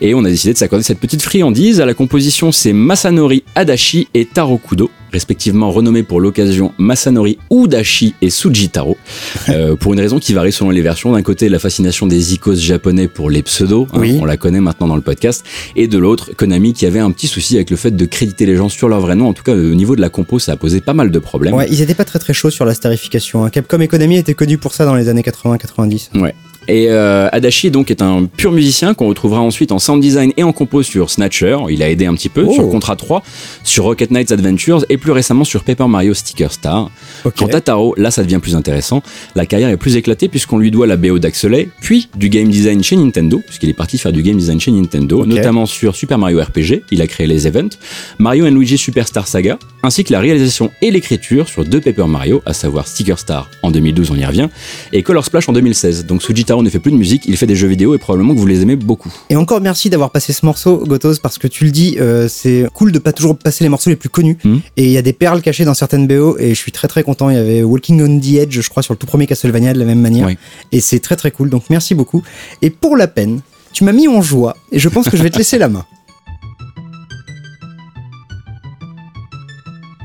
Et 0.00 0.14
on 0.14 0.24
a 0.24 0.28
décidé 0.28 0.52
de 0.52 0.58
s'accorder 0.58 0.82
cette 0.84 1.00
petite 1.00 1.22
friandise. 1.22 1.80
À 1.80 1.86
la 1.86 1.94
composition, 1.94 2.52
c'est 2.52 2.72
Masanori 2.72 3.42
Adachi 3.54 4.08
et 4.14 4.24
Taro 4.26 4.58
Kudo, 4.58 4.90
respectivement 5.12 5.70
renommés 5.70 6.02
pour 6.02 6.20
l'occasion 6.20 6.72
Masanori 6.78 7.38
Udashi 7.50 8.14
et 8.22 8.30
Sujitaro, 8.30 8.96
euh, 9.48 9.76
pour 9.76 9.92
une 9.94 10.00
raison 10.00 10.18
qui 10.18 10.32
varie 10.32 10.52
selon 10.52 10.70
les 10.70 10.82
versions. 10.82 11.12
D'un 11.12 11.22
côté, 11.22 11.48
la 11.48 11.58
fascination 11.58 12.06
des 12.06 12.34
icônes 12.34 12.56
japonais 12.56 13.08
pour 13.08 13.30
les 13.30 13.42
pseudos, 13.42 13.86
hein, 13.92 13.98
Oui. 14.00 14.18
on 14.20 14.24
la 14.24 14.36
connaît 14.36 14.60
maintenant 14.60 14.88
dans 14.88 14.96
le 14.96 15.02
podcast, 15.02 15.44
et 15.76 15.88
de 15.88 15.98
l'autre, 15.98 16.30
Konami 16.36 16.72
qui 16.72 16.86
avait 16.86 16.98
un 17.00 17.10
petit 17.10 17.26
souci 17.26 17.56
avec 17.56 17.70
le 17.70 17.76
fait 17.76 17.90
de 17.90 18.04
créditer 18.04 18.46
les 18.46 18.56
gens 18.56 18.68
sur 18.68 18.88
leur 18.88 19.00
vrai 19.00 19.16
nom. 19.16 19.28
En 19.28 19.32
tout 19.32 19.42
cas, 19.42 19.52
au 19.54 19.74
niveau 19.74 19.96
de 19.96 20.00
la 20.00 20.08
compo, 20.08 20.38
ça 20.38 20.52
a 20.52 20.56
posé 20.56 20.80
pas 20.80 20.94
mal 20.94 21.10
de 21.10 21.18
problèmes. 21.18 21.54
Ouais, 21.54 21.66
ils 21.70 21.82
étaient 21.82 21.94
pas 21.94 22.04
très 22.04 22.18
très 22.18 22.32
chauds 22.32 22.50
sur 22.50 22.64
la 22.64 22.74
starification. 22.74 23.44
hein. 23.44 23.50
Capcom 23.50 23.80
et 23.80 23.88
Konami 23.88 24.16
étaient 24.16 24.34
connus 24.34 24.58
pour 24.58 24.74
ça 24.74 24.84
dans 24.84 24.94
les 24.94 25.08
années 25.08 25.22
80-90. 25.22 26.10
Ouais. 26.20 26.34
Et 26.70 26.86
euh, 26.88 27.28
Adachi 27.32 27.70
donc 27.72 27.90
est 27.90 28.00
un 28.00 28.24
pur 28.26 28.52
musicien 28.52 28.94
qu'on 28.94 29.08
retrouvera 29.08 29.40
ensuite 29.40 29.72
en 29.72 29.78
sound 29.80 30.00
design 30.00 30.32
et 30.36 30.44
en 30.44 30.52
compo 30.52 30.82
sur 30.84 31.10
Snatcher. 31.10 31.56
Il 31.68 31.82
a 31.82 31.90
aidé 31.90 32.06
un 32.06 32.14
petit 32.14 32.28
peu 32.28 32.44
Oh. 32.46 32.52
sur 32.54 32.68
Contra 32.70 32.94
3, 32.94 33.22
sur 33.64 33.84
Rocket 33.84 34.10
Knights 34.12 34.30
Adventures 34.30 34.84
et 34.88 34.96
plus 34.96 35.10
récemment 35.10 35.42
sur 35.44 35.64
Paper 35.64 35.88
Mario 35.88 36.14
Sticker 36.14 36.52
Star. 36.52 36.90
Quant 37.36 37.46
à 37.48 37.60
Taro, 37.60 37.94
là 37.98 38.10
ça 38.12 38.22
devient 38.22 38.38
plus 38.40 38.54
intéressant. 38.54 39.02
La 39.34 39.46
carrière 39.46 39.68
est 39.68 39.76
plus 39.76 39.96
éclatée 39.96 40.28
puisqu'on 40.28 40.58
lui 40.58 40.70
doit 40.70 40.86
la 40.86 40.96
BO 40.96 41.18
d'Axley, 41.18 41.68
puis 41.80 42.08
du 42.16 42.28
game 42.28 42.48
design 42.48 42.82
chez 42.84 42.96
Nintendo, 42.96 43.42
puisqu'il 43.44 43.68
est 43.68 43.72
parti 43.74 43.98
faire 43.98 44.12
du 44.12 44.22
game 44.22 44.36
design 44.36 44.60
chez 44.60 44.70
Nintendo, 44.70 45.26
notamment 45.26 45.66
sur 45.66 45.96
Super 45.96 46.18
Mario 46.18 46.40
RPG, 46.40 46.84
il 46.92 47.02
a 47.02 47.06
créé 47.08 47.26
les 47.26 47.46
events, 47.48 47.70
Mario 48.18 48.46
Luigi 48.48 48.78
Superstar 48.78 49.26
Saga, 49.26 49.58
ainsi 49.82 50.04
que 50.04 50.12
la 50.12 50.20
réalisation 50.20 50.70
et 50.82 50.90
l'écriture 50.92 51.48
sur 51.48 51.64
deux 51.64 51.80
Paper 51.80 52.06
Mario, 52.06 52.42
à 52.46 52.52
savoir 52.52 52.86
Sticker 52.86 53.18
Star 53.18 53.50
en 53.62 53.70
2012, 53.72 54.10
on 54.12 54.16
y 54.16 54.24
revient, 54.24 54.48
et 54.92 55.02
Color 55.02 55.24
Splash 55.24 55.48
en 55.48 55.52
2016. 55.52 56.06
Donc 56.06 56.22
Sujitaro 56.22 56.59
ne 56.62 56.70
fait 56.70 56.78
plus 56.78 56.92
de 56.92 56.96
musique, 56.96 57.22
il 57.26 57.36
fait 57.36 57.46
des 57.46 57.56
jeux 57.56 57.68
vidéo 57.68 57.94
et 57.94 57.98
probablement 57.98 58.34
que 58.34 58.38
vous 58.38 58.46
les 58.46 58.62
aimez 58.62 58.76
beaucoup. 58.76 59.12
Et 59.28 59.36
encore 59.36 59.60
merci 59.60 59.90
d'avoir 59.90 60.10
passé 60.10 60.32
ce 60.32 60.44
morceau, 60.44 60.78
Gotos, 60.78 61.18
parce 61.22 61.38
que 61.38 61.46
tu 61.46 61.64
le 61.64 61.70
dis, 61.70 61.96
euh, 62.00 62.28
c'est 62.28 62.66
cool 62.74 62.92
de 62.92 62.98
pas 62.98 63.12
toujours 63.12 63.36
passer 63.36 63.64
les 63.64 63.70
morceaux 63.70 63.90
les 63.90 63.96
plus 63.96 64.08
connus. 64.08 64.38
Mhm. 64.44 64.60
Et 64.76 64.84
il 64.84 64.90
y 64.90 64.98
a 64.98 65.02
des 65.02 65.12
perles 65.12 65.42
cachées 65.42 65.64
dans 65.64 65.74
certaines 65.74 66.06
BO, 66.06 66.36
et 66.38 66.50
je 66.50 66.54
suis 66.54 66.72
très 66.72 66.88
très 66.88 67.02
content. 67.02 67.30
Il 67.30 67.36
y 67.36 67.38
avait 67.38 67.62
Walking 67.62 68.00
on 68.02 68.20
the 68.20 68.34
Edge, 68.34 68.60
je 68.60 68.68
crois, 68.68 68.82
sur 68.82 68.94
le 68.94 68.98
tout 68.98 69.06
premier 69.06 69.26
Castlevania 69.26 69.72
de 69.72 69.78
la 69.78 69.84
même 69.84 70.00
manière. 70.00 70.28
Et 70.72 70.80
c'est 70.80 71.00
très 71.00 71.16
très 71.16 71.30
cool, 71.30 71.50
donc 71.50 71.64
merci 71.70 71.94
beaucoup. 71.94 72.22
Et 72.62 72.70
pour 72.70 72.96
la 72.96 73.08
peine, 73.08 73.40
tu 73.72 73.84
m'as 73.84 73.92
mis 73.92 74.08
en 74.08 74.20
joie, 74.22 74.56
et 74.72 74.78
je 74.78 74.88
pense 74.88 75.08
que 75.08 75.16
je 75.16 75.22
vais 75.22 75.30
te 75.30 75.38
laisser 75.38 75.58
la 75.58 75.68
main. 75.68 75.84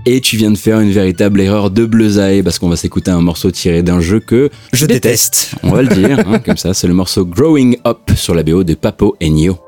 Et 0.07 0.21
tu 0.21 0.37
viens 0.37 0.51
de 0.51 0.57
faire 0.57 0.79
une 0.79 0.91
véritable 0.91 1.41
erreur 1.41 1.71
de 1.71 1.83
bleusaille 1.83 2.43
parce 2.43 2.59
qu'on 2.59 2.69
va 2.69 2.75
s'écouter 2.75 3.09
un 3.09 3.21
morceau 3.21 3.49
tiré 3.49 3.81
d'un 3.81 4.01
jeu 4.01 4.19
que 4.19 4.51
Je 4.71 4.85
déteste. 4.85 5.55
On 5.63 5.71
va 5.71 5.81
le 5.81 5.87
dire, 5.87 6.19
hein, 6.27 6.39
comme 6.39 6.57
ça, 6.57 6.75
c'est 6.75 6.87
le 6.87 6.93
morceau 6.93 7.25
Growing 7.25 7.77
Up 7.87 8.11
sur 8.15 8.35
la 8.35 8.43
BO 8.43 8.63
de 8.63 8.75
Papo 8.75 9.15
Ennio. 9.19 9.64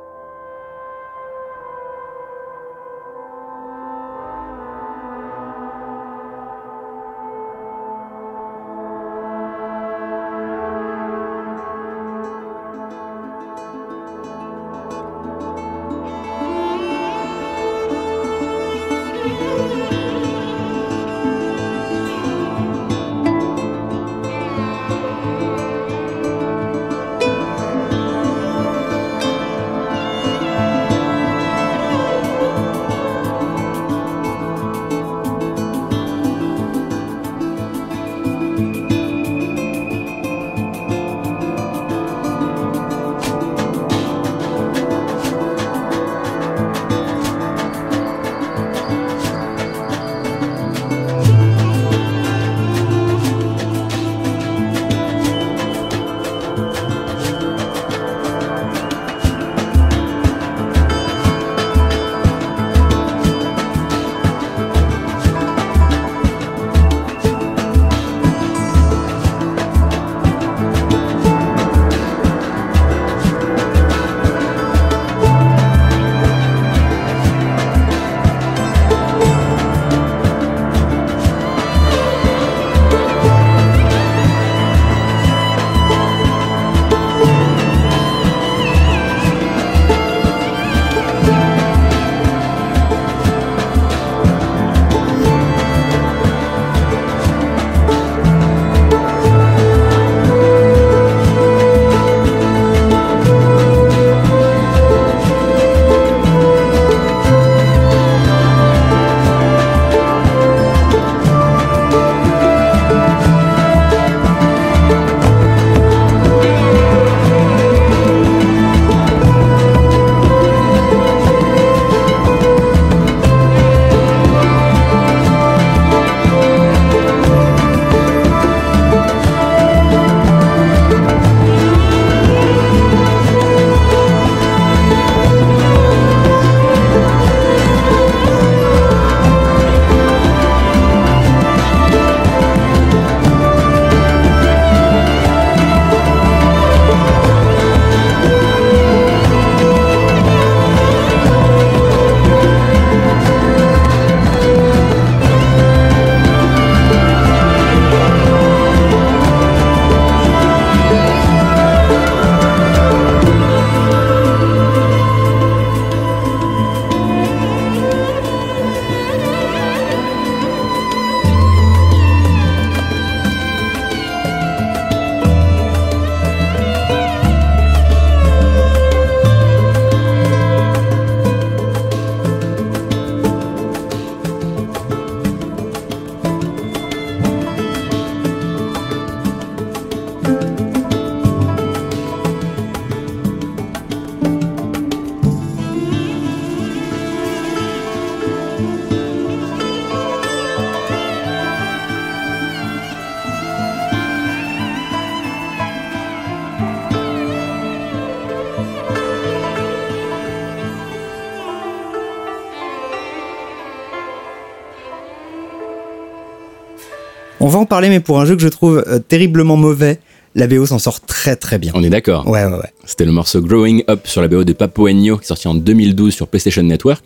On 217.47 217.49
va 217.49 217.59
en 217.59 217.65
parler, 217.65 217.87
mais 217.87 218.01
pour 218.01 218.19
un 218.19 218.25
jeu 218.25 218.35
que 218.35 218.41
je 218.41 218.49
trouve 218.49 218.83
euh, 218.87 218.99
terriblement 218.99 219.55
mauvais, 219.55 219.99
la 220.37 220.47
BO 220.47 220.65
s'en 220.65 220.79
sort 220.79 221.01
très 221.01 221.35
très 221.35 221.57
bien. 221.57 221.71
On 221.75 221.83
est 221.83 221.89
d'accord. 221.89 222.27
Ouais, 222.27 222.45
ouais, 222.45 222.53
ouais. 222.53 222.71
C'était 222.87 223.03
le 223.03 223.11
morceau 223.11 223.41
Growing 223.41 223.83
Up 223.89 224.07
sur 224.07 224.21
la 224.21 224.29
BO 224.29 224.45
de 224.45 224.53
Papo 224.53 224.87
Ennio, 224.87 225.17
qui 225.17 225.25
est 225.25 225.27
sorti 225.27 225.49
en 225.49 225.55
2012 225.55 226.13
sur 226.13 226.27
PlayStation 226.29 226.63
Network. 226.63 227.03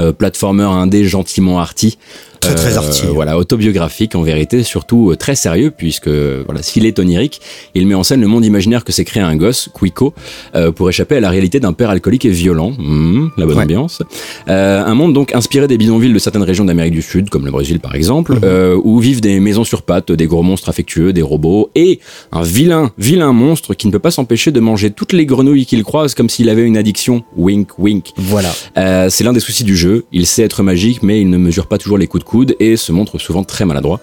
Euh, 0.00 0.10
platformer 0.12 0.62
indé 0.64 1.04
gentiment 1.04 1.60
arty. 1.60 1.98
Très 2.40 2.54
très 2.54 2.76
arty. 2.78 3.02
Euh, 3.04 3.10
voilà, 3.10 3.36
autobiographique 3.36 4.14
en 4.14 4.22
vérité, 4.22 4.62
surtout 4.62 5.10
euh, 5.10 5.16
très 5.16 5.34
sérieux, 5.34 5.70
puisque 5.76 6.08
voilà, 6.08 6.62
s'il 6.62 6.86
est 6.86 6.98
onirique, 6.98 7.40
il 7.74 7.86
met 7.86 7.94
en 7.94 8.04
scène 8.04 8.20
le 8.22 8.28
monde 8.28 8.44
imaginaire 8.44 8.84
que 8.84 8.92
s'est 8.92 9.04
créé 9.04 9.22
un 9.22 9.36
gosse, 9.36 9.68
Quico, 9.74 10.14
euh, 10.54 10.70
pour 10.70 10.88
échapper 10.88 11.16
à 11.16 11.20
la 11.20 11.28
réalité 11.30 11.58
d'un 11.60 11.72
père 11.74 11.90
alcoolique 11.90 12.24
et 12.24 12.30
violent. 12.30 12.70
Mmh, 12.78 13.30
la 13.36 13.44
bonne 13.44 13.56
Ouais. 13.58 13.64
ambiance. 13.64 14.02
Euh, 14.48 14.82
un 14.84 14.94
monde 14.94 15.12
donc 15.12 15.34
inspiré 15.34 15.66
des 15.66 15.76
bidonvilles 15.76 16.12
de 16.12 16.18
certaines 16.20 16.44
régions 16.44 16.64
d'Amérique 16.64 16.94
du 16.94 17.02
Sud, 17.02 17.28
comme 17.28 17.44
le 17.44 17.50
Brésil 17.50 17.80
par 17.80 17.94
exemple, 17.96 18.38
euh, 18.44 18.80
où 18.82 18.98
vivent 19.00 19.20
des 19.20 19.40
maisons 19.40 19.64
sur 19.64 19.82
pattes, 19.82 20.12
des 20.12 20.26
gros 20.26 20.44
monstres 20.44 20.68
affectueux, 20.70 21.12
des 21.12 21.22
robots, 21.22 21.70
et 21.74 21.98
un 22.32 22.42
vilain, 22.42 22.92
vilain 22.98 23.32
monstre 23.32 23.74
qui 23.74 23.88
ne 23.88 23.92
peut 23.92 23.98
pas 23.98 24.12
s'empêcher 24.12 24.52
de 24.52 24.60
manger 24.60 24.90
toutes 24.92 25.12
les 25.12 25.17
grenouilles 25.26 25.66
qu'il 25.66 25.82
croise 25.84 26.14
comme 26.14 26.28
s'il 26.28 26.48
avait 26.48 26.64
une 26.64 26.76
addiction. 26.76 27.24
Wink, 27.36 27.78
wink. 27.78 28.12
Voilà. 28.16 28.52
Euh, 28.76 29.08
c'est 29.10 29.24
l'un 29.24 29.32
des 29.32 29.40
soucis 29.40 29.64
du 29.64 29.76
jeu. 29.76 30.06
Il 30.12 30.26
sait 30.26 30.42
être 30.42 30.62
magique, 30.62 31.02
mais 31.02 31.20
il 31.20 31.30
ne 31.30 31.38
mesure 31.38 31.66
pas 31.66 31.78
toujours 31.78 31.98
les 31.98 32.06
coups 32.06 32.24
de 32.24 32.28
coude 32.28 32.56
et 32.60 32.76
se 32.76 32.92
montre 32.92 33.18
souvent 33.18 33.44
très 33.44 33.64
maladroit. 33.64 34.00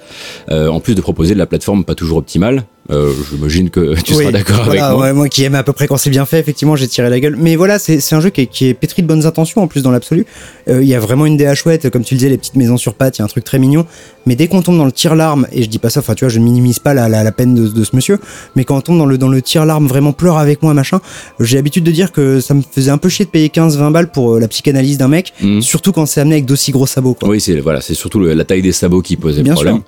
Euh, 0.49 0.67
en 0.67 0.79
plus 0.79 0.95
de 0.95 1.01
proposer 1.01 1.33
de 1.33 1.39
la 1.39 1.45
plateforme 1.45 1.83
pas 1.83 1.95
toujours 1.95 2.17
optimale. 2.17 2.65
Euh, 2.91 3.11
J'imagine 3.31 3.69
que 3.71 3.95
tu 4.01 4.13
Oui, 4.13 4.19
seras 4.25 4.31
d'accord 4.31 4.63
voilà, 4.65 4.85
avec 4.87 4.97
moi. 4.97 5.05
ouais, 5.07 5.13
moi 5.13 5.27
qui 5.29 5.43
aime 5.43 5.55
à 5.55 5.63
peu 5.63 5.73
près 5.73 5.87
quand 5.87 5.97
c'est 5.97 6.11
bien 6.11 6.25
fait, 6.25 6.39
effectivement, 6.39 6.75
j'ai 6.75 6.87
tiré 6.87 7.09
la 7.09 7.19
gueule. 7.19 7.35
Mais 7.37 7.55
voilà, 7.55 7.79
c'est 7.79 8.13
un 8.13 8.21
jeu 8.21 8.29
qui 8.29 8.41
est, 8.41 8.45
qui 8.45 8.67
est 8.67 8.73
pétri 8.75 9.01
de 9.01 9.07
bonnes 9.07 9.25
intentions 9.25 9.63
en 9.63 9.67
plus 9.67 9.81
dans 9.81 9.89
l'absolu. 9.91 10.25
Euh, 10.69 10.83
Il 10.83 10.87
y 10.87 10.93
a 10.93 10.99
vraiment 10.99 11.25
une 11.25 11.35
DA 11.35 11.55
chouette, 11.55 11.89
comme 11.89 12.03
tu 12.03 12.13
le 12.13 12.19
disais, 12.19 12.29
les 12.29 12.37
petites 12.37 12.55
maisons 12.55 12.77
sur 12.77 12.93
pattes, 12.93 13.17
il 13.17 13.21
y 13.21 13.23
a 13.23 13.25
un 13.25 13.29
truc 13.29 13.43
très 13.43 13.57
mignon. 13.57 13.87
Mais 14.27 14.35
dès 14.35 14.47
qu'on 14.47 14.61
tombe 14.61 14.77
dans 14.77 14.85
le 14.85 14.91
tir-larme, 14.91 15.47
et 15.51 15.63
je 15.63 15.69
dis 15.69 15.79
pas 15.79 15.89
ça, 15.89 15.99
enfin 16.01 16.13
tu 16.15 16.25
vois, 16.25 16.29
je 16.29 16.39
ne 16.39 16.43
minimise 16.45 16.79
pas 16.79 16.93
la, 16.93 17.09
la, 17.09 17.23
la 17.23 17.31
peine 17.31 17.53
de, 17.55 17.67
de 17.67 17.83
ce 17.83 17.95
monsieur, 17.95 18.19
mais 18.55 18.63
quand 18.65 18.77
on 18.77 18.81
tombe 18.81 18.97
dans 18.97 19.05
le, 19.05 19.17
dans 19.17 19.29
le 19.29 19.41
tir-larme 19.41 19.87
vraiment 19.87 20.13
pleure 20.13 20.37
avec 20.37 20.61
moi, 20.63 20.73
machin, 20.73 20.99
j'ai 21.39 21.57
l'habitude 21.57 21.83
de 21.83 21.91
dire 21.91 22.11
que 22.11 22.39
ça 22.39 22.53
me 22.53 22.61
faisait 22.71 22.91
un 22.91 22.97
peu 22.97 23.09
chier 23.09 23.25
de 23.25 23.29
payer 23.31 23.47
15-20 23.49 23.91
balles 23.91 24.11
pour 24.11 24.35
euh, 24.35 24.39
la 24.39 24.47
psychanalyse 24.47 24.97
d'un 24.99 25.07
mec, 25.07 25.33
Mhm. 25.41 25.61
surtout 25.61 25.91
quand 25.91 26.05
c'est 26.05 26.21
amené 26.21 26.35
avec 26.35 26.45
d'aussi 26.45 26.71
gros 26.71 26.85
sabots. 26.87 27.13
Quoi. 27.15 27.29
Oui, 27.29 27.41
c'est 27.41 27.59
voilà, 27.59 27.81
surtout 27.81 28.19
le- 28.19 28.33
la 28.33 28.43
taille 28.45 28.61
des 28.61 28.71
sabots 28.71 29.01
qui 29.01 29.15
posait 29.15 29.41
Bien 29.43 29.53
problème. 29.53 29.75
sûr. 29.75 29.83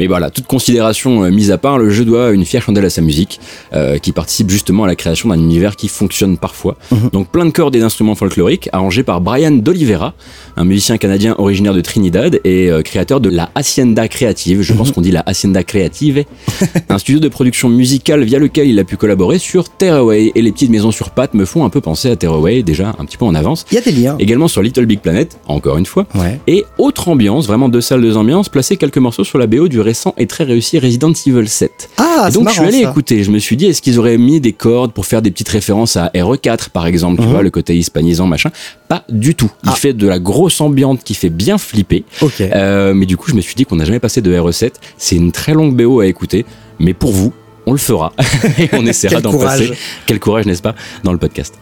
Mais 0.00 0.06
voilà, 0.08 0.30
toute 0.30 0.46
considération 0.46 1.24
euh, 1.24 1.30
mise 1.30 1.50
à 1.52 1.58
part, 1.58 1.78
le 1.78 1.90
jeu 1.90 2.04
doit 2.04 2.30
une 2.30 2.39
fière 2.44 2.62
chandelle 2.62 2.84
à 2.84 2.90
sa 2.90 3.02
musique, 3.02 3.40
euh, 3.72 3.98
qui 3.98 4.12
participe 4.12 4.50
justement 4.50 4.84
à 4.84 4.86
la 4.86 4.96
création 4.96 5.28
d'un 5.28 5.36
univers 5.38 5.76
qui 5.76 5.88
fonctionne 5.88 6.36
parfois. 6.38 6.76
Mhm. 6.90 7.10
Donc 7.12 7.28
plein 7.28 7.44
de 7.46 7.50
cordes 7.50 7.74
et 7.76 7.80
d'instruments 7.80 8.14
folkloriques, 8.14 8.68
arrangés 8.72 9.02
par 9.02 9.20
Brian 9.20 9.50
d'Oliveira, 9.52 10.14
un 10.56 10.64
musicien 10.64 10.96
canadien 10.98 11.34
originaire 11.38 11.74
de 11.74 11.80
Trinidad 11.80 12.40
et 12.44 12.70
euh, 12.70 12.82
créateur 12.82 13.20
de 13.20 13.28
la 13.30 13.50
Hacienda 13.54 14.08
Creative. 14.08 14.62
Je 14.62 14.72
Mhm. 14.72 14.78
pense 14.78 14.92
qu'on 14.92 15.00
dit 15.00 15.10
la 15.10 15.22
Hacienda 15.26 15.62
Creative, 15.64 16.24
un 16.88 16.98
studio 16.98 17.20
de 17.20 17.28
production 17.28 17.68
musicale 17.68 18.24
via 18.24 18.38
lequel 18.38 18.68
il 18.68 18.78
a 18.78 18.84
pu 18.84 18.96
collaborer 18.96 19.38
sur 19.38 19.68
Tearaway. 19.68 20.32
Et 20.34 20.42
les 20.42 20.52
petites 20.52 20.70
maisons 20.70 20.90
sur 20.90 21.10
pattes 21.10 21.34
me 21.34 21.44
font 21.44 21.64
un 21.64 21.70
peu 21.70 21.80
penser 21.80 22.10
à 22.10 22.16
Tearaway, 22.16 22.62
déjà 22.62 22.94
un 22.98 23.04
petit 23.04 23.16
peu 23.16 23.24
en 23.24 23.34
avance. 23.34 23.64
Il 23.70 23.74
y 23.74 23.78
a 23.78 23.80
des 23.80 23.92
liens. 23.92 24.16
Également 24.18 24.48
sur 24.48 24.62
Little 24.62 24.86
Big 24.86 25.00
Planet, 25.00 25.38
encore 25.46 25.76
une 25.76 25.86
fois. 25.86 26.06
Ouais. 26.14 26.40
Et 26.46 26.64
autre 26.78 27.08
ambiance, 27.08 27.46
vraiment 27.46 27.68
deux 27.68 27.80
salles, 27.80 28.00
deux 28.02 28.16
ambiances, 28.16 28.48
placer 28.48 28.76
quelques 28.76 28.98
morceaux 28.98 29.24
sur 29.24 29.38
la 29.38 29.46
BO 29.46 29.68
du 29.68 29.80
récent 29.80 30.14
et 30.18 30.26
très 30.26 30.44
réussi 30.44 30.78
Resident 30.78 31.12
Evil 31.26 31.48
7. 31.48 31.90
Ah, 31.98 32.29
et 32.30 32.32
c'est 32.32 32.38
donc 32.38 32.48
je 32.48 32.54
suis 32.54 32.62
allé 32.62 32.82
ça. 32.82 32.90
écouter, 32.90 33.22
je 33.24 33.30
me 33.30 33.38
suis 33.38 33.56
dit, 33.56 33.66
est-ce 33.66 33.82
qu'ils 33.82 33.98
auraient 33.98 34.18
mis 34.18 34.40
des 34.40 34.52
cordes 34.52 34.92
pour 34.92 35.06
faire 35.06 35.22
des 35.22 35.30
petites 35.30 35.48
références 35.50 35.96
à 35.96 36.10
RE4 36.14 36.70
par 36.70 36.86
exemple, 36.86 37.20
tu 37.20 37.26
Mhm. 37.26 37.32
vois, 37.32 37.42
le 37.42 37.50
côté 37.50 37.76
hispanisant, 37.76 38.26
machin? 38.26 38.50
Pas 38.88 39.04
du 39.08 39.34
tout. 39.34 39.50
Il 39.64 39.70
Ah. 39.70 39.74
fait 39.76 39.92
de 39.92 40.06
la 40.08 40.18
grosse 40.18 40.60
ambiance 40.60 41.00
qui 41.04 41.14
fait 41.14 41.28
bien 41.30 41.58
flipper. 41.58 42.04
Ok. 42.22 42.40
Euh, 42.40 42.94
mais 42.94 43.06
du 43.06 43.16
coup, 43.16 43.30
je 43.30 43.34
me 43.34 43.40
suis 43.40 43.54
dit 43.54 43.64
qu'on 43.64 43.76
n'a 43.76 43.84
jamais 43.84 44.00
passé 44.00 44.20
de 44.22 44.32
RE7. 44.34 44.72
C'est 44.96 45.16
une 45.16 45.32
très 45.32 45.52
longue 45.54 45.76
BO 45.76 46.00
à 46.00 46.06
écouter, 46.06 46.44
mais 46.78 46.94
pour 46.94 47.12
vous, 47.12 47.32
on 47.66 47.72
le 47.72 47.78
fera. 47.78 48.12
et 48.58 48.68
on 48.72 48.84
essaiera 48.86 49.20
d'en 49.20 49.36
passer. 49.38 49.70
Quel 50.06 50.18
courage, 50.18 50.46
n'est-ce 50.46 50.62
pas, 50.62 50.74
dans 51.04 51.12
le 51.12 51.18
podcast. 51.18 51.54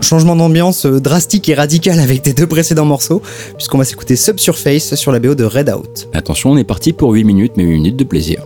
Changement 0.00 0.36
d'ambiance 0.36 0.86
euh, 0.86 1.00
drastique 1.00 1.48
et 1.48 1.54
radical 1.54 2.00
avec 2.00 2.22
tes 2.22 2.32
deux 2.32 2.46
précédents 2.46 2.84
morceaux, 2.84 3.22
puisqu'on 3.56 3.78
va 3.78 3.84
s'écouter 3.84 4.16
Subsurface 4.16 4.94
sur 4.94 5.12
la 5.12 5.20
BO 5.20 5.34
de 5.34 5.44
Red 5.44 5.70
Out. 5.70 6.08
Attention, 6.12 6.52
on 6.52 6.56
est 6.56 6.64
parti 6.64 6.92
pour 6.92 7.12
8 7.12 7.24
minutes, 7.24 7.52
mais 7.56 7.64
8 7.64 7.72
minutes 7.72 7.96
de 7.96 8.04
plaisir. 8.04 8.44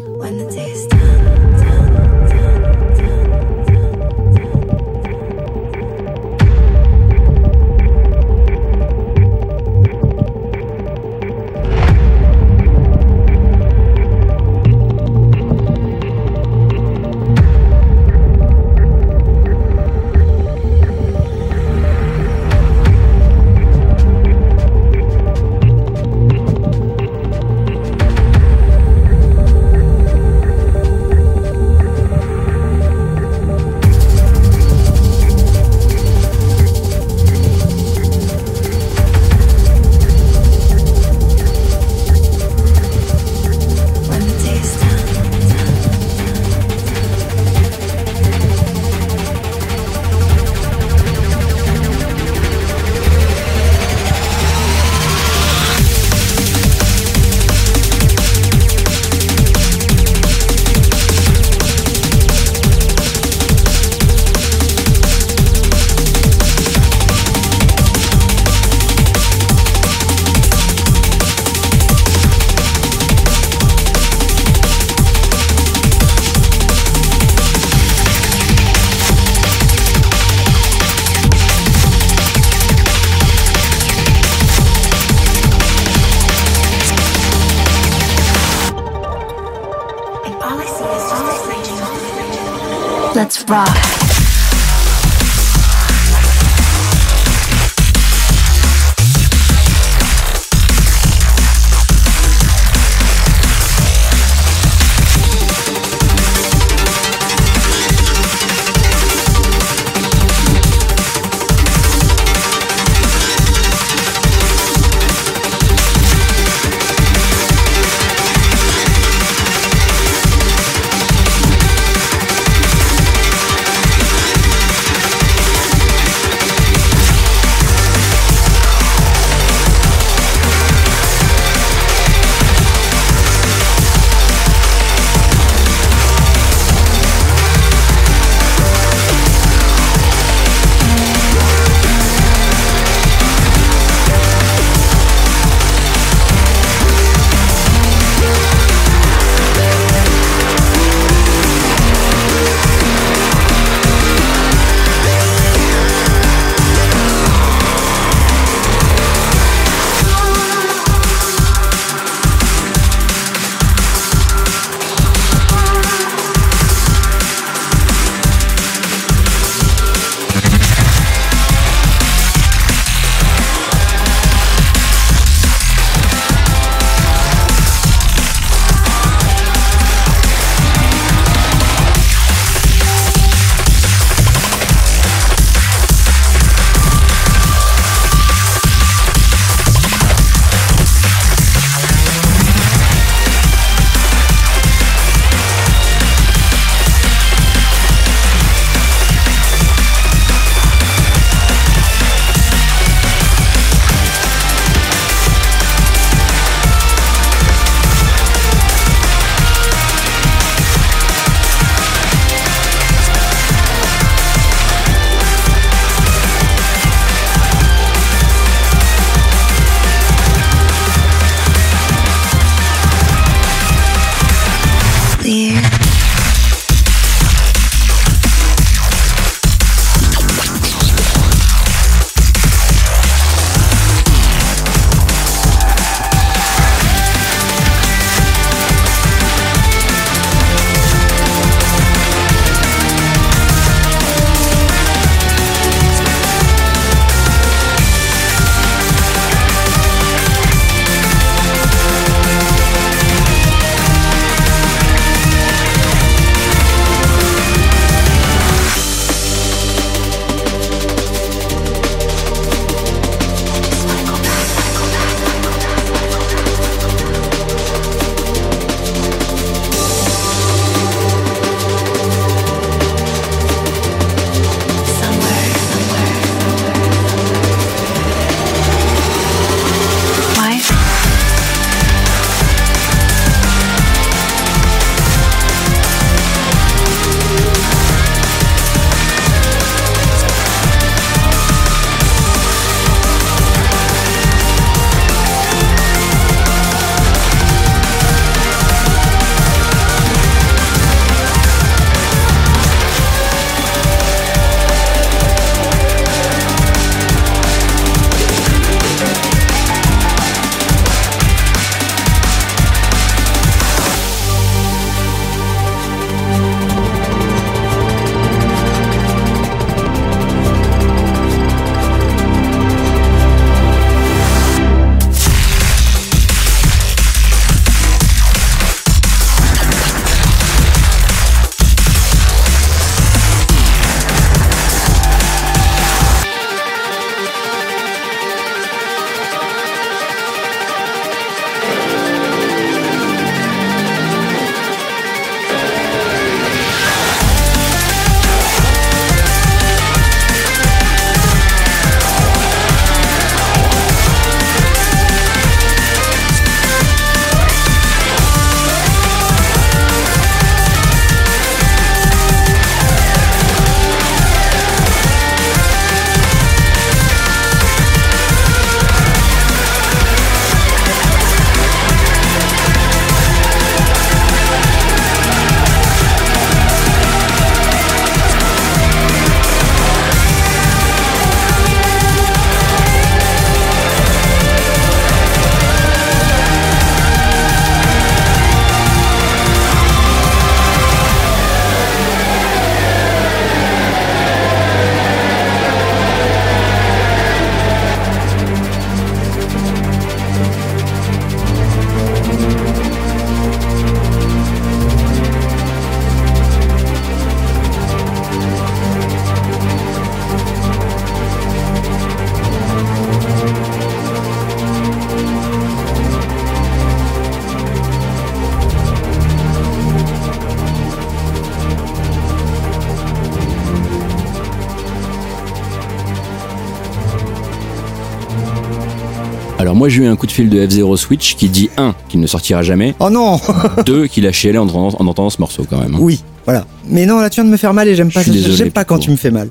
Moi 429.85 429.91
j'ai 429.91 430.03
eu 430.03 430.07
un 430.07 430.17
coup 430.17 430.27
de 430.27 430.33
fil 430.33 430.49
de 430.49 430.67
F0 430.67 430.97
Switch 430.97 431.37
qui 431.37 431.51
dit 431.51 431.69
1 431.77 431.95
qu'il 432.09 432.19
ne 432.19 432.27
sortira 432.27 432.63
jamais, 432.63 432.95
Oh 433.01 433.11
non 433.11 433.39
2 433.85 434.07
qu'il 434.07 434.27
a 434.27 434.33
chialé 434.33 434.57
en 434.57 434.63
entendant, 434.67 434.97
en 434.99 435.07
entendant 435.07 435.29
ce 435.29 435.39
morceau 435.43 435.67
quand 435.69 435.77
même. 435.79 435.95
Oui, 436.01 436.23
voilà. 436.47 436.67
Mais 436.89 437.05
non, 437.05 437.21
là 437.21 437.29
tu 437.29 437.35
viens 437.43 437.45
de 437.45 437.51
me 437.51 437.59
faire 437.59 437.75
mal 437.75 437.87
et 437.87 437.95
j'aime 437.95 438.11
pas 438.11 438.23
J'aime 438.23 438.71
pas 438.71 438.87
quand 438.87 438.99
tu 438.99 439.11
me 439.11 439.17
fais 439.17 439.31
mal. 439.31 439.51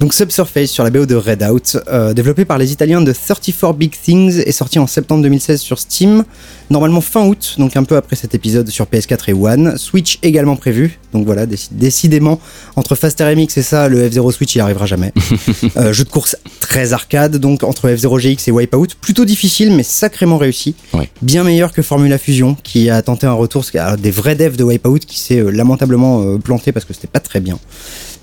Donc 0.00 0.14
Subsurface 0.14 0.70
sur 0.70 0.84
la 0.84 0.90
BO 0.90 1.04
de 1.06 1.16
Redout, 1.16 1.76
euh, 1.88 2.14
développé 2.14 2.44
par 2.46 2.56
les 2.56 2.72
Italiens 2.72 3.02
de 3.02 3.12
34 3.12 3.74
Big 3.74 3.90
Things, 3.90 4.38
est 4.46 4.52
sorti 4.52 4.78
en 4.78 4.86
septembre 4.86 5.22
2016 5.24 5.60
sur 5.60 5.78
Steam. 5.78 6.24
Normalement 6.70 7.00
fin 7.02 7.26
août, 7.26 7.56
donc 7.58 7.76
un 7.76 7.82
peu 7.84 7.96
après 7.96 8.14
cet 8.16 8.34
épisode 8.34 8.68
sur 8.70 8.86
PS4 8.86 9.28
et 9.28 9.32
One. 9.34 9.76
Switch 9.76 10.18
également 10.22 10.56
prévu. 10.56 10.98
Donc 11.12 11.26
voilà, 11.26 11.46
déci- 11.46 11.70
décidément, 11.72 12.38
entre 12.76 12.94
Faster 12.94 13.34
MX 13.34 13.58
et 13.58 13.62
ça, 13.62 13.88
le 13.88 14.08
F0 14.08 14.30
Switch 14.32 14.54
il 14.54 14.60
arrivera 14.60 14.86
jamais. 14.86 15.12
Euh, 15.76 15.92
jeu 15.92 16.04
de 16.04 16.08
course 16.08 16.36
très 16.68 16.92
arcade, 16.92 17.38
donc 17.38 17.64
entre 17.64 17.88
F0 17.88 18.20
GX 18.20 18.48
et 18.48 18.50
Wipeout, 18.50 18.88
plutôt 19.00 19.24
difficile 19.24 19.72
mais 19.72 19.82
sacrément 19.82 20.36
réussi. 20.36 20.74
Ouais. 20.92 21.08
Bien 21.22 21.42
meilleur 21.42 21.72
que 21.72 21.80
Formula 21.80 22.18
Fusion, 22.18 22.56
qui 22.62 22.90
a 22.90 23.00
tenté 23.00 23.26
un 23.26 23.32
retour 23.32 23.64
à 23.74 23.96
des 23.96 24.10
vrais 24.10 24.34
devs 24.34 24.56
de 24.56 24.64
Wipeout 24.64 24.98
qui 24.98 25.18
s'est 25.18 25.38
euh, 25.38 25.50
lamentablement 25.50 26.22
euh, 26.22 26.36
planté 26.36 26.72
parce 26.72 26.84
que 26.84 26.92
c'était 26.92 27.06
pas 27.06 27.20
très 27.20 27.40
bien. 27.40 27.58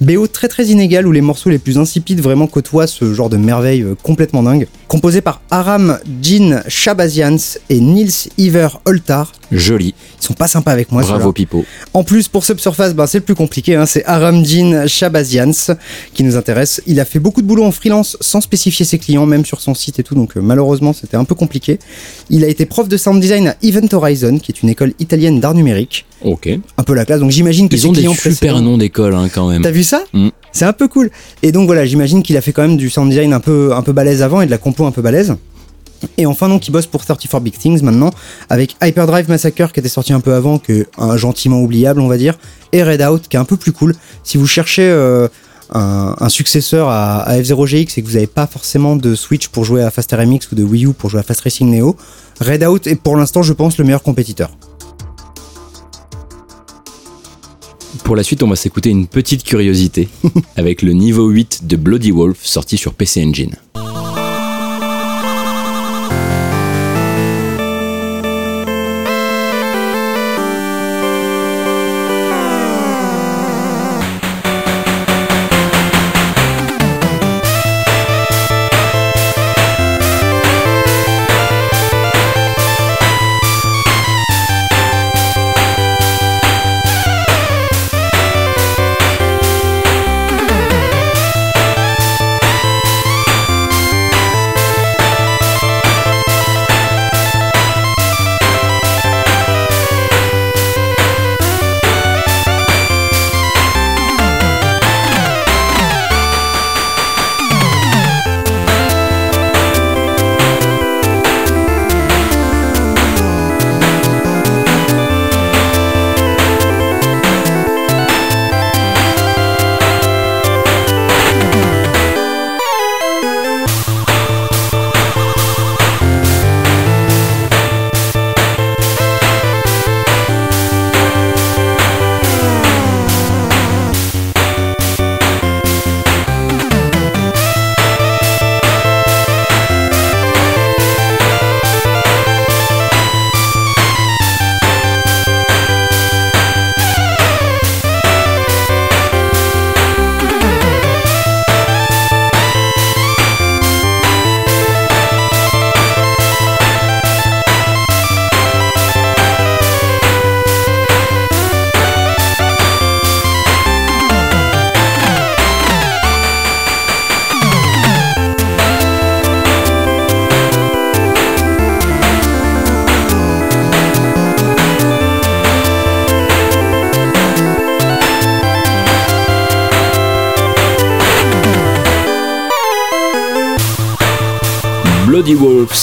BO 0.01 0.27
très 0.27 0.47
très 0.47 0.65
inégal 0.65 1.07
où 1.07 1.11
les 1.11 1.21
morceaux 1.21 1.49
les 1.49 1.57
plus 1.57 1.77
insipides 1.77 2.19
vraiment 2.21 2.47
côtoient 2.47 2.87
ce 2.87 3.13
genre 3.13 3.29
de 3.29 3.37
merveille 3.37 3.81
euh, 3.81 3.95
complètement 4.03 4.43
dingue. 4.43 4.67
Composé 4.87 5.21
par 5.21 5.41
Aram 5.49 5.99
Jean 6.21 6.61
Shabazians 6.67 7.37
et 7.69 7.79
Nils 7.79 8.11
Iver 8.37 8.67
Oltar. 8.85 9.31
Joli, 9.51 9.93
Ils 10.19 10.23
sont 10.25 10.33
pas 10.33 10.47
sympas 10.47 10.71
avec 10.71 10.91
moi. 10.91 11.01
bravo. 11.03 11.31
Pipo. 11.31 11.65
En 11.93 12.03
plus, 12.03 12.27
pour 12.27 12.43
Subsurface, 12.43 12.93
ben, 12.93 13.07
c'est 13.07 13.19
le 13.19 13.23
plus 13.23 13.35
compliqué. 13.35 13.75
hein, 13.75 13.85
c'est 13.85 14.03
Aram 14.05 14.43
Jean 14.45 14.87
Shabazians 14.87 15.75
qui 16.13 16.23
nous 16.23 16.35
intéresse. 16.35 16.81
Il 16.87 16.99
a 16.99 17.05
fait 17.05 17.19
beaucoup 17.19 17.41
de 17.41 17.47
boulot 17.47 17.63
en 17.63 17.71
freelance 17.71 18.17
sans 18.21 18.41
spécifier 18.41 18.85
ses 18.85 18.97
clients, 18.99 19.25
même 19.25 19.45
sur 19.45 19.61
son 19.61 19.73
site 19.75 19.99
et 19.99 20.03
tout. 20.03 20.15
Donc 20.15 20.35
euh, 20.35 20.41
malheureusement, 20.41 20.93
c'était 20.93 21.17
un 21.17 21.25
peu 21.25 21.35
compliqué. 21.35 21.79
Il 22.29 22.43
a 22.43 22.47
été 22.47 22.65
prof 22.65 22.87
de 22.89 22.97
sound 22.97 23.21
design 23.21 23.47
à 23.49 23.55
Event 23.63 23.87
Horizon, 23.91 24.39
qui 24.39 24.51
est 24.51 24.61
une 24.61 24.69
école 24.69 24.93
italienne 24.99 25.39
d'art 25.39 25.53
numérique. 25.53 26.05
Ok. 26.23 26.49
Un 26.77 26.83
peu 26.83 26.93
la 26.93 27.05
classe. 27.05 27.19
Donc 27.19 27.31
j'imagine 27.31 27.69
que 27.69 27.75
Ils 27.75 27.87
ont 27.87 27.91
des 27.91 28.07
super 28.07 28.61
noms 28.61 28.77
d'école 28.77 29.15
hein, 29.15 29.27
quand 29.33 29.49
même. 29.49 29.61
T'as 29.61 29.71
vu 29.71 29.83
ça 29.83 30.03
Mm. 30.13 30.29
C'est 30.51 30.65
un 30.65 30.73
peu 30.73 30.87
cool. 30.87 31.11
Et 31.43 31.51
donc 31.51 31.65
voilà, 31.65 31.85
j'imagine 31.85 32.23
qu'il 32.23 32.37
a 32.37 32.41
fait 32.41 32.53
quand 32.53 32.61
même 32.61 32.77
du 32.77 32.89
sound 32.89 33.09
design 33.09 33.33
un 33.33 33.41
peu, 33.41 33.73
un 33.75 33.81
peu 33.81 33.91
balèze 33.91 34.21
avant 34.21 34.39
et 34.41 34.45
de 34.45 34.51
la 34.51 34.57
compo 34.57 34.85
un 34.85 34.91
peu 34.91 35.01
balèze. 35.01 35.35
Et 36.17 36.25
enfin 36.25 36.49
donc 36.49 36.67
il 36.67 36.71
bosse 36.71 36.85
pour 36.85 37.03
34 37.05 37.41
Big 37.41 37.57
Things 37.57 37.81
maintenant 37.81 38.11
avec 38.49 38.75
Hyperdrive 38.83 39.27
Massacre 39.29 39.71
qui 39.71 39.79
était 39.79 39.89
sorti 39.89 40.13
un 40.13 40.19
peu 40.19 40.33
avant 40.33 40.59
que 40.59 40.85
un 40.97 41.17
gentiment 41.17 41.61
oubliable 41.61 41.99
on 41.99 42.07
va 42.07 42.17
dire 42.17 42.37
et 42.73 42.83
Redout 42.83 43.19
qui 43.29 43.35
est 43.37 43.39
un 43.39 43.45
peu 43.45 43.57
plus 43.57 43.71
cool. 43.71 43.95
Si 44.23 44.37
vous 44.37 44.45
cherchez 44.45 44.87
euh, 44.87 45.27
un, 45.73 46.15
un 46.19 46.29
successeur 46.29 46.89
à, 46.89 47.21
à 47.21 47.37
F0 47.39 47.65
GX 47.65 47.97
et 47.97 48.01
que 48.01 48.07
vous 48.07 48.13
n'avez 48.13 48.27
pas 48.27 48.45
forcément 48.45 48.95
de 48.95 49.15
Switch 49.15 49.47
pour 49.47 49.65
jouer 49.65 49.83
à 49.83 49.89
Faster 49.89 50.17
MX 50.25 50.51
ou 50.51 50.55
de 50.55 50.63
Wii 50.63 50.85
U 50.85 50.93
pour 50.93 51.09
jouer 51.09 51.21
à 51.21 51.23
Fast 51.23 51.41
Racing 51.41 51.69
Neo, 51.75 51.95
Redout 52.39 52.87
est 52.87 52.95
pour 52.95 53.15
l'instant 53.17 53.41
je 53.41 53.53
pense 53.53 53.77
le 53.77 53.83
meilleur 53.85 54.03
compétiteur. 54.03 54.51
Pour 58.05 58.15
la 58.15 58.21
suite, 58.21 58.43
on 58.43 58.47
va 58.47 58.55
s'écouter 58.55 58.91
une 58.91 59.07
petite 59.07 59.43
curiosité 59.43 60.09
avec 60.57 60.83
le 60.83 60.93
niveau 60.93 61.27
8 61.27 61.65
de 61.65 61.75
Bloody 61.75 62.11
Wolf 62.11 62.37
sorti 62.45 62.77
sur 62.77 62.93
PC 62.93 63.25
Engine. 63.25 63.55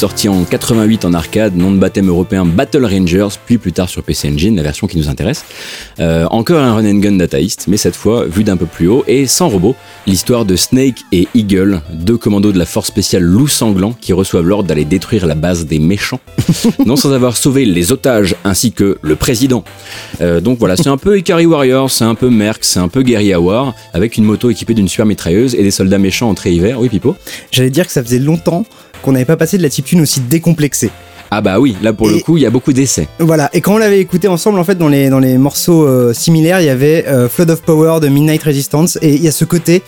Sorti 0.03 0.29
en 0.29 0.43
88 0.43 1.05
en 1.05 1.15
arcade, 1.15 1.57
nom 1.57 1.71
de 1.71 1.77
baptême 1.77 2.09
européen 2.09 2.45
Battle 2.45 2.85
Rangers, 2.85 3.29
puis 3.47 3.57
plus 3.57 3.71
tard 3.71 3.89
sur 3.89 4.03
PC 4.03 4.29
Engine, 4.31 4.57
la 4.57 4.65
version 4.65 4.89
qui 4.89 4.99
nous 4.99 5.09
intéresse. 5.09 5.45
Euh, 6.01 6.27
encore 6.33 6.61
un 6.61 6.75
run 6.75 6.85
and 6.85 6.99
gun 6.99 7.13
dataïste, 7.13 7.67
mais 7.69 7.77
cette 7.77 7.95
fois 7.95 8.25
vu 8.25 8.43
d'un 8.43 8.57
peu 8.57 8.67
plus 8.67 8.89
haut 8.89 9.05
et 9.07 9.29
sans 9.29 9.49
robot. 9.49 9.77
L'histoire 10.09 10.45
de 10.45 10.57
Snake 10.57 11.03
et 11.13 11.29
Eagle, 11.37 11.83
deux 11.93 12.17
commandos 12.17 12.51
de 12.51 12.59
la 12.59 12.67
force 12.67 12.89
spéciale 12.89 13.23
loup 13.23 13.47
sanglant 13.47 13.93
qui 13.93 14.13
reçoivent 14.13 14.45
l'ordre 14.45 14.67
d'aller 14.67 14.85
détruire 14.85 15.25
la 15.25 15.37
base 15.37 15.67
des 15.67 15.79
méchants, 15.79 16.19
non 16.85 16.97
sans 16.97 17.13
avoir 17.13 17.37
sauvé 17.37 17.65
les 17.65 17.93
otages 17.93 18.35
ainsi 18.43 18.73
que 18.73 18.99
le 19.03 19.15
président. 19.15 19.63
Euh, 20.21 20.41
donc 20.41 20.59
voilà, 20.59 20.75
c'est 20.75 20.89
un 20.89 20.97
peu 20.97 21.17
Ikari 21.17 21.47
Warrior, 21.47 21.89
c'est 21.93 22.03
un 22.03 22.17
peu 22.17 22.29
Merc, 22.29 22.65
c'est 22.65 22.81
un 22.81 22.89
peu 22.89 23.03
Guerrilla 23.03 23.41
War, 23.41 23.73
avec 23.95 24.17
une 24.17 24.25
moto 24.25 24.51
équipée 24.51 24.75
d'une 24.75 24.89
super 24.89 25.07
mitrailleuse 25.07 25.55
et 25.55 25.63
des 25.63 25.71
soldats 25.71 25.99
méchants 25.99 26.29
entrée 26.29 26.51
hiver. 26.51 26.81
Oui, 26.81 26.89
Pipo? 26.89 27.15
J'allais 27.53 27.71
dire 27.71 27.87
que 27.87 27.93
ça 27.93 28.03
faisait 28.03 28.19
longtemps 28.19 28.65
qu'on 29.03 29.13
n'avait 29.13 29.25
pas 29.25 29.37
passé 29.37 29.59
de 29.59 29.63
la 29.63 29.71
chiptune 29.71 30.01
aussi 30.01 30.21
décomplexée. 30.21 30.91
Ah 31.35 31.41
bah 31.41 31.59
oui, 31.59 31.77
là 31.83 31.95
pour 31.95 32.09
le 32.09 32.19
coup, 32.19 32.37
il 32.37 32.43
y 32.43 32.47
a 32.47 32.51
beaucoup 32.51 32.75
d'essais. 32.75 33.09
Voilà, 33.19 33.49
et 33.55 33.63
quand 33.63 33.75
on 33.75 33.79
l'avait 33.79 34.01
écouté 34.01 34.29
ensemble, 34.29 34.59
en 34.59 34.65
fait, 34.65 34.77
dans 34.77 34.89
les, 34.89 35.09
dans 35.09 35.19
les 35.19 35.39
morceaux 35.39 35.87
euh, 35.87 36.13
similaires, 36.13 36.61
il 36.61 36.67
y 36.67 36.71
avait 36.71 37.07
euh, 37.09 37.27
Flood 37.27 37.49
of 37.49 37.63
Power 37.63 38.01
de 38.01 38.09
Midnight 38.09 38.43
Resistance, 38.43 38.99
et 39.01 39.15
il 39.15 39.23
y 39.23 39.29
a 39.29 39.33
ce 39.33 39.47
côté. 39.47 39.83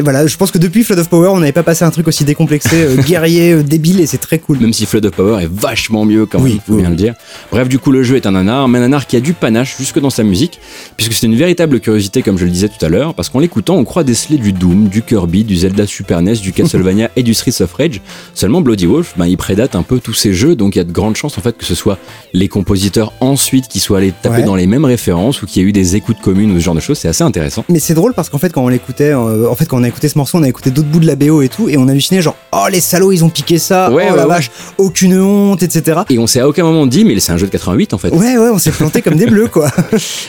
Et 0.00 0.02
voilà, 0.02 0.26
je 0.26 0.34
pense 0.38 0.50
que 0.50 0.56
depuis 0.56 0.82
Flood 0.82 0.98
of 0.98 1.10
Power, 1.10 1.28
on 1.28 1.40
n'avait 1.40 1.52
pas 1.52 1.62
passé 1.62 1.84
un 1.84 1.90
truc 1.90 2.08
aussi 2.08 2.24
décomplexé, 2.24 2.70
euh, 2.74 2.96
guerrier, 3.06 3.52
euh, 3.52 3.62
débile, 3.62 4.00
et 4.00 4.06
c'est 4.06 4.16
très 4.16 4.38
cool. 4.38 4.58
Même 4.58 4.72
si 4.72 4.86
Flood 4.86 5.04
of 5.04 5.12
Power 5.12 5.42
est 5.44 5.50
vachement 5.52 6.06
mieux 6.06 6.24
quand 6.24 6.40
Oui, 6.40 6.52
même, 6.52 6.60
faut 6.66 6.72
oui, 6.76 6.80
bien 6.80 6.88
le 6.88 6.96
dire. 6.96 7.12
Bref, 7.52 7.68
du 7.68 7.78
coup, 7.78 7.92
le 7.92 8.02
jeu 8.02 8.16
est 8.16 8.24
un 8.26 8.30
nanar, 8.30 8.66
mais 8.66 8.78
un 8.78 8.80
nanar 8.80 9.06
qui 9.06 9.16
a 9.16 9.20
du 9.20 9.34
panache 9.34 9.76
jusque 9.78 10.00
dans 10.00 10.08
sa 10.08 10.22
musique, 10.22 10.58
puisque 10.96 11.12
c'est 11.12 11.26
une 11.26 11.36
véritable 11.36 11.80
curiosité, 11.80 12.22
comme 12.22 12.38
je 12.38 12.46
le 12.46 12.50
disais 12.50 12.70
tout 12.70 12.82
à 12.82 12.88
l'heure, 12.88 13.12
parce 13.12 13.28
qu'en 13.28 13.40
l'écoutant, 13.40 13.76
on 13.76 13.84
croit 13.84 14.02
déceler 14.02 14.38
du 14.38 14.54
Doom, 14.54 14.88
du 14.88 15.02
Kirby, 15.02 15.44
du 15.44 15.54
Zelda 15.54 15.86
Super 15.86 16.22
NES, 16.22 16.36
du 16.36 16.54
Castlevania 16.54 17.10
et 17.16 17.22
du 17.22 17.34
Streets 17.34 17.60
of 17.62 17.74
Rage. 17.74 18.00
Seulement, 18.32 18.62
Bloody 18.62 18.86
Wolf, 18.86 19.12
ben, 19.18 19.26
il 19.26 19.36
prédate 19.36 19.74
un 19.76 19.82
peu 19.82 19.98
tous 20.00 20.14
ces 20.14 20.32
jeux, 20.32 20.56
donc 20.56 20.76
il 20.76 20.78
y 20.78 20.80
a 20.80 20.84
de 20.84 20.92
grandes 20.92 21.16
chances 21.16 21.36
en 21.36 21.42
fait 21.42 21.58
que 21.58 21.66
ce 21.66 21.74
soit 21.74 21.98
les 22.32 22.48
compositeurs 22.48 23.12
ensuite 23.20 23.68
qui 23.68 23.80
soient 23.80 23.98
allés 23.98 24.12
taper 24.12 24.30
Ouais. 24.38 24.42
dans 24.44 24.54
les 24.54 24.66
mêmes 24.66 24.86
références 24.86 25.42
ou 25.42 25.46
qu'il 25.46 25.60
y 25.60 25.66
a 25.66 25.68
eu 25.68 25.72
des 25.72 25.96
écoutes 25.96 26.20
communes 26.22 26.52
ou 26.52 26.54
ce 26.54 26.64
genre 26.64 26.74
de 26.74 26.80
choses. 26.80 26.96
C'est 26.96 27.08
assez 27.08 27.24
intéressant. 27.24 27.64
Mais 27.68 27.80
c'est 27.80 27.92
drôle 27.94 28.14
parce 28.14 28.30
qu'en 28.30 28.38
fait, 28.38 28.50
quand 28.52 28.64
on 28.64 28.68
l'écoutait, 28.68 29.12
euh, 29.12 29.50
en 29.50 29.54
fait, 29.56 29.66
quand 29.66 29.78
on 29.80 29.82
écouté 29.90 30.08
ce 30.08 30.16
morceau, 30.16 30.38
on 30.38 30.42
a 30.42 30.48
écouté 30.48 30.70
d'autres 30.70 30.88
bouts 30.88 31.00
de 31.00 31.06
la 31.06 31.16
BO 31.16 31.42
et 31.42 31.48
tout, 31.48 31.68
et 31.68 31.76
on 31.76 31.86
hallucinait 31.86 32.22
genre, 32.22 32.36
oh 32.52 32.66
les 32.70 32.80
salauds, 32.80 33.12
ils 33.12 33.24
ont 33.24 33.28
piqué 33.28 33.58
ça, 33.58 33.90
Ouais, 33.90 34.06
oh 34.08 34.12
ouais, 34.12 34.16
la 34.16 34.22
ouais. 34.22 34.34
vache, 34.34 34.50
aucune 34.78 35.20
honte, 35.20 35.62
etc. 35.62 36.00
Et 36.08 36.18
on 36.18 36.26
s'est 36.26 36.40
à 36.40 36.48
aucun 36.48 36.64
moment 36.64 36.86
dit, 36.86 37.04
mais 37.04 37.18
c'est 37.20 37.32
un 37.32 37.36
jeu 37.36 37.46
de 37.46 37.52
88 37.52 37.92
en 37.94 37.98
fait. 37.98 38.10
Ouais, 38.10 38.38
ouais, 38.38 38.48
on 38.50 38.58
s'est 38.58 38.70
planté 38.70 39.02
comme 39.02 39.16
des 39.16 39.26
bleus, 39.26 39.48
quoi. 39.48 39.70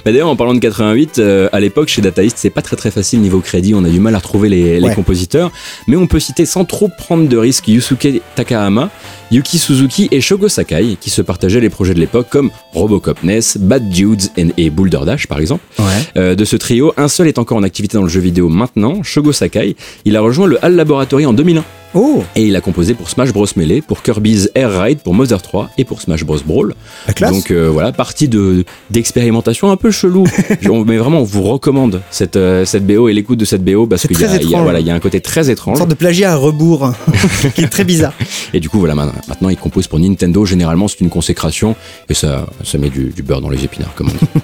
Bah, 0.04 0.12
D'ailleurs, 0.12 0.30
en 0.30 0.36
parlant 0.36 0.54
de 0.54 0.60
88, 0.60 1.20
euh, 1.20 1.50
à 1.52 1.60
l'époque 1.60 1.88
chez 1.88 2.02
Data 2.02 2.24
East, 2.24 2.38
c'est 2.40 2.50
pas 2.50 2.62
très 2.62 2.76
très 2.76 2.92
facile 2.92 3.22
niveau 3.22 3.40
crédit, 3.40 3.74
on 3.76 3.84
a 3.84 3.90
du 3.90 4.00
mal 4.00 4.16
à 4.16 4.18
retrouver 4.18 4.50
les, 4.50 4.82
compositeurs, 4.96 5.52
mais 5.88 5.96
on 5.96 6.08
peut 6.08 6.20
citer 6.20 6.46
sans 6.46 6.66
trop 6.66 6.90
prendre 6.90 7.30
de 7.30 7.38
risques 7.38 7.68
Yusuke 7.68 8.22
Takahama, 8.36 8.90
Yuki 9.32 9.58
Suzuki 9.58 10.10
et 10.12 10.20
Shogo 10.20 10.50
Sakai, 10.50 10.98
qui 11.00 11.10
se 11.10 11.22
partageaient 11.22 11.62
les 11.62 11.70
projets 11.70 11.94
de 11.94 12.00
l'époque 12.00 12.28
comme 12.30 12.52
Robocop 12.74 13.24
NES, 13.24 13.40
Bad 13.60 13.88
Dudes 13.90 14.24
et, 14.36 14.48
et 14.58 14.70
Boulder 14.70 15.00
Dash 15.06 15.28
par 15.28 15.40
exemple. 15.40 15.64
Ouais. 15.80 15.86
Euh, 16.18 16.36
de 16.36 16.44
ce 16.44 16.58
trio, 16.58 16.94
un 16.98 17.08
seul 17.08 17.28
est 17.28 17.40
encore 17.40 17.58
en 17.58 17.64
activité 17.64 17.98
dans 17.98 18.04
le 18.04 18.10
jeu 18.10 18.20
vidéo 18.20 18.50
maintenant, 18.50 19.04
Shogo 19.04 19.32
Sakai. 19.42 19.76
Il 20.06 20.16
a 20.16 20.22
rejoint 20.22 20.46
le 20.46 20.64
HAL 20.64 20.76
Laboratory 20.76 21.26
en 21.26 21.34
2001 21.34 21.64
Oh, 21.94 22.24
et 22.38 22.46
il 22.46 22.56
a 22.56 22.62
composé 22.62 22.94
pour 22.94 23.10
Smash 23.10 23.34
Bros 23.34 23.46
Melee, 23.58 23.82
pour 23.82 24.02
Kirby's 24.02 24.50
Air 24.56 24.82
Ride, 24.82 25.00
pour 25.00 25.14
Mother 25.14 25.42
3 25.42 25.72
et 25.78 25.84
pour 25.84 26.02
Smash 26.02 26.24
Bros 26.24 26.38
Brawl. 26.46 26.74
la 27.06 27.12
classe. 27.14 27.32
Donc 27.34 27.52
euh, 27.52 27.68
voilà, 27.70 27.92
partie 27.92 28.30
de 28.30 28.64
d'expérimentation 28.92 29.72
un 29.72 29.76
peu 29.76 29.92
chelou. 29.92 30.24
Mais 30.86 30.96
vraiment, 30.98 31.20
on 31.20 31.24
vous 31.26 31.42
recommande 31.44 32.02
cette 32.10 32.38
euh, 32.38 32.64
cette 32.64 32.88
BO 32.88 33.10
et 33.10 33.14
l'écoute 33.14 33.40
de 33.40 33.44
cette 33.44 33.66
BO 33.66 33.88
parce 33.88 34.08
qu'il 34.08 34.18
y, 34.18 34.24
a- 34.24 34.38
y 34.42 34.56
a- 34.56 34.62
voilà, 34.62 34.80
il 34.80 34.86
y 34.88 34.90
a 34.90 34.96
un 34.96 35.02
côté 35.02 35.20
très 35.20 35.48
Une 35.48 35.52
étrange. 35.52 35.78
sorte 35.80 35.90
de 35.90 35.96
plagiat 35.96 36.32
à 36.32 36.36
rebours, 36.38 36.86
hein, 36.86 36.96
qui 37.56 37.62
est 37.64 37.68
très 37.68 37.84
bizarre. 37.84 38.14
Et 38.54 38.62
du 38.62 38.70
coup, 38.70 38.80
voilà, 38.80 38.96
ma- 38.96 39.12
maintenant 39.28 39.50
il 39.50 39.58
compose 39.58 39.88
pour 39.88 40.00
Nintendo. 40.00 40.46
Généralement, 40.46 40.88
c'est 40.88 41.02
une 41.02 41.10
consécration 41.10 41.76
et 42.08 42.14
ça, 42.14 42.46
ça 42.64 42.78
met 42.78 42.90
du, 42.90 43.10
du 43.10 43.22
beurre 43.22 43.42
dans 43.42 43.50
les 43.50 43.66
épinards, 43.66 43.94
comme 43.96 44.08
on 44.08 44.12
dit. 44.14 44.42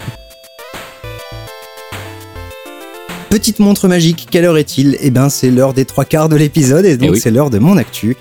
Petite 3.30 3.60
montre 3.60 3.88
magique, 3.88 4.28
quelle 4.32 4.46
heure 4.46 4.58
est-il 4.58 4.98
Eh 5.02 5.10
ben, 5.12 5.30
c'est 5.30 5.52
l'heure 5.52 5.74
des 5.74 5.86
trois 5.86 6.06
quarts 6.06 6.30
de 6.30 6.36
l'épisode 6.38 6.86
et 6.86 6.96
donc 6.98 7.10
Eh 7.10 7.12
oui. 7.14 7.20
c'est 7.20 7.32
l'heure 7.32 7.50
de 7.50 7.60
mon 7.60 7.78
actu. 7.78 8.16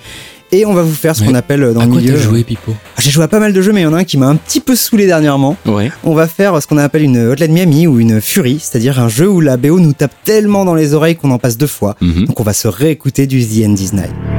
Et 0.51 0.65
on 0.65 0.73
va 0.73 0.81
vous 0.81 0.93
faire 0.93 1.13
ce 1.15 1.23
qu'on 1.23 1.33
appelle 1.35 1.61
euh, 1.63 1.73
dans 1.73 1.81
à 1.81 1.85
le 1.85 1.91
quoi 1.91 1.99
milieu. 2.01 2.17
joué, 2.17 2.43
Pipo 2.43 2.73
Ah, 2.95 3.01
J'ai 3.01 3.11
joué 3.11 3.23
à 3.23 3.27
pas 3.27 3.39
mal 3.39 3.51
de 3.51 3.61
jeux, 3.61 3.73
mais 3.73 3.81
il 3.81 3.83
y 3.83 3.87
en 3.87 3.93
a 3.93 3.97
un 3.97 4.03
qui 4.05 4.17
m'a 4.17 4.27
un 4.27 4.35
petit 4.37 4.61
peu 4.61 4.75
saoulé 4.77 5.05
dernièrement. 5.05 5.57
Ouais. 5.65 5.91
On 6.05 6.13
va 6.13 6.27
faire 6.27 6.61
ce 6.61 6.67
qu'on 6.67 6.77
appelle 6.77 7.03
une 7.03 7.17
Hotline 7.17 7.51
Miami 7.51 7.85
ou 7.87 7.99
une 7.99 8.21
Fury, 8.21 8.57
c'est-à-dire 8.61 8.99
un 9.01 9.09
jeu 9.09 9.29
où 9.29 9.41
la 9.41 9.57
BO 9.57 9.79
nous 9.79 9.93
tape 9.93 10.13
tellement 10.23 10.63
dans 10.63 10.75
les 10.75 10.93
oreilles 10.93 11.15
qu'on 11.17 11.31
en 11.31 11.39
passe 11.39 11.57
deux 11.57 11.67
fois. 11.67 11.95
Mhm. 12.01 12.25
Donc 12.25 12.39
on 12.39 12.43
va 12.43 12.53
se 12.53 12.67
réécouter 12.69 13.27
du 13.27 13.43
The 13.45 13.65
End 13.65 13.75
is 13.75 13.89
Night. 13.93 14.36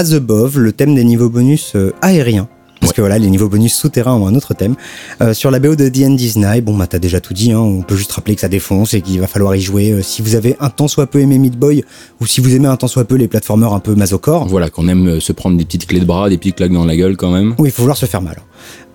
As 0.00 0.14
Above, 0.14 0.58
le 0.58 0.72
thème 0.72 0.94
des 0.94 1.04
niveaux 1.04 1.28
bonus 1.28 1.72
euh, 1.76 1.92
aériens. 2.00 2.48
Parce 2.80 2.92
Ouais. 2.92 2.96
que 2.96 3.00
voilà, 3.02 3.18
les 3.18 3.28
niveaux 3.28 3.50
bonus 3.50 3.74
souterrains 3.74 4.14
ont 4.14 4.26
un 4.26 4.34
autre 4.34 4.54
thème. 4.54 4.74
Euh, 5.20 5.34
sur 5.34 5.50
la 5.50 5.58
BO 5.58 5.76
de 5.76 5.84
is 5.94 6.38
Night, 6.38 6.64
bon 6.64 6.74
bah 6.74 6.86
t'as 6.86 6.98
déjà 6.98 7.20
tout 7.20 7.34
dit, 7.34 7.52
hein, 7.52 7.58
on 7.58 7.82
peut 7.82 7.96
juste 7.96 8.10
rappeler 8.12 8.34
que 8.34 8.40
ça 8.40 8.48
défonce 8.48 8.94
et 8.94 9.02
qu'il 9.02 9.20
va 9.20 9.26
falloir 9.26 9.54
y 9.54 9.60
jouer. 9.60 9.90
euh, 9.92 10.00
si 10.02 10.22
vous 10.22 10.36
avez 10.36 10.56
un 10.58 10.70
tant 10.70 10.88
soit 10.88 11.06
peu 11.06 11.20
aimé 11.20 11.36
Meat 11.36 11.58
Boy, 11.58 11.84
ou 12.18 12.24
si 12.26 12.40
vous 12.40 12.54
aimez 12.54 12.68
un 12.68 12.76
tant 12.78 12.88
soit 12.88 13.04
peu 13.04 13.16
les 13.16 13.28
plateformers 13.28 13.74
un 13.74 13.80
peu 13.80 13.94
masocore, 13.94 14.48
Voilà, 14.48 14.70
qu'on 14.70 14.88
aime 14.88 15.20
se 15.20 15.32
prendre 15.34 15.58
des 15.58 15.66
petites 15.66 15.86
clés 15.86 16.00
de 16.00 16.06
bras, 16.06 16.30
des 16.30 16.38
petites 16.38 16.56
claques 16.56 16.72
dans 16.72 16.86
la 16.86 16.96
gueule 16.96 17.18
quand 17.18 17.30
même. 17.30 17.54
oui, 17.58 17.68
il 17.68 17.72
faut 17.72 17.82
vouloir 17.82 17.98
se 17.98 18.06
faire 18.06 18.22
mal. 18.22 18.38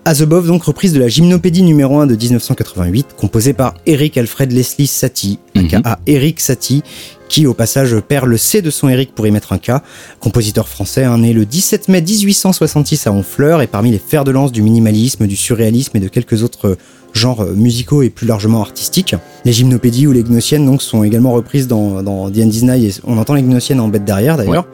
As 0.04 0.20
Above, 0.22 0.48
donc 0.48 0.64
reprise 0.64 0.92
de 0.92 0.98
la 1.00 1.06
gymnopédie 1.08 1.62
numéro 1.62 1.98
1 2.00 2.06
de 2.08 2.16
1988, 2.16 3.08
composée 3.16 3.52
par 3.52 3.74
Eric 3.86 4.16
Alfred 4.18 4.50
Leslie 4.52 4.86
Satie, 4.88 5.38
Mhm. 5.56 5.66
aka 5.66 5.98
Eric 6.06 6.40
Satie, 6.40 6.82
qui 7.28 7.46
au 7.46 7.54
passage 7.54 7.98
perd 8.00 8.26
le 8.26 8.36
C 8.36 8.62
de 8.62 8.70
son 8.70 8.88
Eric 8.88 9.14
pour 9.14 9.26
y 9.26 9.30
mettre 9.30 9.52
un 9.52 9.58
K, 9.58 9.82
compositeur 10.20 10.68
français, 10.68 11.04
hein, 11.04 11.18
né 11.18 11.32
le 11.32 11.44
17 11.44 11.88
mai 11.88 12.00
1866 12.00 13.06
à 13.06 13.12
Honfleur 13.12 13.62
et 13.62 13.66
parmi 13.66 13.90
les 13.90 13.98
fers 13.98 14.24
de 14.24 14.30
lance 14.30 14.52
du 14.52 14.62
minimalisme, 14.62 15.26
du 15.26 15.36
surréalisme 15.36 15.96
et 15.96 16.00
de 16.00 16.08
quelques 16.08 16.42
autres 16.42 16.76
genres 17.12 17.44
musicaux 17.54 18.02
et 18.02 18.10
plus 18.10 18.26
largement 18.26 18.60
artistiques. 18.60 19.14
Les 19.44 19.52
gymnopédies 19.52 20.06
ou 20.06 20.12
les 20.12 20.22
gnossiennes 20.22 20.66
donc 20.66 20.82
sont 20.82 21.02
également 21.02 21.32
reprises 21.32 21.66
dans, 21.66 22.02
dans 22.02 22.30
The 22.30 22.38
et 22.38 22.90
on 23.04 23.18
entend 23.18 23.34
les 23.34 23.42
gnossiennes 23.42 23.80
en 23.80 23.88
bête 23.88 24.04
derrière 24.04 24.36
d'ailleurs. 24.36 24.66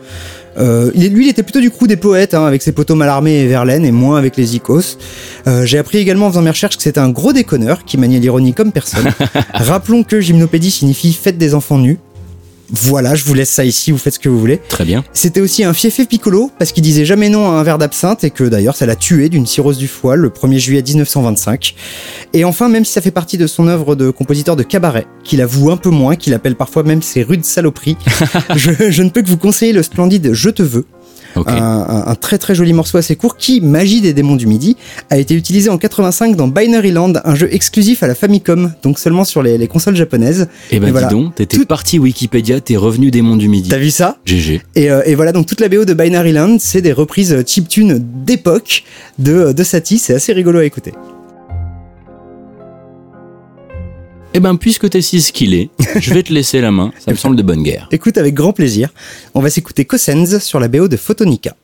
Euh, 0.59 0.91
lui, 0.95 1.27
il 1.27 1.29
était 1.29 1.43
plutôt 1.43 1.61
du 1.61 1.71
coup 1.71 1.87
des 1.87 1.97
poètes, 1.97 2.35
hein, 2.35 2.45
avec 2.45 2.63
ses 2.63 2.73
poteaux 2.73 2.95
Mallarmé 2.95 3.41
et 3.41 3.47
Verlaine, 3.47 3.85
et 3.85 3.93
moins 3.93 4.19
avec 4.19 4.37
les 4.37 4.57
icos. 4.57 4.99
Euh, 5.47 5.65
J'ai 5.65 5.79
appris 5.79 5.99
également 5.99 6.27
en 6.27 6.31
faisant 6.31 6.43
mes 6.43 6.51
recherches 6.51 6.77
que 6.77 6.83
c'était 6.83 7.01
un 7.01 7.11
gros 7.11 7.33
déconneur 7.33 7.85
qui 7.85 7.99
maniait 7.99 8.21
l'ironie 8.21 8.55
comme 8.55 8.73
personne. 8.73 9.07
Rappelons 9.55 10.03
que 10.03 10.21
gymnopédie 10.21 10.71
signifie 10.71 11.13
fête 11.13 11.39
des 11.39 11.55
enfants 11.55 11.79
nus. 11.79 11.99
Voilà, 12.73 13.15
je 13.15 13.25
vous 13.25 13.35
laisse 13.35 13.51
ça 13.51 13.65
ici, 13.65 13.93
vous 13.93 13.99
faites 13.99 14.15
ce 14.15 14.19
que 14.19 14.31
vous 14.31 14.41
voulez. 14.41 14.59
Très 14.69 14.85
bien. 14.85 15.05
C'était 15.13 15.41
aussi 15.41 15.63
un 15.63 15.75
fiefé 15.75 16.07
piccolo, 16.07 16.51
parce 16.59 16.73
qu'il 16.73 16.83
disait 16.83 17.05
jamais 17.05 17.29
non 17.29 17.51
à 17.51 17.55
un 17.55 17.63
verre 17.63 17.79
d'absinthe, 17.79 18.25
et 18.25 18.31
que 18.31 18.45
d'ailleurs 18.45 18.77
ça 18.77 18.87
l'a 18.87 18.97
tué 18.97 19.29
d'une 19.29 19.47
cirrhose 19.47 19.77
du 19.77 19.89
foie 19.89 20.17
le 20.17 20.31
1er 20.31 20.59
juillet 20.59 20.83
1925. 20.83 21.75
Et 22.33 22.45
enfin, 22.45 22.69
même 22.69 22.87
si 22.87 22.93
ça 22.93 23.03
fait 23.03 23.11
partie 23.11 23.37
de 23.37 23.47
son 23.47 23.69
œuvre 23.69 23.95
de 23.95 24.11
compositeur 24.11 24.57
de 24.57 24.63
cabaret, 24.63 25.07
qu'il 25.23 25.43
avoue 25.43 25.71
un 25.71 25.77
peu 25.77 25.91
moins, 25.91 26.17
qu'il 26.17 26.33
appelle 26.33 26.57
parfois 26.57 26.83
même 26.83 27.03
ses 27.03 27.23
rudes 27.23 27.45
saloperies, 27.45 27.99
je, 28.57 28.91
je 28.91 29.03
ne 29.03 29.11
peux 29.11 29.21
que 29.21 29.29
vous 29.29 29.37
conseiller 29.37 29.73
le 29.73 29.83
splendide 29.83 30.33
Je 30.33 30.49
te 30.49 30.63
veux, 30.63 30.87
Un, 31.37 31.43
un- 31.47 32.05
un 32.07 32.15
très 32.15 32.39
très 32.39 32.55
joli 32.55 32.73
morceau 32.73 32.99
assez 32.99 33.17
court 33.17 33.37
qui, 33.37 33.61
Magie 33.61 34.01
des 34.01 34.13
démons 34.13 34.37
du 34.37 34.47
midi, 34.47 34.77
a 35.11 35.19
été 35.19 35.35
utilisé 35.35 35.71
en 35.71 35.79
85 35.79 36.37
dans 36.37 36.49
Binary 36.49 36.91
Land, 36.93 37.15
un 37.25 37.35
jeu 37.35 37.49
exclusif 37.53 38.03
à 38.03 38.07
la 38.07 38.15
Famicom, 38.15 38.73
donc 38.83 38.99
seulement 38.99 39.25
sur 39.25 39.43
les, 39.43 39.59
les 39.59 39.69
consoles 39.69 39.97
japonaises. 39.97 40.49
Eh 40.71 40.79
ben 40.81 40.89
et 40.89 40.91
voilà. 40.91 41.07
dis 41.09 41.15
donc, 41.15 41.35
t'étais 41.35 41.57
Tout- 41.59 41.67
parti 41.67 41.99
Wikipédia, 41.99 42.61
t'es 42.61 42.77
revenu 42.77 43.11
des 43.11 43.23
mondes 43.23 43.39
du 43.39 43.49
midi. 43.49 43.69
T'as 43.69 43.79
vu 43.79 43.91
ça? 43.91 44.19
GG. 44.27 44.63
et, 44.75 44.91
euh, 44.91 45.03
et 45.07 45.15
voilà, 45.15 45.33
donc 45.33 45.47
toute 45.47 45.61
la 45.61 45.69
BO 45.69 45.85
de 45.85 45.95
Binary 45.95 46.33
Land, 46.33 46.57
c'est 46.61 46.83
des 46.83 46.93
reprises 46.93 47.45
chiptune 47.47 47.99
d'époque 48.25 48.85
de, 49.19 49.53
de 49.53 49.63
Satie, 49.65 49.99
c'est 49.99 50.15
assez 50.15 50.33
rigolo 50.33 50.59
à 50.59 50.65
écouter. 50.65 50.93
Eh 54.35 54.41
ben 54.41 54.57
puisque 54.57 54.89
t'es 54.89 55.03
si 55.03 55.21
skillé, 55.21 55.69
je 56.01 56.15
vais 56.15 56.23
te 56.23 56.33
laisser 56.33 56.63
la 56.63 56.71
main, 56.71 56.91
ça 56.99 57.11
me 57.11 57.17
semble 57.17 57.37
de 57.37 57.43
bonne 57.43 57.63
guerre. 57.63 57.87
Écoute 57.91 58.17
avec 58.17 58.33
grand 58.35 58.55
plaisir, 58.55 58.89
on 59.35 59.41
va 59.41 59.51
s'écouter 59.51 59.85
Cossens 59.85 60.39
sur 60.41 60.59
la 60.59 60.69
BO 60.69 60.89
de 60.89 60.97
Photonica. 60.97 61.55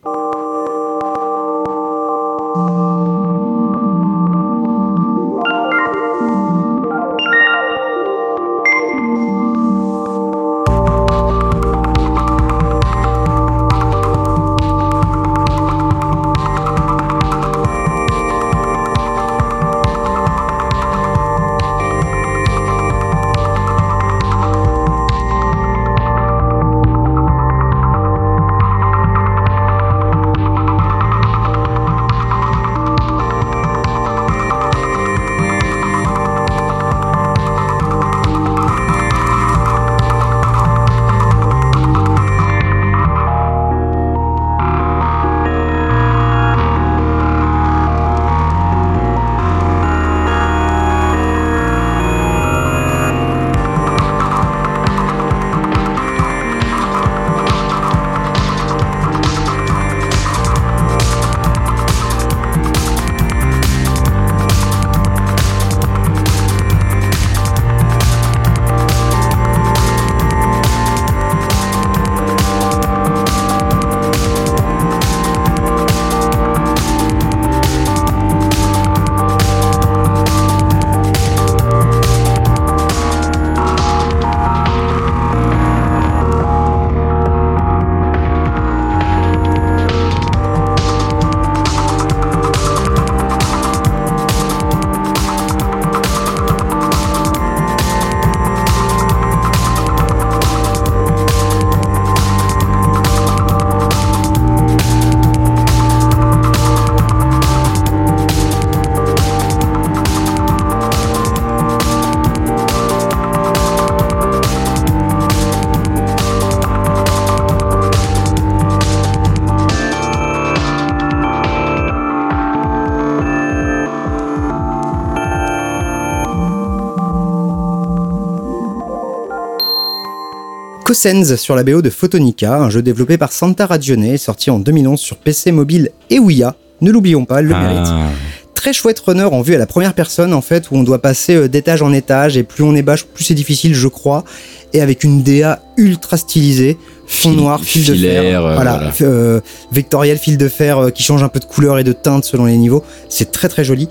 Cossens 130.98 131.36
sur 131.36 131.54
la 131.54 131.62
BO 131.62 131.80
de 131.80 131.90
Photonica, 131.90 132.56
un 132.56 132.70
jeu 132.70 132.82
développé 132.82 133.18
par 133.18 133.30
Santa 133.30 133.66
Ragione, 133.66 134.16
sorti 134.16 134.50
en 134.50 134.58
2011 134.58 134.98
sur 134.98 135.16
PC 135.16 135.52
mobile 135.52 135.90
et 136.10 136.18
Ouya. 136.18 136.56
Ne 136.80 136.90
l'oublions 136.90 137.24
pas, 137.24 137.40
le 137.40 137.50
mérite. 137.50 137.86
Ah, 137.86 138.08
Très 138.56 138.72
chouette 138.72 138.98
runner 138.98 139.22
en 139.22 139.40
vue 139.40 139.54
à 139.54 139.58
la 139.58 139.66
première 139.66 139.94
personne 139.94 140.34
en 140.34 140.40
fait, 140.40 140.72
où 140.72 140.76
on 140.76 140.82
doit 140.82 141.00
passer 141.00 141.36
euh, 141.36 141.48
d'étage 141.48 141.82
en 141.82 141.92
étage 141.92 142.36
et 142.36 142.42
plus 142.42 142.64
on 142.64 142.74
est 142.74 142.82
bas, 142.82 142.96
plus 143.14 143.22
c'est 143.22 143.34
difficile, 143.34 143.76
je 143.76 143.86
crois. 143.86 144.24
Et 144.72 144.80
avec 144.80 145.04
une 145.04 145.22
DA 145.22 145.62
ultra 145.76 146.16
stylisée, 146.16 146.76
fond 147.08 147.32
noir, 147.32 147.60
fil 147.62 147.84
de 147.84 147.94
fer, 147.94 148.44
euh, 148.44 148.54
voilà, 148.54 148.92
euh, 149.00 149.40
vectoriel 149.72 150.18
fil 150.18 150.36
de 150.36 150.48
fer 150.48 150.78
euh, 150.78 150.90
qui 150.90 151.02
change 151.02 151.22
un 151.22 151.28
peu 151.28 151.40
de 151.40 151.46
couleur 151.46 151.78
et 151.78 151.84
de 151.84 151.92
teinte 151.92 152.24
selon 152.24 152.44
les 152.44 152.56
niveaux. 152.56 152.84
C'est 153.08 153.32
très 153.32 153.48
très 153.48 153.64
joli. 153.64 153.88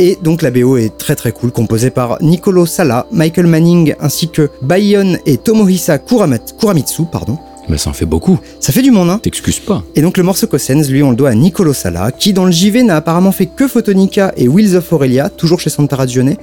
Et 0.00 0.16
donc 0.22 0.42
la 0.42 0.50
BO 0.50 0.76
est 0.76 0.96
très 0.96 1.16
très 1.16 1.32
cool, 1.32 1.50
composée 1.50 1.90
par 1.90 2.18
Nicolo 2.22 2.66
Sala, 2.66 3.06
Michael 3.10 3.46
Manning 3.46 3.94
ainsi 4.00 4.28
que 4.28 4.48
Bayon 4.62 5.16
et 5.26 5.36
Tomohisa 5.38 5.98
Kuramat- 5.98 6.54
Kuramitsu, 6.58 7.02
pardon. 7.10 7.36
bah 7.68 7.78
ça 7.78 7.90
en 7.90 7.92
fait 7.92 8.06
beaucoup. 8.06 8.38
Ça 8.60 8.72
fait 8.72 8.82
du 8.82 8.92
monde, 8.92 9.10
hein 9.10 9.18
T'excuses 9.20 9.58
pas. 9.58 9.82
et 9.96 10.00
donc 10.02 10.16
le 10.16 10.22
morceau 10.22 10.46
Cossens, 10.46 10.88
lui, 10.88 11.02
on 11.02 11.10
le 11.10 11.16
doit 11.16 11.30
à 11.30 11.34
Nicolo 11.34 11.72
Sala, 11.72 12.12
qui 12.12 12.32
dans 12.32 12.44
le 12.44 12.52
JV 12.52 12.84
n'a 12.84 12.96
apparemment 12.96 13.32
fait 13.32 13.46
que 13.46 13.66
Photonica 13.66 14.32
et 14.36 14.46
Wheels 14.46 14.76
of 14.76 14.92
Aurelia, 14.92 15.30
toujours 15.30 15.58
chez 15.58 15.70
Santa 15.70 15.96
Ragione, 15.96 16.36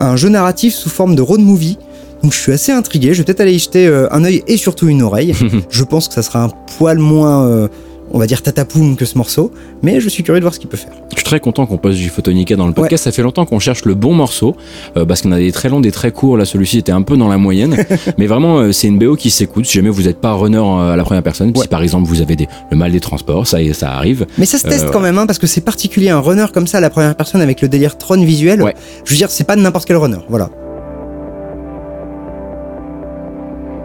un 0.00 0.16
jeu 0.16 0.30
narratif 0.30 0.74
sous 0.74 0.88
forme 0.90 1.14
de 1.14 1.20
road 1.22 1.40
movie. 1.40 1.76
Donc 2.22 2.32
je 2.32 2.38
suis 2.38 2.52
assez 2.52 2.72
intrigué, 2.72 3.12
je 3.12 3.18
vais 3.18 3.24
peut-être 3.24 3.40
aller 3.40 3.54
y 3.54 3.58
jeter 3.58 3.86
euh, 3.88 4.06
un 4.12 4.24
œil 4.24 4.42
et 4.46 4.56
surtout 4.56 4.88
une 4.88 5.02
oreille. 5.02 5.34
je 5.70 5.84
pense 5.84 6.08
que 6.08 6.14
ça 6.14 6.22
sera 6.22 6.44
un 6.44 6.50
poil 6.78 6.98
moins, 6.98 7.44
euh, 7.46 7.68
on 8.12 8.18
va 8.18 8.26
dire 8.26 8.42
tatapoum 8.42 8.96
que 8.96 9.04
ce 9.04 9.18
morceau, 9.18 9.50
mais 9.82 10.00
je 10.00 10.08
suis 10.08 10.22
curieux 10.22 10.38
de 10.40 10.44
voir 10.44 10.54
ce 10.54 10.60
qu'il 10.60 10.68
peut 10.68 10.76
faire. 10.76 10.92
Suis 11.22 11.28
très 11.28 11.38
content 11.38 11.66
qu'on 11.66 11.76
passe 11.76 11.94
du 11.94 12.08
Photonica 12.08 12.56
dans 12.56 12.66
le 12.66 12.72
podcast. 12.72 13.04
Ça 13.04 13.12
fait 13.12 13.22
longtemps 13.22 13.46
qu'on 13.46 13.60
cherche 13.60 13.84
le 13.84 13.94
bon 13.94 14.12
morceau 14.12 14.56
euh, 14.96 15.04
parce 15.04 15.22
qu'on 15.22 15.30
a 15.30 15.38
des 15.38 15.52
très 15.52 15.68
longs, 15.68 15.78
des 15.78 15.92
très 15.92 16.10
courts. 16.10 16.36
Là, 16.36 16.44
celui-ci 16.44 16.78
était 16.78 16.90
un 16.90 17.02
peu 17.02 17.16
dans 17.16 17.28
la 17.28 17.38
moyenne. 17.38 17.76
Mais 18.18 18.26
vraiment, 18.26 18.58
euh, 18.58 18.72
c'est 18.72 18.88
une 18.88 18.98
BO 18.98 19.14
qui 19.14 19.30
s'écoute. 19.30 19.64
Si 19.66 19.74
jamais 19.74 19.88
vous 19.88 20.02
n'êtes 20.02 20.20
pas 20.20 20.32
runner 20.32 20.58
euh, 20.58 20.90
à 20.92 20.96
la 20.96 21.04
première 21.04 21.22
personne, 21.22 21.52
Ouais. 21.54 21.62
si 21.62 21.68
par 21.68 21.80
exemple 21.80 22.08
vous 22.08 22.22
avez 22.22 22.34
des, 22.34 22.48
le 22.72 22.76
mal 22.76 22.90
des 22.90 22.98
transports, 22.98 23.46
ça, 23.46 23.58
ça 23.72 23.92
arrive. 23.92 24.26
Mais 24.36 24.46
ça 24.46 24.58
se 24.58 24.66
teste 24.66 24.90
quand 24.90 24.98
même, 24.98 25.16
hein, 25.16 25.26
parce 25.26 25.38
que 25.38 25.46
c'est 25.46 25.60
particulier, 25.60 26.08
un 26.08 26.18
runner 26.18 26.46
comme 26.52 26.66
ça 26.66 26.78
à 26.78 26.80
la 26.80 26.90
première 26.90 27.14
personne 27.14 27.40
avec 27.40 27.62
le 27.62 27.68
délire 27.68 27.96
Tron 27.98 28.20
visuel. 28.20 28.60
Ouais. 28.60 28.74
Je 29.04 29.12
veux 29.12 29.16
dire, 29.16 29.30
c'est 29.30 29.44
pas 29.44 29.54
n'importe 29.54 29.86
quel 29.86 29.98
runner, 29.98 30.18
voilà. 30.28 30.50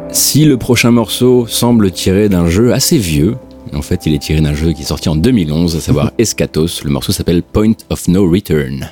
Si 0.10 0.44
le 0.46 0.58
prochain 0.58 0.90
morceau 0.90 1.46
semble 1.48 1.92
tiré 1.92 2.30
d'un 2.30 2.50
jeu 2.50 2.74
assez 2.74 2.98
vieux, 2.98 3.36
en 3.78 3.82
fait, 3.82 4.06
il 4.06 4.14
est 4.14 4.20
tiré 4.20 4.42
d'un 4.42 4.54
jeu 4.54 4.74
qui 4.74 4.82
est 4.82 4.86
sorti 4.86 5.08
en 5.08 5.16
2011, 5.16 5.76
à 5.76 5.80
savoir 5.80 6.12
Escatos. 6.18 6.84
Le 6.84 6.90
morceau 6.90 7.12
s'appelle 7.12 7.44
Point 7.44 7.74
of 7.90 8.08
No 8.08 8.30
Return. 8.30 8.90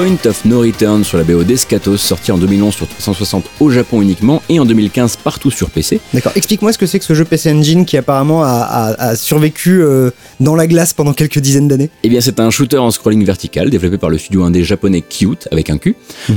Point 0.00 0.24
of 0.30 0.46
No 0.46 0.60
Return 0.62 1.04
sur 1.04 1.18
la 1.18 1.24
BO 1.24 1.44
d'Escatos, 1.44 1.98
sorti 1.98 2.32
en 2.32 2.38
2011 2.38 2.72
sur 2.74 2.88
360 2.88 3.44
au 3.60 3.68
Japon 3.68 4.00
uniquement 4.00 4.42
et 4.48 4.58
en 4.58 4.64
2015 4.64 5.16
partout 5.22 5.50
sur 5.50 5.68
PC. 5.68 6.00
D'accord. 6.14 6.32
Explique-moi 6.36 6.72
ce 6.72 6.78
que 6.78 6.86
c'est 6.86 6.98
que 6.98 7.04
ce 7.04 7.12
jeu 7.12 7.26
PC 7.26 7.52
Engine 7.52 7.84
qui 7.84 7.98
apparemment 7.98 8.42
a, 8.42 8.48
a- 8.48 9.08
a 9.10 9.14
survécu 9.14 9.82
euh, 9.82 10.10
dans 10.40 10.56
la 10.56 10.66
glace 10.66 10.94
pendant 10.94 11.12
quelques 11.12 11.38
dizaines 11.40 11.68
d'années. 11.68 11.90
Eh 12.02 12.08
bien, 12.08 12.22
c'est 12.22 12.40
un 12.40 12.48
shooter 12.48 12.78
en 12.78 12.90
scrolling 12.90 13.26
vertical 13.26 13.68
développé 13.68 13.98
par 13.98 14.08
le 14.08 14.16
studio 14.16 14.42
indé 14.42 14.64
japonais 14.64 15.02
Cute 15.02 15.48
avec 15.52 15.68
un 15.68 15.76
Q, 15.76 15.94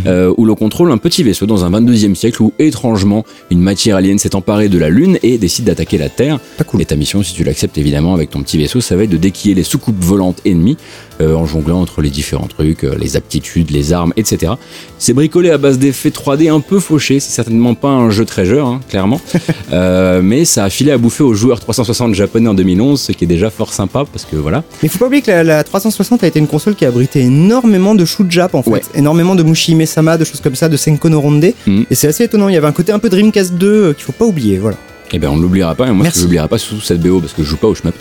euh, 0.08 0.34
où 0.36 0.44
l'on 0.46 0.56
contrôle 0.56 0.92
un 0.92 0.98
petit 0.98 1.24
vaisseau 1.24 1.46
dans 1.46 1.64
un 1.64 1.72
22e 1.72 2.16
siècle 2.16 2.42
où 2.44 2.52
étrangement 2.60 3.24
une 3.50 3.62
matière 3.62 3.96
alien 3.96 4.20
s'est 4.20 4.36
emparée 4.36 4.68
de 4.68 4.78
la 4.78 4.90
Lune 4.90 5.20
et 5.24 5.38
décide 5.38 5.64
d'attaquer 5.64 5.98
la 5.98 6.10
Terre. 6.10 6.38
Pas 6.58 6.66
cool. 6.66 6.82
Et 6.82 6.86
ta 6.86 6.98
mission, 6.98 7.24
si 7.24 7.34
tu 7.34 7.46
l'acceptes 7.46 7.78
évidemment 7.78 8.14
avec 8.14 8.30
ton 8.30 8.44
petit 8.44 8.58
vaisseau, 8.58 8.82
ça 8.82 8.98
va 8.98 9.04
être 9.04 9.10
de 9.10 9.16
déquiller 9.16 9.56
les 9.56 9.64
soucoupes 9.64 10.04
volantes 10.04 10.42
ennemies 10.46 10.76
euh, 11.22 11.36
en 11.36 11.46
jonglant 11.46 11.82
entre 11.82 12.02
les 12.02 12.10
différents 12.10 12.48
trucs, 12.48 12.84
euh, 12.84 12.96
les 13.00 13.16
aptitudes, 13.18 13.72
les 13.72 13.94
armes, 13.94 14.14
etc. 14.18 14.54
C'est 14.98 15.14
bricolé 15.14 15.50
à 15.52 15.58
base 15.58 15.78
d'effets 15.80 16.10
3D 16.10 16.50
un 16.52 16.60
peu 16.60 16.80
fauchés, 16.80 17.20
c'est 17.20 17.32
certainement 17.32 17.76
pas 17.76 17.90
un 17.90 18.10
jeu 18.10 18.26
treasure, 18.26 18.68
hein, 18.68 18.80
clairement, 18.90 19.20
Euh, 19.72 20.22
mais 20.22 20.46
ça 20.46 20.66
a 20.66 20.70
filé 20.70 20.92
à 20.92 20.98
bouffer 20.98 21.24
aux 21.24 21.34
joueurs 21.34 21.60
360 21.60 22.14
japonais 22.14 22.48
en 22.50 22.54
2011, 22.54 23.00
ce 23.02 23.12
qui 23.12 23.24
est 23.24 23.28
déjà 23.28 23.50
fort 23.50 23.74
sympa 23.74 24.04
parce 24.12 24.26
que 24.26 24.36
voilà. 24.36 24.64
Mais 24.84 24.90
faut 24.90 25.00
pas 25.00 25.08
oublier 25.08 25.22
que 25.24 25.32
la, 25.32 25.44
la 25.44 25.64
360 25.64 26.24
a 26.24 26.28
été 26.28 26.38
une 26.40 26.48
console 26.48 26.76
qui 26.76 26.86
a 26.86 26.90
abrité 26.90 27.22
énormément 27.22 27.96
de 27.96 28.06
shoot 28.06 28.30
jap 28.30 28.54
en 28.56 28.62
fait, 28.62 28.70
Ouais. 28.70 28.82
énormément 28.96 29.36
de 29.36 29.44
Mushihime 29.44 29.86
Sama, 29.86 30.18
de 30.18 30.26
choses 30.26 30.42
comme 30.42 30.56
ça, 30.56 30.70
de 30.70 30.78
Senko 30.78 31.10
no 31.10 31.20
Ronde. 31.22 31.54
Mhm. 31.66 31.86
Et 31.90 31.96
c'est 31.96 32.08
assez 32.08 32.24
étonnant. 32.26 32.50
Il 32.50 32.54
y 32.56 32.58
avait 32.58 32.68
un 32.68 32.72
côté 32.72 32.92
un 32.92 33.00
peu 33.00 33.10
Dreamcast 33.10 33.54
2 33.56 33.68
euh, 33.68 33.94
qu'il 33.94 34.04
faut 34.04 34.12
pas 34.12 34.26
oublier. 34.26 34.58
Voilà. 34.60 34.78
Eh 35.16 35.20
ben 35.20 35.30
on 35.30 35.38
ne 35.38 35.42
l'oubliera 35.44 35.76
pas, 35.76 35.88
et 35.88 35.92
moi 35.92 36.04
Merci. 36.04 36.20
je 36.20 36.24
l'oublierai 36.24 36.48
pas 36.48 36.58
sous 36.58 36.82
cette 36.82 37.00
BO 37.00 37.20
parce 37.20 37.34
que 37.34 37.44
je 37.44 37.48
joue 37.50 37.58
pas 37.58 37.68
au 37.68 37.76
shmup. 37.76 37.94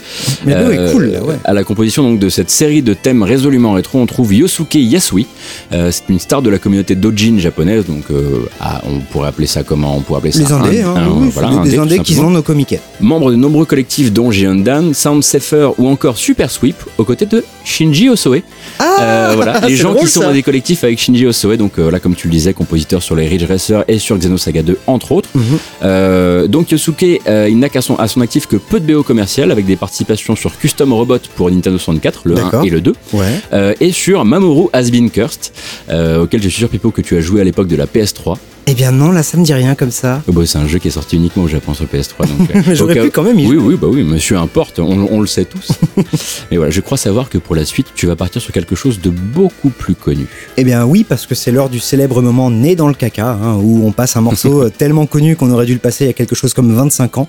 Mais 0.46 0.54
la 0.54 0.64
BO 0.64 0.70
est 0.70 0.78
Euh, 0.78 0.92
cool. 0.92 1.04
là, 1.12 1.22
ouais. 1.22 1.34
À 1.44 1.52
la 1.52 1.62
composition 1.62 2.02
donc 2.02 2.18
de 2.18 2.28
cette 2.30 2.48
série 2.50 2.80
de 2.82 2.94
thèmes 2.94 3.22
résolument 3.22 3.72
rétro, 3.72 3.98
on 4.00 4.06
trouve 4.06 4.32
Yosuke 4.32 4.74
Yasui. 4.76 5.26
Euh, 5.72 5.90
c'est 5.90 6.04
une 6.08 6.18
star 6.18 6.40
de 6.40 6.48
la 6.48 6.58
communauté 6.58 6.94
d'Ojin 6.94 7.38
japonaise, 7.38 7.84
donc 7.86 8.04
euh, 8.10 8.46
ah, 8.60 8.80
on 8.86 9.00
pourrait 9.00 9.28
appeler 9.28 9.46
ça 9.46 9.62
comment 9.62 9.96
On 9.96 10.00
pourrait 10.00 10.18
appeler 10.20 10.32
ça 10.32 10.38
Les 10.40 10.52
indés, 10.52 10.80
un- 10.82 10.88
hein, 10.96 11.02
un- 11.06 11.10
oui, 11.10 11.30
voilà, 11.32 11.62
des, 11.64 11.78
indés 11.78 11.98
qui 11.98 12.14
se 12.14 12.20
vendent 12.20 12.36
au 12.36 12.42
comiquet. 12.42 12.80
Membre 13.00 13.30
de 13.30 13.36
nombreux 13.36 13.66
collectifs 13.66 14.10
dont 14.12 14.30
Jiandan, 14.30 14.94
Sound 14.94 15.22
Safer 15.22 15.68
ou 15.78 15.88
encore 15.88 16.16
Super 16.16 16.50
Sweep, 16.50 16.76
aux 16.96 17.04
côtés 17.04 17.26
de 17.26 17.44
Shinji 17.64 18.08
Osoe. 18.08 18.40
Euh, 18.80 19.32
voilà, 19.36 19.60
les 19.68 19.76
gens 19.76 19.90
drôle, 19.92 20.06
qui 20.06 20.08
sont 20.10 20.20
ça. 20.20 20.26
dans 20.28 20.32
des 20.32 20.42
collectifs 20.42 20.82
avec 20.82 20.98
Shinji 20.98 21.26
Osoe, 21.26 21.56
donc 21.58 21.78
euh, 21.78 21.90
là 21.90 22.00
comme 22.00 22.14
tu 22.14 22.26
le 22.28 22.32
disais, 22.32 22.54
compositeur 22.54 23.02
sur 23.02 23.16
les 23.16 23.26
Ridge 23.28 23.44
Racer 23.46 23.84
et 23.86 23.98
sur 23.98 24.16
Xenosaga 24.18 24.62
2 24.62 24.78
entre 24.86 25.12
autres. 25.12 25.28
Mhm. 25.34 25.42
Euh, 25.82 26.46
donc 26.46 26.70
Yosuke, 26.70 27.01
euh, 27.26 27.48
il 27.48 27.58
n'a 27.58 27.68
qu'à 27.68 27.80
son, 27.82 27.96
à 27.96 28.08
son 28.08 28.20
actif 28.20 28.46
que 28.46 28.56
peu 28.56 28.80
de 28.80 28.92
BO 28.92 29.02
commerciales 29.02 29.50
avec 29.50 29.66
des 29.66 29.76
participations 29.76 30.36
sur 30.36 30.56
Custom 30.58 30.92
Robot 30.92 31.18
pour 31.36 31.50
Nintendo 31.50 31.78
64, 31.78 32.22
le 32.24 32.34
1 32.38 32.42
D'accord. 32.44 32.64
et 32.64 32.70
le 32.70 32.80
2, 32.80 32.92
Ouais. 33.12 33.24
euh, 33.52 33.74
et 33.80 33.92
sur 33.92 34.24
Mamoru 34.24 34.68
Has 34.72 34.90
Been 34.90 35.10
Cursed, 35.10 35.52
euh, 35.90 36.22
auquel 36.22 36.42
je 36.42 36.48
suis 36.48 36.58
sûr 36.58 36.68
Pipo 36.68 36.90
que 36.90 37.00
tu 37.02 37.16
as 37.16 37.20
joué 37.20 37.40
à 37.40 37.44
l'époque 37.44 37.68
de 37.68 37.76
la 37.76 37.86
PS3. 37.86 38.36
Eh 38.68 38.74
bien 38.74 38.92
non, 38.92 39.10
là 39.10 39.22
ça 39.24 39.36
me 39.38 39.44
dit 39.44 39.52
rien 39.52 39.74
comme 39.74 39.90
ça. 39.90 40.22
Oh, 40.28 40.32
bah, 40.32 40.42
c'est 40.46 40.58
un 40.58 40.68
jeu 40.68 40.78
qui 40.78 40.88
est 40.88 40.92
sorti 40.92 41.16
uniquement 41.16 41.42
au 41.42 41.48
Japon 41.48 41.74
sur 41.74 41.84
PS3. 41.86 42.26
Donc, 42.28 42.48
Mais 42.66 42.74
j'aurais 42.76 42.94
pu 43.00 43.10
quand 43.10 43.24
même 43.24 43.38
y 43.38 43.46
Oui, 43.46 43.56
jouer. 43.56 43.64
oui, 43.74 43.78
bah 43.80 43.88
oui, 43.90 44.04
monsieur 44.04 44.38
importe, 44.38 44.78
on, 44.78 45.08
on 45.10 45.20
le 45.20 45.26
sait 45.26 45.44
tous. 45.44 45.72
Mais 46.50 46.56
voilà, 46.56 46.70
je 46.70 46.80
crois 46.80 46.96
savoir 46.96 47.28
que 47.28 47.38
pour 47.38 47.56
la 47.56 47.64
suite, 47.64 47.88
tu 47.96 48.06
vas 48.06 48.14
partir 48.16 48.40
sur 48.40 48.52
quelque 48.52 48.76
chose 48.76 49.00
de 49.00 49.10
beaucoup 49.10 49.70
plus 49.70 49.94
connu. 49.96 50.26
Eh 50.56 50.64
bien 50.64 50.84
oui, 50.86 51.04
parce 51.06 51.26
que 51.26 51.34
c'est 51.34 51.50
l'heure 51.50 51.70
du 51.70 51.80
célèbre 51.80 52.22
moment 52.22 52.50
né 52.50 52.76
dans 52.76 52.88
le 52.88 52.94
caca, 52.94 53.30
hein, 53.32 53.56
où 53.56 53.84
on 53.84 53.90
passe 53.92 54.16
un 54.16 54.20
morceau 54.20 54.62
euh, 54.62 54.70
tellement 54.78 55.06
connu 55.06 55.34
qu'on 55.34 55.50
aurait 55.50 55.66
dû 55.66 55.74
le 55.74 55.80
passer 55.80 56.04
il 56.04 56.06
y 56.06 56.10
a 56.10 56.14
quelque 56.14 56.36
chose 56.36 56.54
comme 56.54 56.72
25 56.72 57.18
ans. 57.18 57.28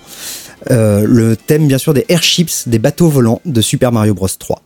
Euh, 0.71 1.03
le 1.05 1.35
thème 1.35 1.67
bien 1.67 1.77
sûr 1.79 1.93
des 1.93 2.05
airships, 2.09 2.67
des 2.67 2.79
bateaux 2.79 3.09
volants 3.09 3.41
de 3.45 3.59
Super 3.59 3.91
Mario 3.91 4.13
Bros 4.13 4.27
3. 4.27 4.61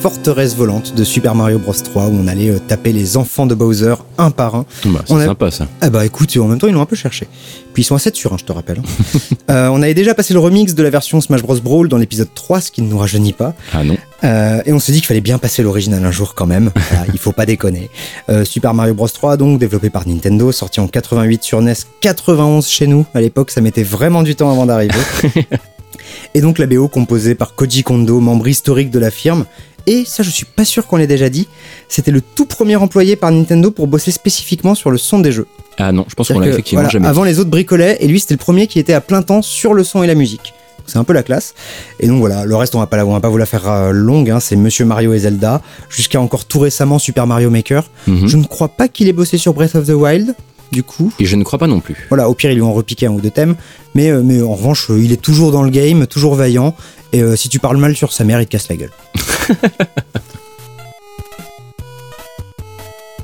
Forteresses 0.00 0.54
volantes 0.56 0.94
de 0.94 1.04
Super 1.04 1.34
Mario 1.34 1.58
Bros 1.58 1.72
3 1.74 2.06
où 2.06 2.12
on 2.22 2.26
allait 2.26 2.48
euh, 2.50 2.58
taper 2.58 2.92
les 2.92 3.16
enfants 3.16 3.46
de 3.46 3.54
Bowser 3.54 3.94
un 4.18 4.30
par 4.30 4.54
un. 4.54 4.64
Bah, 4.86 5.02
c'est 5.06 5.14
a- 5.14 5.26
sympa 5.26 5.50
ça. 5.50 5.68
Ah 5.80 5.90
bah 5.90 6.04
écoute, 6.06 6.34
en 6.38 6.46
même 6.48 6.58
temps 6.58 6.66
ils 6.68 6.72
l'ont 6.74 6.80
un 6.80 6.86
peu 6.86 6.96
cherché. 6.96 7.26
Puis 7.74 7.82
ils 7.82 7.86
sont 7.86 7.94
à 7.94 7.98
7 7.98 8.16
sur 8.16 8.32
1, 8.32 8.38
je 8.38 8.44
te 8.44 8.52
rappelle. 8.52 8.78
hein. 8.78 9.18
Euh, 9.50 9.66
on 9.72 9.82
avait 9.82 9.94
déjà 9.94 10.14
passé 10.14 10.32
le 10.32 10.38
remix 10.38 10.76
de 10.76 10.82
la 10.82 10.90
version 10.90 11.20
Smash 11.20 11.42
Bros 11.42 11.56
Brawl 11.58 11.88
dans 11.88 11.96
l'épisode 11.96 12.28
3, 12.32 12.60
ce 12.60 12.70
qui 12.70 12.82
ne 12.82 12.88
nous 12.88 12.98
rajeunit 12.98 13.32
pas. 13.32 13.52
Ah 13.72 13.82
non. 13.82 13.96
Euh, 14.22 14.60
et 14.64 14.72
on 14.72 14.78
s'est 14.78 14.92
dit 14.92 14.98
qu'il 14.98 15.08
fallait 15.08 15.20
bien 15.20 15.38
passer 15.38 15.64
l'original 15.64 16.04
un 16.04 16.12
jour 16.12 16.34
quand 16.36 16.46
même. 16.46 16.70
Voilà, 16.90 17.06
il 17.12 17.18
faut 17.18 17.32
pas 17.32 17.46
déconner. 17.46 17.90
Euh, 18.28 18.44
Super 18.44 18.74
Mario 18.74 18.94
Bros 18.94 19.08
3, 19.08 19.36
donc 19.36 19.58
développé 19.58 19.90
par 19.90 20.06
Nintendo, 20.06 20.52
sorti 20.52 20.78
en 20.78 20.86
88 20.86 21.42
sur 21.42 21.60
NES, 21.62 21.74
91 22.00 22.68
chez 22.68 22.86
nous. 22.86 23.06
À 23.12 23.20
l'époque, 23.20 23.50
ça 23.50 23.60
mettait 23.60 23.82
vraiment 23.82 24.22
du 24.22 24.36
temps 24.36 24.52
avant 24.52 24.66
d'arriver. 24.66 24.94
et 26.34 26.40
donc 26.40 26.58
la 26.58 26.66
BO 26.66 26.86
composée 26.88 27.34
par 27.34 27.54
Koji 27.56 27.82
Kondo, 27.82 28.20
membre 28.20 28.46
historique 28.48 28.90
de 28.90 28.98
la 29.00 29.10
firme. 29.10 29.46
Et 29.86 30.04
ça, 30.04 30.22
je 30.22 30.30
suis 30.30 30.44
pas 30.46 30.64
sûr 30.64 30.86
qu'on 30.86 30.96
l'ait 30.96 31.06
déjà 31.06 31.28
dit. 31.28 31.48
C'était 31.88 32.10
le 32.10 32.20
tout 32.20 32.46
premier 32.46 32.76
employé 32.76 33.16
par 33.16 33.30
Nintendo 33.30 33.70
pour 33.70 33.86
bosser 33.86 34.10
spécifiquement 34.10 34.74
sur 34.74 34.90
le 34.90 34.98
son 34.98 35.18
des 35.18 35.32
jeux. 35.32 35.46
Ah 35.78 35.92
non, 35.92 36.04
je 36.08 36.14
pense 36.14 36.28
qu'on 36.28 36.40
l'a 36.40 36.46
effectivement 36.48 36.80
voilà, 36.82 36.90
jamais 36.92 37.06
Avant, 37.08 37.24
les 37.24 37.38
autres 37.38 37.50
bricolaient, 37.50 37.96
et 38.00 38.06
lui, 38.08 38.20
c'était 38.20 38.34
le 38.34 38.38
premier 38.38 38.66
qui 38.66 38.78
était 38.78 38.92
à 38.92 39.00
plein 39.00 39.22
temps 39.22 39.42
sur 39.42 39.72
le 39.74 39.82
son 39.84 40.02
et 40.02 40.06
la 40.06 40.14
musique. 40.14 40.52
C'est 40.86 40.98
un 40.98 41.04
peu 41.04 41.12
la 41.12 41.22
classe. 41.22 41.54
Et 42.00 42.08
donc 42.08 42.18
voilà, 42.18 42.44
le 42.44 42.56
reste, 42.56 42.74
on 42.74 42.78
va 42.80 42.86
pas, 42.86 42.96
la- 42.96 43.06
on 43.06 43.12
va 43.12 43.20
pas 43.20 43.28
vous 43.28 43.36
la 43.38 43.46
faire 43.46 43.68
euh, 43.70 43.90
longue. 43.92 44.28
hein, 44.30 44.40
c'est 44.40 44.56
Monsieur 44.56 44.84
Mario 44.84 45.12
et 45.12 45.20
Zelda, 45.20 45.62
jusqu'à 45.88 46.20
encore 46.20 46.44
tout 46.46 46.58
récemment 46.58 46.98
Super 46.98 47.26
Mario 47.26 47.48
Maker. 47.50 47.84
Mhm. 48.08 48.26
Je 48.26 48.36
ne 48.36 48.44
crois 48.44 48.68
pas 48.68 48.88
qu'il 48.88 49.06
ait 49.08 49.12
bossé 49.12 49.38
sur 49.38 49.54
Breath 49.54 49.76
of 49.76 49.86
the 49.86 49.90
Wild, 49.90 50.34
du 50.72 50.82
coup. 50.82 51.12
Et 51.20 51.26
je 51.26 51.36
ne 51.36 51.44
crois 51.44 51.58
pas 51.60 51.68
non 51.68 51.80
plus. 51.80 52.06
Voilà, 52.08 52.28
au 52.28 52.34
pire, 52.34 52.50
ils 52.50 52.54
lui 52.56 52.62
ont 52.62 52.72
repiqué 52.74 53.06
un 53.06 53.12
ou 53.12 53.20
deux 53.20 53.30
thèmes. 53.30 53.54
Mais, 53.94 54.10
euh, 54.10 54.22
mais 54.24 54.42
en 54.42 54.54
revanche, 54.54 54.90
euh, 54.90 55.00
il 55.00 55.12
est 55.12 55.20
toujours 55.22 55.52
dans 55.52 55.62
le 55.62 55.70
game, 55.70 56.06
toujours 56.08 56.34
vaillant. 56.34 56.74
Et 57.12 57.22
euh, 57.22 57.36
si 57.36 57.48
tu 57.48 57.58
parles 57.58 57.76
mal 57.76 57.96
sur 57.96 58.12
sa 58.12 58.24
mère, 58.24 58.40
il 58.40 58.46
te 58.46 58.52
casse 58.52 58.68
la 58.68 58.76
gueule. 58.76 58.92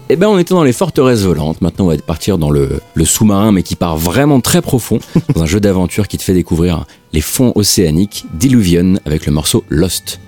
Eh 0.08 0.14
ben, 0.14 0.28
on 0.28 0.38
était 0.38 0.54
dans 0.54 0.62
les 0.62 0.72
forteresses 0.72 1.22
volantes. 1.22 1.60
Maintenant, 1.60 1.86
on 1.86 1.88
va 1.88 1.96
partir 1.98 2.38
dans 2.38 2.50
le, 2.50 2.80
sous-marin, 3.04 3.50
mais 3.50 3.64
qui 3.64 3.74
part 3.74 3.96
vraiment 3.96 4.40
très 4.40 4.62
profond, 4.62 5.00
dans 5.34 5.42
un 5.42 5.46
jeu 5.46 5.58
d'aventure 5.58 6.06
qui 6.06 6.16
te 6.16 6.22
fait 6.22 6.32
découvrir 6.32 6.84
les 7.12 7.20
fonds 7.20 7.50
océaniques 7.56 8.24
d'Illuvion 8.32 9.00
avec 9.04 9.26
le 9.26 9.32
morceau 9.32 9.64
Lost. 9.68 10.20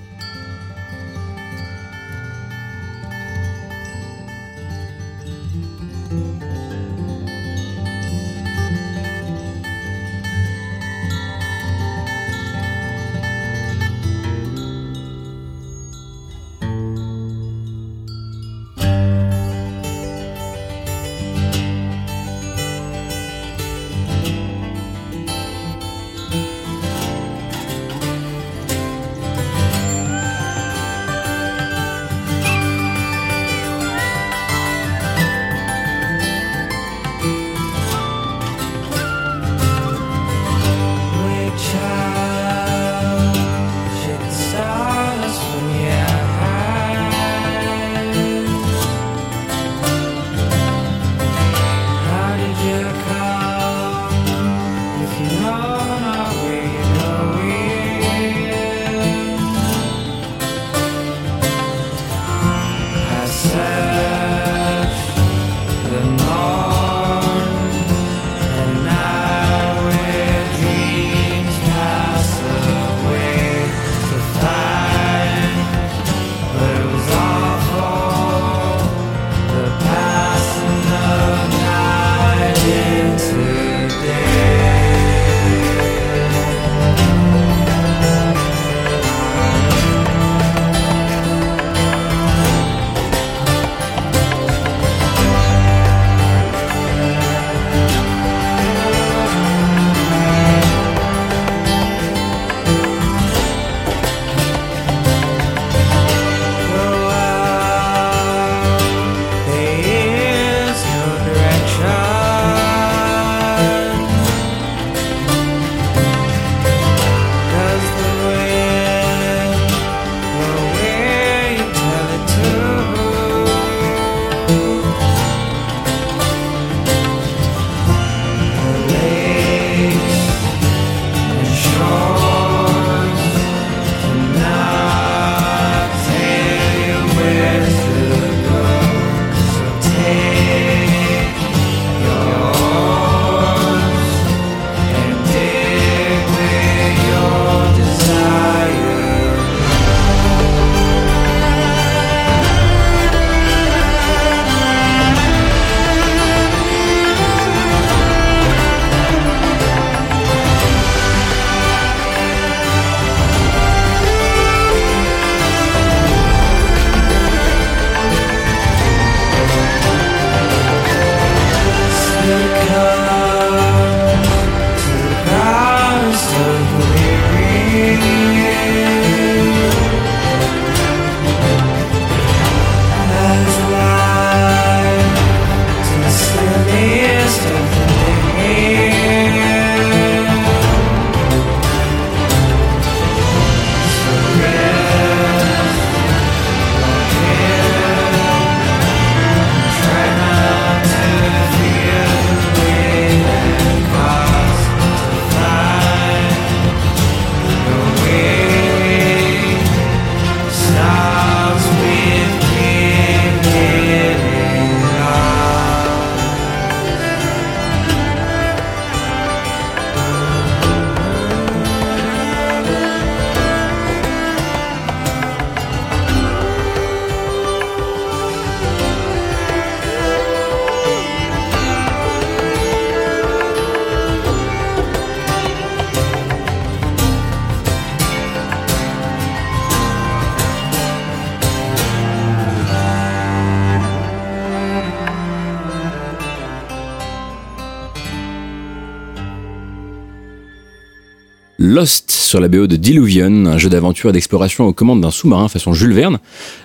Sur 252.28 252.40
la 252.40 252.48
BO 252.48 252.66
de 252.66 252.76
Diluvion, 252.76 253.46
un 253.46 253.56
jeu 253.56 253.70
d'aventure 253.70 254.10
et 254.10 254.12
d'exploration 254.12 254.66
aux 254.66 254.74
commandes 254.74 255.00
d'un 255.00 255.10
sous-marin 255.10 255.48
façon 255.48 255.72
Jules 255.72 255.94
Verne, 255.94 256.18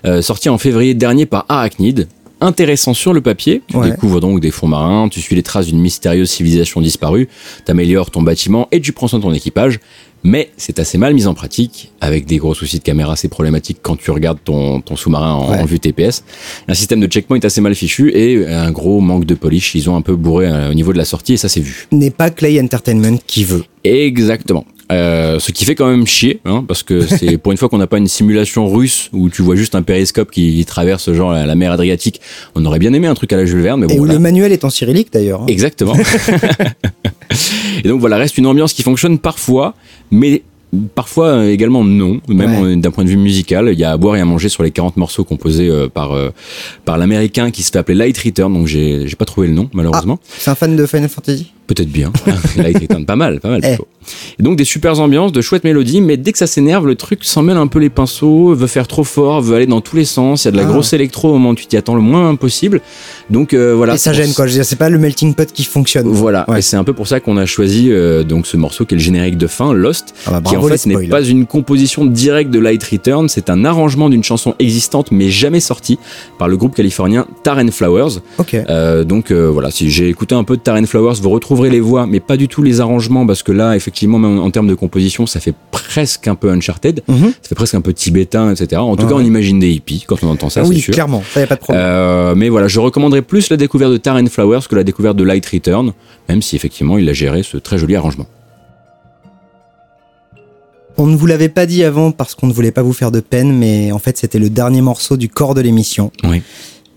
euh, 0.05 0.21
sorti 0.21 0.49
en 0.49 0.57
février 0.57 0.93
dernier 0.93 1.25
par 1.25 1.45
Arachnid. 1.47 2.09
Intéressant 2.41 2.93
sur 2.93 3.13
le 3.13 3.21
papier, 3.21 3.61
tu 3.69 3.77
Ouais. 3.77 3.91
découvres 3.91 4.19
donc 4.19 4.41
des 4.41 4.51
fonds 4.51 4.67
marins, 4.67 5.07
tu 5.07 5.21
suis 5.21 5.37
les 5.37 5.43
traces 5.43 5.67
d'une 5.67 5.79
mystérieuse 5.79 6.29
civilisation 6.29 6.81
disparue, 6.81 7.29
t'améliores 7.63 8.11
ton 8.11 8.21
bâtiment 8.21 8.67
et 8.73 8.81
tu 8.81 8.91
prends 8.91 9.07
soin 9.07 9.19
de 9.19 9.23
ton 9.23 9.31
équipage. 9.33 9.79
Mais 10.25 10.51
c'est 10.57 10.79
assez 10.79 10.97
mal 10.97 11.13
mis 11.13 11.27
en 11.27 11.33
pratique, 11.33 11.91
avec 12.01 12.25
des 12.25 12.37
gros 12.37 12.53
soucis 12.53 12.79
de 12.79 12.83
caméra 12.83 13.13
assez 13.13 13.27
problématiques 13.29 13.79
quand 13.81 13.97
tu 13.97 14.09
regardes 14.11 14.39
ton, 14.43 14.79
ton 14.81 14.95
sous-marin 14.97 15.33
en, 15.33 15.51
Ouais. 15.51 15.59
en 15.59 15.65
vue 15.65 15.79
TPS. 15.79 16.23
Un 16.67 16.73
système 16.73 16.99
de 17.01 17.07
checkpoint 17.07 17.39
assez 17.43 17.59
mal 17.61 17.75
fichu 17.75 18.09
et 18.13 18.45
un 18.47 18.71
gros 18.71 18.99
manque 19.01 19.25
de 19.25 19.35
polish. 19.35 19.75
Ils 19.75 19.89
ont 19.89 19.95
un 19.97 20.01
peu 20.01 20.15
bourré 20.15 20.47
euh, 20.47 20.71
au 20.71 20.73
niveau 20.73 20.91
de 20.93 20.97
la 20.97 21.03
sortie 21.05 21.33
et 21.33 21.37
ça 21.37 21.47
s'est 21.49 21.59
vu. 21.61 21.87
N'est 21.93 22.09
pas 22.11 22.29
Clay 22.29 22.59
Entertainment 22.61 23.17
qui 23.27 23.43
veut. 23.45 23.63
Exactement. 23.85 24.65
Euh, 24.91 25.39
ce 25.39 25.51
qui 25.51 25.63
fait 25.65 25.75
quand 25.75 25.87
même 25.89 26.05
chier, 26.05 26.39
hein, 26.45 26.63
parce 26.67 26.83
que 26.83 27.01
c'est 27.07 27.37
pour 27.41 27.51
une 27.51 27.57
fois 27.57 27.69
qu'on 27.69 27.77
n'a 27.77 27.87
pas 27.87 27.97
une 27.97 28.07
simulation 28.07 28.69
russe 28.69 29.09
où 29.13 29.29
tu 29.29 29.41
vois 29.41 29.55
juste 29.55 29.75
un 29.75 29.81
périscope 29.81 30.29
qui 30.29 30.63
traverse 30.65 31.11
genre 31.13 31.31
la, 31.31 31.45
la 31.45 31.55
mer 31.55 31.71
Adriatique. 31.71 32.19
On 32.55 32.65
aurait 32.65 32.79
bien 32.79 32.91
aimé 32.93 33.07
un 33.07 33.13
truc 33.15 33.31
à 33.33 33.37
la 33.37 33.45
Jules 33.45 33.61
Verne, 33.61 33.79
mais 33.81 33.87
bon. 33.87 33.93
Et 33.93 33.97
où 33.97 33.99
voilà. 33.99 34.13
le 34.15 34.19
manuel 34.19 34.51
est 34.51 34.65
en 34.65 34.69
cyrillique 34.69 35.07
d'ailleurs. 35.13 35.41
hein. 35.43 35.45
Exactement. 35.47 35.95
et 37.83 37.87
donc 37.87 37.99
voilà, 37.99 38.17
reste 38.17 38.37
une 38.37 38.45
ambiance 38.47 38.73
qui 38.73 38.83
fonctionne 38.83 39.17
parfois, 39.19 39.73
mais 40.11 40.43
parfois 40.95 41.27
euh, 41.27 41.51
également 41.51 41.83
non, 41.83 42.19
même 42.27 42.61
Ouais. 42.63 42.73
euh, 42.73 42.75
d'un 42.75 42.91
point 42.91 43.03
de 43.03 43.09
vue 43.09 43.17
musical. 43.17 43.69
Il 43.71 43.79
y 43.79 43.83
a 43.83 43.91
à 43.91 43.97
boire 43.97 44.15
et 44.15 44.19
à 44.21 44.25
manger 44.25 44.49
sur 44.49 44.63
les 44.63 44.71
40 44.71 44.97
morceaux 44.97 45.23
composés 45.23 45.69
par, 45.93 46.15
par 46.85 46.97
l'américain 46.97 47.51
qui 47.51 47.63
se 47.63 47.71
fait 47.71 47.79
appeler 47.79 47.97
Light 47.97 48.17
Return, 48.17 48.53
donc 48.53 48.67
j'ai 48.67 49.07
j'ai 49.07 49.15
pas 49.15 49.25
trouvé 49.25 49.47
le 49.47 49.53
nom 49.53 49.69
malheureusement. 49.73 50.19
C'est 50.37 50.49
un 50.51 50.55
fan 50.55 50.75
de 50.75 50.85
Final 50.85 51.09
Fantasy? 51.09 51.51
Peut-être 51.67 51.89
bien. 51.91 52.11
Light 52.57 52.77
Return, 52.79 53.05
pas 53.05 53.15
mal, 53.15 53.39
pas 53.39 53.49
mal 53.49 53.61
Eh. 53.63 53.67
plutôt. 53.69 53.87
Et 54.37 54.43
donc 54.43 54.57
des 54.57 54.65
super 54.65 54.99
ambiances, 54.99 55.31
de 55.31 55.39
chouettes 55.39 55.63
mélodies, 55.63 56.01
mais 56.01 56.17
dès 56.17 56.33
que 56.33 56.37
ça 56.37 56.45
s'énerve, 56.45 56.85
le 56.85 56.95
truc 56.95 57.23
s'en 57.23 57.41
mêle 57.41 57.55
un 57.55 57.67
peu 57.67 57.79
les 57.79 57.89
pinceaux, 57.89 58.53
veut 58.53 58.67
faire 58.67 58.85
trop 58.85 59.05
fort, 59.05 59.41
veut 59.41 59.55
aller 59.55 59.65
dans 59.65 59.79
tous 59.79 59.95
les 59.95 60.03
sens. 60.03 60.43
Il 60.43 60.47
y 60.47 60.49
a 60.49 60.51
de 60.51 60.57
la 60.57 60.63
Ah. 60.63 60.71
grosse 60.71 60.91
électro 60.91 61.29
au 61.29 61.33
moment 61.33 61.51
où 61.51 61.55
tu 61.55 61.65
t'y 61.67 61.77
attends 61.77 61.95
le 61.95 62.01
moins 62.01 62.35
possible. 62.35 62.81
Donc 63.29 63.53
euh, 63.53 63.73
voilà. 63.73 63.93
Et 63.93 63.97
ça 63.97 64.11
gêne 64.11 64.33
quoi. 64.33 64.45
Je 64.45 64.51
veux 64.51 64.57
dire, 64.57 64.65
c'est 64.65 64.75
pas 64.75 64.89
le 64.89 64.97
melting 64.97 65.33
pot 65.35 65.49
qui 65.53 65.63
fonctionne. 65.63 66.07
Voilà, 66.07 66.43
Ouais. 66.49 66.59
et 66.59 66.61
c'est 66.61 66.75
un 66.75 66.83
peu 66.83 66.91
pour 66.91 67.07
ça 67.07 67.21
qu'on 67.21 67.37
a 67.37 67.45
choisi 67.45 67.87
euh, 67.91 68.23
donc 68.23 68.45
ce 68.45 68.57
morceau 68.57 68.83
qui 68.85 68.95
est 68.95 68.97
le 68.97 69.03
générique 69.03 69.37
de 69.37 69.47
fin, 69.47 69.71
Lost, 69.73 70.13
Ah 70.27 70.41
bah, 70.41 70.49
qui 70.49 70.57
en 70.57 70.63
fait 70.63 70.85
n'est 70.85 71.07
pas 71.07 71.21
une 71.21 71.45
composition 71.45 72.05
directe 72.05 72.51
de 72.51 72.59
Light 72.59 72.83
Return, 72.83 73.29
c'est 73.29 73.49
un 73.49 73.63
arrangement 73.63 74.09
d'une 74.09 74.23
chanson 74.23 74.53
existante 74.59 75.11
mais 75.11 75.29
jamais 75.29 75.61
sortie 75.61 75.97
par 76.37 76.49
le 76.49 76.57
groupe 76.57 76.75
californien 76.75 77.25
Tar 77.43 77.61
Flowers. 77.71 78.19
Ok. 78.37 78.53
Euh, 78.55 79.05
donc 79.05 79.31
voilà, 79.31 79.71
si 79.71 79.89
j'ai 79.89 80.09
écouté 80.09 80.35
un 80.35 80.43
peu 80.43 80.57
de 80.57 80.61
Tar 80.61 80.77
Flowers, 80.85 81.15
vous 81.21 81.29
retrouverez 81.53 81.69
les 81.69 81.79
voix, 81.79 82.05
mais 82.07 82.19
pas 82.19 82.35
du 82.37 82.47
tout 82.47 82.61
les 82.63 82.81
arrangements, 82.81 83.25
parce 83.27 83.43
que 83.43 83.51
là, 83.51 83.75
effectivement, 83.75 84.17
même 84.19 84.39
en, 84.39 84.43
en 84.45 84.51
termes 84.51 84.67
de 84.67 84.73
composition, 84.75 85.25
ça 85.25 85.39
fait 85.39 85.53
presque 85.71 86.27
un 86.27 86.35
peu 86.35 86.49
Uncharted, 86.49 87.01
Mhm. 87.07 87.31
ça 87.41 87.49
fait 87.49 87.55
presque 87.55 87.75
un 87.75 87.81
peu 87.81 87.93
tibétain, 87.93 88.51
etc. 88.53 88.81
En 88.81 88.95
tout 88.95 89.05
cas, 89.07 89.13
on 89.13 89.19
imagine 89.21 89.59
des 89.59 89.69
hippies 89.71 90.03
quand 90.07 90.23
on 90.23 90.27
entend 90.29 90.49
ça, 90.49 90.61
Ah 90.63 90.67
oui, 90.67 90.79
sûr. 90.79 90.93
clairement. 90.93 91.21
Ça 91.33 91.39
y 91.39 91.43
a 91.43 91.47
pas 91.47 91.55
de 91.55 91.59
problème. 91.61 91.83
Euh, 91.85 92.35
mais 92.35 92.49
voilà, 92.49 92.67
je 92.67 92.79
recommanderais 92.79 93.21
plus 93.21 93.49
la 93.49 93.57
découverte 93.57 93.91
de 93.91 93.97
Tar 93.97 94.19
Flowers 94.29 94.61
que 94.69 94.75
la 94.75 94.83
découverte 94.83 95.15
de 95.17 95.23
Light 95.23 95.45
Return, 95.45 95.93
même 96.29 96.41
si 96.41 96.55
effectivement 96.55 96.97
il 96.97 97.07
a 97.09 97.13
géré 97.13 97.43
ce 97.43 97.57
très 97.57 97.77
joli 97.77 97.95
arrangement. 97.95 98.25
On 100.97 101.07
ne 101.07 101.15
vous 101.15 101.25
l'avait 101.25 101.49
pas 101.49 101.65
dit 101.65 101.83
avant 101.83 102.11
parce 102.11 102.35
qu'on 102.35 102.45
ne 102.47 102.53
voulait 102.53 102.71
pas 102.71 102.83
vous 102.83 102.93
faire 102.93 103.11
de 103.11 103.19
peine, 103.19 103.51
mais 103.57 103.91
en 103.91 103.97
fait 103.99 104.17
c'était 104.17 104.37
le 104.39 104.49
dernier 104.49 104.81
morceau 104.81 105.17
du 105.17 105.27
corps 105.27 105.55
de 105.55 105.61
l'émission. 105.61 106.11
Oui. 106.23 106.41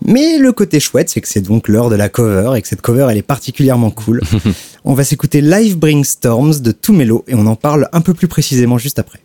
Mais 0.07 0.37
le 0.37 0.53
côté 0.53 0.79
chouette, 0.79 1.09
c'est 1.09 1.19
que 1.19 1.27
c'est 1.27 1.41
donc 1.41 1.67
l'heure 1.67 1.89
de 1.89 1.95
la 1.95 2.07
cover 2.07 2.53
et 2.55 2.61
que 2.61 2.67
cette 2.67 2.81
cover 2.81 3.07
elle 3.11 3.17
est 3.17 3.21
particulièrement 3.21 3.91
cool. 3.91 4.21
on 4.85 4.93
va 4.93 5.03
s'écouter 5.03 5.41
Live 5.41 5.77
Bring 5.77 6.05
Storms 6.05 6.61
de 6.61 6.71
Tumelo 6.71 7.25
et 7.27 7.35
on 7.35 7.45
en 7.45 7.57
parle 7.57 7.89
un 7.91 7.99
peu 7.99 8.13
plus 8.13 8.29
précisément 8.29 8.77
juste 8.77 8.99
après. 8.99 9.19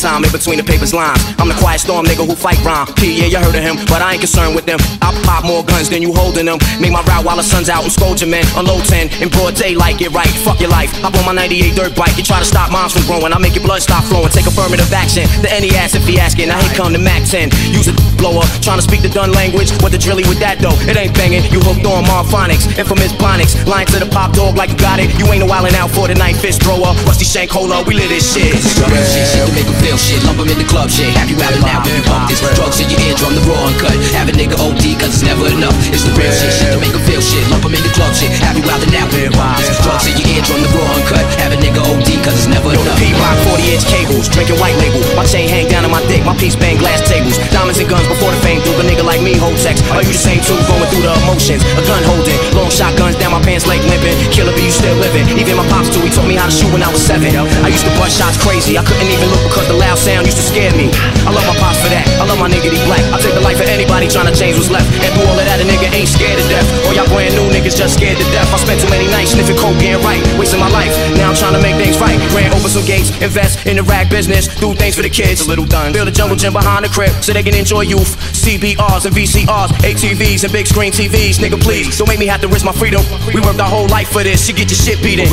Put 0.00 0.08
my 0.08 0.16
lifetime 0.16 0.24
in 0.24 0.32
between 0.32 0.58
the 0.58 0.64
paper's 0.64 0.94
lines. 0.94 1.20
I'm 1.38 1.48
the 1.48 1.54
quiet 1.54 1.80
storm 1.80 2.06
nigga 2.06 2.24
who 2.26 2.34
fight 2.34 2.58
rhyme. 2.64 2.86
P, 2.96 3.20
yeah, 3.20 3.28
you 3.28 3.38
heard 3.38 3.54
of 3.54 3.62
him, 3.62 3.76
but 3.86 4.00
I 4.00 4.12
ain't 4.16 4.20
concerned 4.20 4.54
with 4.54 4.66
them. 4.66 4.78
I 5.02 5.12
pop 5.24 5.44
more 5.44 5.64
guns 5.64 5.88
than 5.88 6.02
you 6.02 6.12
holding 6.12 6.46
them. 6.46 6.58
Make 6.80 6.92
my 6.92 7.02
route 7.04 7.24
while 7.24 7.36
the 7.36 7.42
sun's 7.42 7.68
out 7.68 7.82
and 7.82 7.92
scold 7.92 8.20
your 8.20 8.30
men. 8.30 8.44
Unload 8.56 8.84
10 8.84 9.22
in 9.22 9.28
broad 9.28 9.54
daylight, 9.56 9.98
get 9.98 10.12
right. 10.12 10.28
Fuck 10.44 10.60
your 10.60 10.70
life. 10.70 10.90
Hop 11.04 11.14
on 11.16 11.24
my 11.26 11.32
98 11.32 11.76
dirt 11.76 11.92
bike. 11.96 12.16
You 12.16 12.24
try 12.24 12.38
to 12.38 12.44
stop 12.44 12.72
moms 12.72 12.92
from 12.92 13.04
growing. 13.04 13.32
I 13.32 13.38
make 13.38 13.54
your 13.54 13.64
blood 13.64 13.82
stop 13.82 14.04
flowing. 14.04 14.30
Take 14.30 14.46
affirmative 14.46 14.90
action. 14.92 15.28
The 15.42 15.52
any 15.52 15.70
ass 15.76 15.94
if 15.94 16.06
he 16.06 16.18
asking. 16.18 16.50
I 16.50 16.60
here 16.60 16.74
come 16.76 16.92
to 16.92 17.00
Mac 17.00 17.24
10. 17.28 17.50
Use 17.72 17.88
a 17.88 17.94
blower. 18.16 18.44
Trying 18.64 18.80
to 18.80 18.84
speak 18.84 19.02
the 19.02 19.12
done 19.12 19.32
language. 19.32 19.70
What 19.82 19.92
the 19.92 19.98
drilly 19.98 20.24
with 20.24 20.40
that 20.40 20.60
though? 20.60 20.76
It 20.88 20.96
ain't 20.96 21.14
banging. 21.14 21.44
You 21.52 21.60
hooked 21.60 21.84
on 21.84 22.04
Marphonics. 22.04 22.64
Infamous 22.78 23.12
Bonics. 23.20 23.52
Lying 23.66 23.86
to 23.92 23.98
the 24.00 24.08
pop 24.08 24.32
dog 24.32 24.56
like 24.56 24.70
you 24.70 24.78
got 24.78 24.98
it. 24.98 25.12
You 25.18 25.26
ain't 25.28 25.44
no 25.44 25.48
wildin' 25.50 25.74
out 25.74 25.90
for 25.90 26.08
the 26.08 26.14
night 26.14 26.36
fist 26.36 26.62
thrower. 26.62 26.96
Rusty 27.04 27.24
Shank, 27.24 27.50
hold 27.50 27.72
up. 27.72 27.86
We 27.86 27.94
lit 27.94 28.08
this 28.08 28.24
shit. 28.32 28.54
Real 28.54 29.04
shit, 29.04 29.89
shit 29.96 29.98
to 29.98 29.98
make 29.98 29.98
'em 29.98 29.98
feel 29.98 29.98
shit. 29.98 30.22
Lump 30.26 30.40
'em 30.40 30.48
in 30.50 30.58
the 30.58 30.68
club 30.68 30.88
shit. 30.90 31.10
Have 31.16 31.30
you 31.30 31.36
out 31.42 31.54
and 31.54 31.64
out 31.64 31.82
we 31.86 32.00
bump 32.06 32.28
this? 32.28 32.40
Drugs 32.54 32.78
in 32.80 32.90
your 32.90 33.00
eardrum, 33.06 33.34
the 33.34 33.42
raw 33.48 33.66
uncut. 33.66 33.96
Have 34.14 34.28
a 34.28 34.32
nigga 34.32 34.56
OD, 34.60 34.94
cause 34.94 35.12
it's 35.14 35.22
never 35.22 35.46
enough. 35.48 35.74
It's 35.92 36.04
the 36.04 36.12
real 36.14 36.32
shit, 36.32 36.52
shit 36.58 36.72
to 36.72 36.78
make 36.78 36.94
'em 36.94 37.02
feel 37.08 37.22
shit. 37.22 37.42
Lump 37.50 37.64
'em 37.64 37.74
in 37.74 37.82
the 37.82 37.92
club 37.96 38.12
shit. 38.14 38.30
Have 38.44 38.56
you 38.58 38.64
out 38.70 38.82
and 38.82 38.94
out 38.94 39.08
we 39.12 39.28
bump 39.28 39.58
this? 39.58 39.78
Drugs 39.82 40.06
in 40.06 40.14
your 40.18 40.28
eardrum, 40.34 40.62
the 40.62 40.70
raw 40.76 40.90
uncut. 40.94 41.24
Have 41.42 41.52
a 41.52 41.58
nigga 41.58 41.80
OD, 41.82 42.08
cause 42.24 42.36
it's 42.38 42.46
never 42.46 42.70
enough. 42.72 42.98
P-Rock 43.00 43.36
40 43.46 43.66
inch 43.74 43.84
cables, 43.86 44.28
drinking 44.28 44.58
white 44.58 44.76
label. 44.78 45.00
My 45.16 45.24
chain 45.26 45.48
hang 45.48 45.68
down 45.68 45.84
on 45.84 45.90
my 45.90 46.02
dick, 46.10 46.22
my 46.24 46.34
piece 46.34 46.56
bang 46.56 46.78
glass 46.78 47.00
tables. 47.08 47.36
Diamonds 47.50 47.78
and 47.80 47.88
guns 47.88 48.06
before 48.06 48.30
the 48.30 48.40
fame, 48.46 48.60
do 48.62 48.72
a 48.78 48.84
nigga 48.84 49.04
like 49.04 49.22
me 49.22 49.34
hold 49.34 49.58
sex. 49.58 49.80
Are 49.90 50.02
you 50.02 50.12
the 50.12 50.22
same 50.28 50.40
too, 50.40 50.58
going 50.70 50.86
through 50.90 51.02
the 51.02 51.14
emotions? 51.24 51.62
A 51.80 51.82
gun 51.82 52.02
holding, 52.04 52.38
long 52.54 52.70
shotguns 52.70 53.16
down 53.16 53.32
my 53.32 53.40
pants 53.40 53.66
leg 53.66 53.82
limping. 53.90 54.16
Killer 54.30 54.52
B, 54.52 54.62
you 54.68 54.70
still 54.70 54.96
living. 54.96 55.26
Even 55.40 55.56
my 55.56 55.66
pops 55.68 55.88
too, 55.88 56.00
he 56.00 56.10
taught 56.10 56.26
me 56.26 56.36
how 56.36 56.46
to 56.46 56.52
shoot 56.52 56.70
when 56.72 56.82
I 56.82 56.90
was 56.92 57.02
seven. 57.02 57.30
I 57.64 57.68
used 57.68 57.84
to 57.84 57.92
bust 57.98 58.18
shots 58.18 58.36
crazy, 58.36 58.78
I 58.78 58.82
couldn't 58.82 59.10
even 59.10 59.28
look 59.30 59.42
because 59.48 59.66
the 59.68 59.79
loud 59.80 59.96
sound 59.96 60.28
used 60.28 60.36
to 60.36 60.44
scare 60.44 60.70
me. 60.76 60.92
I 61.24 61.32
love 61.32 61.42
my 61.48 61.56
pops 61.56 61.80
for 61.80 61.88
that, 61.88 62.04
I 62.20 62.28
love 62.28 62.36
my 62.36 62.52
nigga, 62.52 62.68
he 62.68 62.78
black. 62.84 63.00
I 63.10 63.16
take 63.18 63.32
the 63.32 63.40
life 63.40 63.58
of 63.58 63.68
anybody 63.72 64.06
trying 64.06 64.28
to 64.28 64.36
change 64.36 64.60
what's 64.60 64.68
left. 64.68 64.86
And 65.00 65.10
through 65.16 65.26
all 65.26 65.38
of 65.38 65.46
that, 65.48 65.58
a 65.58 65.64
nigga 65.64 65.88
ain't 65.96 66.08
scared 66.08 66.36
to 66.36 66.46
death. 66.52 66.68
All 66.84 66.92
y'all 66.92 67.08
brand 67.08 67.32
new 67.34 67.48
niggas 67.48 67.74
just 67.74 67.96
scared 67.96 68.20
to 68.20 68.26
death. 68.30 68.46
I 68.52 68.60
spent 68.60 68.84
too 68.84 68.92
many 68.92 69.08
nights 69.08 69.32
sniffing 69.32 69.56
coke, 69.56 69.74
getting 69.80 70.04
right, 70.04 70.20
wasting 70.36 70.60
my 70.60 70.68
life. 70.68 70.92
Now 71.16 71.32
I'm 71.32 71.38
trying 71.38 71.56
to 71.56 71.62
make 71.64 71.80
things 71.80 71.96
right. 71.96 72.20
Ran 72.36 72.52
over 72.52 72.68
some 72.68 72.84
gates, 72.84 73.10
invest 73.24 73.64
in 73.64 73.80
the 73.80 73.84
rag 73.84 74.12
business, 74.12 74.46
do 74.60 74.76
things 74.76 74.94
for 74.94 75.02
the 75.02 75.10
kids. 75.10 75.40
A 75.42 75.48
little 75.48 75.66
done. 75.66 75.92
Build 75.96 76.08
a 76.08 76.14
jungle 76.14 76.36
gym 76.36 76.52
behind 76.52 76.84
the 76.84 76.92
crib 76.92 77.10
so 77.24 77.32
they 77.32 77.42
can 77.42 77.56
enjoy 77.56 77.82
youth. 77.88 78.20
CBRs 78.36 79.08
and 79.08 79.14
VCRs, 79.16 79.70
ATVs 79.80 80.44
and 80.44 80.52
big 80.52 80.66
screen 80.66 80.92
TVs. 80.92 81.40
Nigga, 81.40 81.60
please 81.60 81.96
don't 81.96 82.08
make 82.08 82.18
me 82.18 82.26
have 82.26 82.40
to 82.42 82.48
risk 82.48 82.64
my 82.64 82.72
freedom. 82.72 83.02
We 83.32 83.40
worked 83.40 83.60
our 83.60 83.68
whole 83.68 83.88
life 83.88 84.08
for 84.08 84.22
this. 84.22 84.48
You 84.48 84.54
get 84.54 84.70
your 84.70 84.78
shit 84.78 85.02
beaten. 85.02 85.28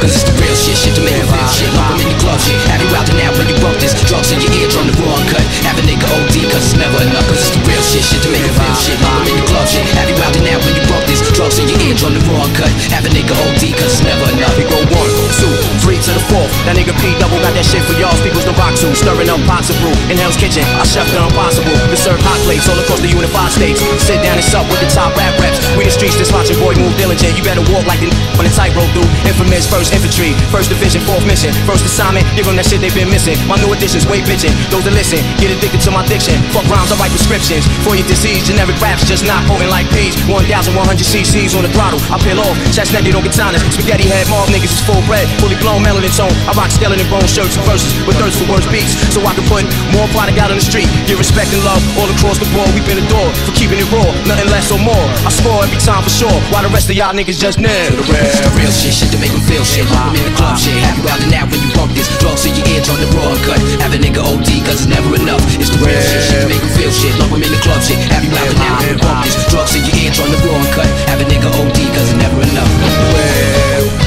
Cause 0.00 0.12
it's 0.14 0.26
the 0.26 0.34
real 0.40 0.56
shit, 0.56 0.76
shit 0.76 0.94
to 0.96 1.02
make 1.02 1.16
'em 1.18 1.28
feel 1.28 1.48
shit. 1.50 1.70
Lump 1.74 1.92
'em 1.92 2.00
in 2.04 2.08
the 2.12 2.18
club 2.22 2.38
shit. 2.40 2.58
Have 2.70 2.82
you 2.82 2.90
out 2.94 3.08
and 3.10 3.20
out 3.24 3.34
when 3.38 3.48
you 3.48 3.56
bump 3.62 3.76
this? 3.82 3.94
Drugs 4.08 4.30
in 4.32 4.40
your 4.40 4.52
eardrum, 4.60 4.86
the 4.90 4.94
raw 5.02 5.18
cut 5.30 5.44
Have 5.66 5.78
a 5.78 5.82
nigga 5.82 6.06
OD, 6.16 6.36
cause 6.50 6.64
it's 6.66 6.76
never 6.76 6.98
enough. 7.02 7.26
Cause 7.28 7.40
it's 7.44 7.52
the 7.54 7.60
real 7.68 7.82
shit, 7.82 8.04
shit 8.04 8.20
to 8.22 8.28
make 8.30 8.44
'em 8.44 8.54
feel 8.54 8.76
shit. 8.84 8.98
Lump 9.02 9.22
'em 9.22 9.28
in 9.30 9.36
the 9.40 9.46
club 9.50 9.66
shit. 9.68 9.84
Have 9.98 10.08
you 10.10 10.16
out 10.22 10.34
and 10.36 10.48
out 10.52 10.60
when 10.64 10.74
you 10.78 10.84
bump 10.90 11.04
this? 11.06 11.20
Drugs 11.36 11.58
in 11.58 11.68
your 11.68 11.80
eardrum, 11.86 12.14
the 12.14 12.22
raw 12.30 12.46
cut 12.58 12.70
Have 12.94 13.04
a 13.06 13.10
nigga 13.10 13.34
OD, 13.34 13.72
cause 13.78 13.92
it's 13.94 14.02
never 14.02 14.26
enough. 14.34 14.54
We 14.58 14.64
go 14.64 14.78
one, 14.92 15.10
two, 15.40 15.54
three 15.82 15.98
to 15.98 16.10
the 16.12 16.24
fourth. 16.30 16.52
That 16.66 16.76
nigga 16.76 16.94
P 17.00 17.14
double 17.18 17.40
got 17.44 17.54
that 17.54 17.66
shit 17.66 17.82
for 17.88 17.94
y'all. 17.98 18.14
People's 18.22 18.44
the 18.44 18.54
rock 18.60 18.74
to 18.80 18.94
stirring 18.94 19.30
up 19.30 19.40
pots 19.46 19.70
of 19.70 19.76
brew. 19.80 19.94
In 20.10 20.16
Hell's 20.18 20.36
Kitchen, 20.36 20.64
I 20.78 20.84
chef 20.84 21.06
the 21.10 21.18
impossible. 21.22 21.74
To 21.90 21.96
serve 21.96 22.20
hot 22.22 22.38
plates 22.46 22.68
all 22.68 22.78
across 22.78 23.00
the 23.00 23.08
unified 23.08 23.52
states. 23.52 23.80
Sit 23.98 24.22
down 24.22 24.36
and 24.36 24.44
sup 24.44 24.68
with 24.70 24.80
the 24.80 24.90
top 24.92 25.16
rap 25.16 25.34
reps. 25.40 25.58
We 25.76 25.84
the 25.84 25.90
streets, 25.90 26.16
this 26.16 26.30
watch 26.30 26.50
your 26.50 26.58
boy 26.60 26.74
move 26.74 26.94
diligent. 26.96 27.36
You 27.36 27.42
better 27.42 27.64
walk 27.72 27.86
like 27.86 28.00
the 28.00 28.10
on 28.38 28.44
the 28.44 28.52
tightrope 28.52 28.90
through. 28.94 29.08
Infamous 29.24 29.66
first 29.72 29.96
infantry, 29.96 30.36
first 30.52 30.68
division, 30.68 31.00
fourth 31.08 31.24
mission, 31.24 31.48
first 31.64 31.80
assignment. 31.88 32.28
Give 32.36 32.44
them 32.44 32.60
that 32.60 32.68
shit 32.68 32.84
they've 32.84 32.92
been 32.92 33.08
missing. 33.08 33.40
My 33.48 33.56
new 33.56 33.72
additions, 33.72 34.04
way 34.04 34.20
bitching. 34.20 34.52
Those 34.68 34.84
that 34.84 34.92
listen, 34.92 35.24
get 35.40 35.48
addicted 35.48 35.80
to 35.88 35.90
my 35.90 36.04
diction. 36.04 36.36
Fuck 36.52 36.68
rhymes, 36.68 36.92
I 36.92 37.00
write 37.00 37.08
prescriptions 37.08 37.64
for 37.80 37.96
your 37.96 38.04
disease. 38.04 38.44
Generic 38.44 38.76
raps 38.84 39.08
just 39.08 39.24
not 39.24 39.40
potent 39.48 39.72
like 39.72 39.88
peas. 39.96 40.12
1,100 40.28 40.76
cc's 41.00 41.56
on 41.56 41.64
the 41.64 41.72
throttle. 41.72 41.98
I 42.12 42.20
peel 42.20 42.36
off, 42.44 42.52
chest 42.76 42.92
naked 42.92 43.16
on 43.16 43.24
katanas. 43.24 43.64
Spaghetti 43.72 44.04
head, 44.04 44.28
mob 44.28 44.52
niggas 44.52 44.76
is 44.76 44.84
full 44.84 45.00
bred, 45.08 45.24
fully 45.40 45.56
blown 45.56 45.80
melanin 45.80 46.12
tone. 46.12 46.36
I 46.44 46.52
rock 46.52 46.68
skeleton 46.68 47.08
bone 47.08 47.24
shirts 47.24 47.56
and 47.56 47.64
verses 47.64 47.96
with 48.04 48.20
thirst 48.20 48.36
for 48.36 48.46
words 48.52 48.68
beats, 48.68 48.92
so 49.08 49.24
I 49.24 49.32
can 49.32 49.48
put 49.48 49.64
more 49.96 50.04
product 50.12 50.36
out 50.36 50.52
on 50.52 50.60
the 50.60 50.64
street. 50.64 50.86
Give 51.08 51.16
respect 51.16 51.48
and 51.56 51.64
love 51.64 51.80
all 51.96 52.12
across 52.12 52.36
the 52.36 52.48
board. 52.52 52.68
We've 52.76 52.84
been 52.84 53.00
adored 53.00 53.32
for 53.48 53.56
keeping 53.56 53.80
it 53.80 53.88
raw, 53.88 54.12
nothing 54.28 54.52
less 54.52 54.68
or 54.68 54.78
more. 54.78 55.06
I 55.24 55.32
score 55.32 55.64
every 55.64 55.80
time 55.80 56.04
for 56.04 56.12
sure, 56.12 56.36
while 56.52 56.60
the 56.60 56.72
rest 56.74 56.92
of 56.92 56.94
y'all 56.94 57.16
niggas 57.16 57.40
just 57.40 57.56
nib. 57.56 57.96
The 57.96 58.52
real 58.52 58.70
shit, 58.70 58.92
shit 58.92 59.08
to 59.16 59.18
make 59.18 59.32
'em 59.32 59.40
feel 59.48 59.61
shit. 59.64 59.86
Lump 59.90 60.10
'em 60.10 60.16
in 60.16 60.24
the 60.26 60.34
club 60.36 60.58
shit. 60.58 60.74
Have 60.82 60.98
you 60.98 61.08
out 61.08 61.20
and 61.22 61.50
when 61.50 61.60
you 61.62 61.70
bump 61.74 61.94
this? 61.94 62.08
Drugs 62.18 62.44
in 62.46 62.54
your 62.56 62.66
eardrum, 62.68 62.98
the 63.00 63.08
raw 63.16 63.32
uncut. 63.32 63.60
Have 63.82 63.94
a 63.94 63.98
nigga 63.98 64.20
OD, 64.22 64.60
cause 64.66 64.82
it's 64.82 64.86
never 64.86 65.14
enough. 65.14 65.42
It's 65.60 65.70
the 65.70 65.78
real 65.78 66.02
shit, 66.02 66.22
shit 66.28 66.48
make 66.48 66.62
'em 66.62 66.72
feel 66.76 66.92
shit. 66.92 67.14
Lump 67.18 67.32
'em 67.32 67.42
in 67.42 67.50
the 67.50 67.60
club 67.64 67.82
shit. 67.82 67.98
Have 68.12 68.24
you 68.24 68.32
out 68.36 68.48
and 68.48 68.58
when 68.58 68.88
you 68.88 68.96
bump 68.98 69.24
this? 69.24 69.36
Drugs 69.50 69.74
in 69.74 69.84
your 69.86 69.96
eardrum, 70.02 70.30
the 70.32 70.38
raw 70.46 70.58
uncut. 70.58 70.88
Have 71.10 71.20
a 71.20 71.24
nigga 71.24 71.48
OD, 71.60 71.78
cause 71.94 72.08
it's 72.10 72.18
never 72.24 72.42
enough. 72.42 74.01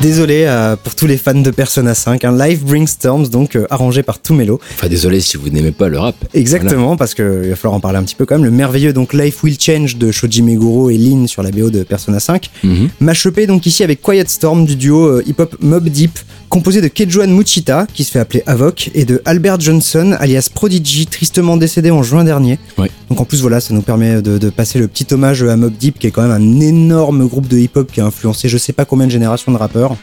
Désolé 0.00 0.44
euh, 0.46 0.76
pour 0.76 0.94
tous 0.94 1.06
les 1.06 1.18
fans 1.18 1.34
de 1.34 1.50
Persona 1.50 1.94
5, 1.94 2.24
un 2.24 2.46
Life 2.46 2.62
Brings 2.62 2.86
Storms, 2.86 3.28
donc 3.28 3.54
euh, 3.54 3.66
arrangé 3.68 4.02
par 4.02 4.20
Tumelo. 4.22 4.58
Enfin, 4.74 4.88
désolé 4.88 5.20
si 5.20 5.36
vous 5.36 5.50
n'aimez 5.50 5.72
pas 5.72 5.88
le 5.88 5.98
rap. 5.98 6.14
Exactement, 6.32 6.96
parce 6.96 7.14
qu'il 7.14 7.24
va 7.24 7.54
falloir 7.54 7.74
en 7.74 7.80
parler 7.80 7.98
un 7.98 8.02
petit 8.04 8.14
peu 8.14 8.24
quand 8.24 8.36
même. 8.36 8.46
Le 8.46 8.50
merveilleux 8.50 8.94
donc 8.94 9.12
Life 9.12 9.42
Will 9.44 9.60
Change 9.60 9.96
de 9.96 10.10
Shoji 10.10 10.40
Meguro 10.40 10.88
et 10.88 10.96
Lin 10.96 11.26
sur 11.26 11.42
la 11.42 11.50
BO 11.50 11.68
de 11.68 11.82
Persona 11.82 12.18
5. 12.18 12.48
Mhm. 12.64 12.88
Mâchepé 13.00 13.46
donc 13.46 13.66
ici 13.66 13.84
avec 13.84 14.00
Quiet 14.00 14.24
Storm 14.26 14.64
du 14.64 14.74
duo 14.74 15.06
euh, 15.06 15.22
hip-hop 15.26 15.54
Mob 15.60 15.86
Deep, 15.86 16.18
composé 16.50 16.80
de 16.82 16.88
Kejuan 16.88 17.28
Muchita, 17.28 17.86
qui 17.94 18.04
se 18.04 18.10
fait 18.10 18.18
appeler 18.18 18.42
Avoc, 18.46 18.90
et 18.94 19.04
de 19.04 19.22
Albert 19.24 19.60
Johnson, 19.60 20.16
alias 20.18 20.50
Prodigy, 20.52 21.06
tristement 21.06 21.56
décédé 21.56 21.90
en 21.90 22.02
juin 22.02 22.24
dernier. 22.24 22.58
Ouais. 22.76 22.90
Donc 23.08 23.20
en 23.20 23.24
plus 23.24 23.40
voilà, 23.40 23.60
ça 23.60 23.72
nous 23.72 23.82
permet 23.82 24.20
de, 24.20 24.36
de 24.36 24.50
passer 24.50 24.78
le 24.80 24.88
petit 24.88 25.06
hommage 25.14 25.42
à 25.44 25.56
Mob 25.56 25.72
Deep, 25.72 25.98
qui 25.98 26.08
est 26.08 26.10
quand 26.10 26.22
même 26.22 26.32
un 26.32 26.60
énorme 26.60 27.26
groupe 27.26 27.46
de 27.46 27.56
hip-hop 27.56 27.90
qui 27.90 28.00
a 28.00 28.04
influencé 28.04 28.48
je 28.48 28.58
sais 28.58 28.72
pas 28.72 28.84
combien 28.84 29.06
de 29.06 29.12
générations 29.12 29.52
de 29.52 29.56
rappeurs. 29.56 29.96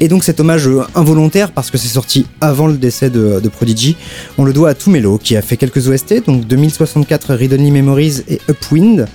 Et 0.00 0.08
donc 0.08 0.24
cet 0.24 0.40
hommage 0.40 0.68
involontaire, 0.94 1.52
parce 1.52 1.70
que 1.70 1.78
c'est 1.78 1.88
sorti 1.88 2.26
avant 2.40 2.66
le 2.66 2.76
décès 2.76 3.08
de, 3.08 3.40
de 3.40 3.48
Prodigy, 3.48 3.96
on 4.36 4.44
le 4.44 4.52
doit 4.52 4.70
à 4.70 4.74
Tumelo, 4.74 5.18
qui 5.18 5.36
a 5.36 5.42
fait 5.42 5.56
quelques 5.56 5.88
OST, 5.88 6.26
donc 6.26 6.46
2064 6.46 7.34
Read 7.34 7.54
Only 7.54 7.70
Memories 7.70 8.22
et 8.28 8.40
Upwind. 8.50 9.06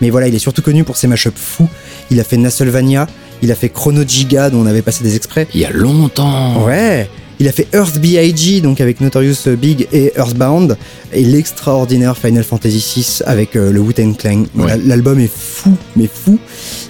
Mais 0.00 0.10
voilà, 0.10 0.26
il 0.26 0.34
est 0.34 0.40
surtout 0.40 0.62
connu 0.62 0.82
pour 0.82 0.96
ses 0.96 1.06
mashups 1.06 1.38
fous. 1.38 1.68
Il 2.10 2.18
a 2.18 2.24
fait 2.24 2.36
Nasselvania, 2.36 3.06
il 3.42 3.50
a 3.52 3.54
fait 3.54 3.68
Chrono 3.68 4.02
Giga, 4.06 4.50
dont 4.50 4.60
on 4.62 4.66
avait 4.66 4.82
passé 4.82 5.04
des 5.04 5.16
extraits. 5.16 5.48
Il 5.54 5.60
y 5.60 5.64
a 5.64 5.70
longtemps. 5.70 6.64
Ouais 6.64 7.08
il 7.40 7.48
a 7.48 7.52
fait 7.52 7.66
Earth 7.74 7.98
B.I.G. 7.98 8.60
donc 8.60 8.80
avec 8.80 9.00
Notorious 9.00 9.34
Big 9.58 9.88
et 9.92 10.12
Earthbound 10.16 10.76
et 11.12 11.24
l'extraordinaire 11.24 12.16
Final 12.16 12.44
Fantasy 12.44 12.78
VI 12.96 13.22
avec 13.26 13.56
euh, 13.56 13.72
le 13.72 13.80
Wu-Tang 13.80 14.16
Clan. 14.16 14.44
Ouais. 14.54 14.78
L'album 14.84 15.18
est 15.18 15.28
fou, 15.30 15.72
mais 15.96 16.06
fou. 16.06 16.38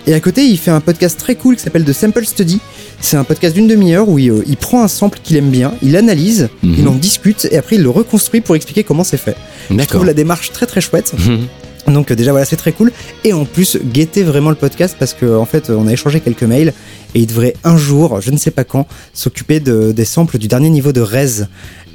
Et 0.07 0.13
à 0.13 0.21
côté, 0.21 0.45
il 0.45 0.59
fait 0.59 0.71
un 0.71 0.83
podcast 0.83 1.19
très 1.19 1.35
cool 1.35 1.57
qui 1.57 1.63
s'appelle 1.63 1.85
The 1.85 1.95
Sample 1.95 2.27
Study. 2.27 2.61
C'est 3.01 3.17
un 3.17 3.25
podcast 3.25 3.55
d'une 3.55 3.67
demi-heure 3.67 4.07
où 4.07 4.19
il, 4.19 4.31
euh, 4.31 4.43
il 4.47 4.59
prend 4.59 4.83
un 4.85 4.89
sample 4.89 5.19
qu'il 5.25 5.39
aime 5.39 5.49
bien, 5.51 5.73
il 5.83 5.97
analyse, 5.97 6.51
Mhm. 6.63 6.75
il 6.79 6.89
en 6.89 6.95
discute 6.95 7.49
et 7.51 7.57
après 7.57 7.77
il 7.77 7.83
le 7.83 7.91
reconstruit 7.91 8.43
pour 8.43 8.55
expliquer 8.55 8.85
comment 8.85 9.03
c'est 9.03 9.17
fait. 9.17 9.37
Je 9.71 9.83
trouve 9.87 10.05
la 10.05 10.13
démarche 10.15 10.53
très 10.53 10.67
très 10.67 10.83
chouette. 10.83 11.15
Mhm. 11.19 11.47
Donc 11.87 12.11
euh, 12.11 12.15
déjà 12.15 12.31
voilà 12.33 12.45
c'est 12.47 12.57
très 12.57 12.73
cool. 12.73 12.93
Et 13.25 13.33
en 13.33 13.45
plus 13.45 13.79
guettez 13.85 14.23
vraiment 14.23 14.51
le 14.51 14.57
podcast 14.57 14.97
parce 14.99 15.13
que 15.15 15.37
en 15.37 15.45
fait 15.45 15.71
on 15.71 15.87
a 15.87 15.93
échangé 15.93 16.21
quelques 16.21 16.43
mails 16.45 16.73
et 17.15 17.21
il 17.21 17.27
devrait 17.27 17.55
un 17.65 17.77
jour 17.77 18.21
je 18.21 18.31
ne 18.31 18.37
sais 18.39 18.51
pas 18.51 18.65
quand 18.65 18.87
s'occuper 19.13 19.61
de, 19.61 19.93
des 19.93 20.05
samples 20.05 20.39
du 20.39 20.49
dernier 20.49 20.71
niveau 20.71 20.93
de 20.93 21.01
Rez. 21.01 21.45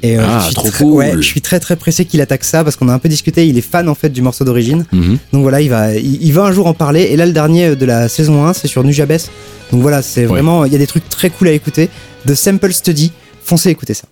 Et 0.02 0.18
euh, 0.18 0.22
Ah, 0.26 0.38
je 0.40 0.46
suis 0.46 0.54
trop 0.54 0.68
très, 0.68 0.78
cool. 0.84 0.92
ouais, 0.94 1.12
je 1.16 1.20
suis 1.20 1.42
très 1.42 1.60
très 1.60 1.76
pressé 1.76 2.06
qu'il 2.06 2.20
attaque 2.22 2.44
ça 2.44 2.64
parce 2.64 2.76
qu'on 2.76 2.88
a 2.88 2.94
un 2.94 2.98
peu 2.98 3.08
discuté. 3.10 3.46
Il 3.46 3.58
est 3.58 3.62
fan 3.62 3.88
en 3.88 3.94
fait 3.94 4.08
du 4.08 4.22
morceau 4.22 4.44
d'origine. 4.44 4.86
Mhm. 4.92 5.18
donc 5.32 5.42
voilà 5.42 5.60
il 5.60 5.68
va 5.68 5.94
il, 5.94 6.22
il 6.22 6.32
va 6.32 6.44
un 6.44 6.52
jour 6.52 6.66
en 6.66 6.74
parler. 6.74 7.02
Et 7.02 7.16
là 7.16 7.26
le 7.26 7.32
dernier 7.32 7.76
de 7.76 7.84
la 7.84 8.08
saison 8.08 8.46
1 8.46 8.52
c'est 8.54 8.68
sur 8.68 8.82
Nujabes. 8.84 9.18
Donc 9.72 9.82
voilà 9.82 10.02
c'est 10.02 10.24
vraiment 10.24 10.64
il 10.64 10.72
y 10.72 10.76
a 10.76 10.78
des 10.78 10.86
trucs 10.86 11.08
très 11.08 11.30
cool 11.30 11.48
à 11.48 11.52
écouter. 11.52 11.88
De 12.26 12.34
Sample 12.34 12.72
Study. 12.72 13.12
Foncez 13.42 13.70
écouter 13.70 13.94
ça 13.94 14.04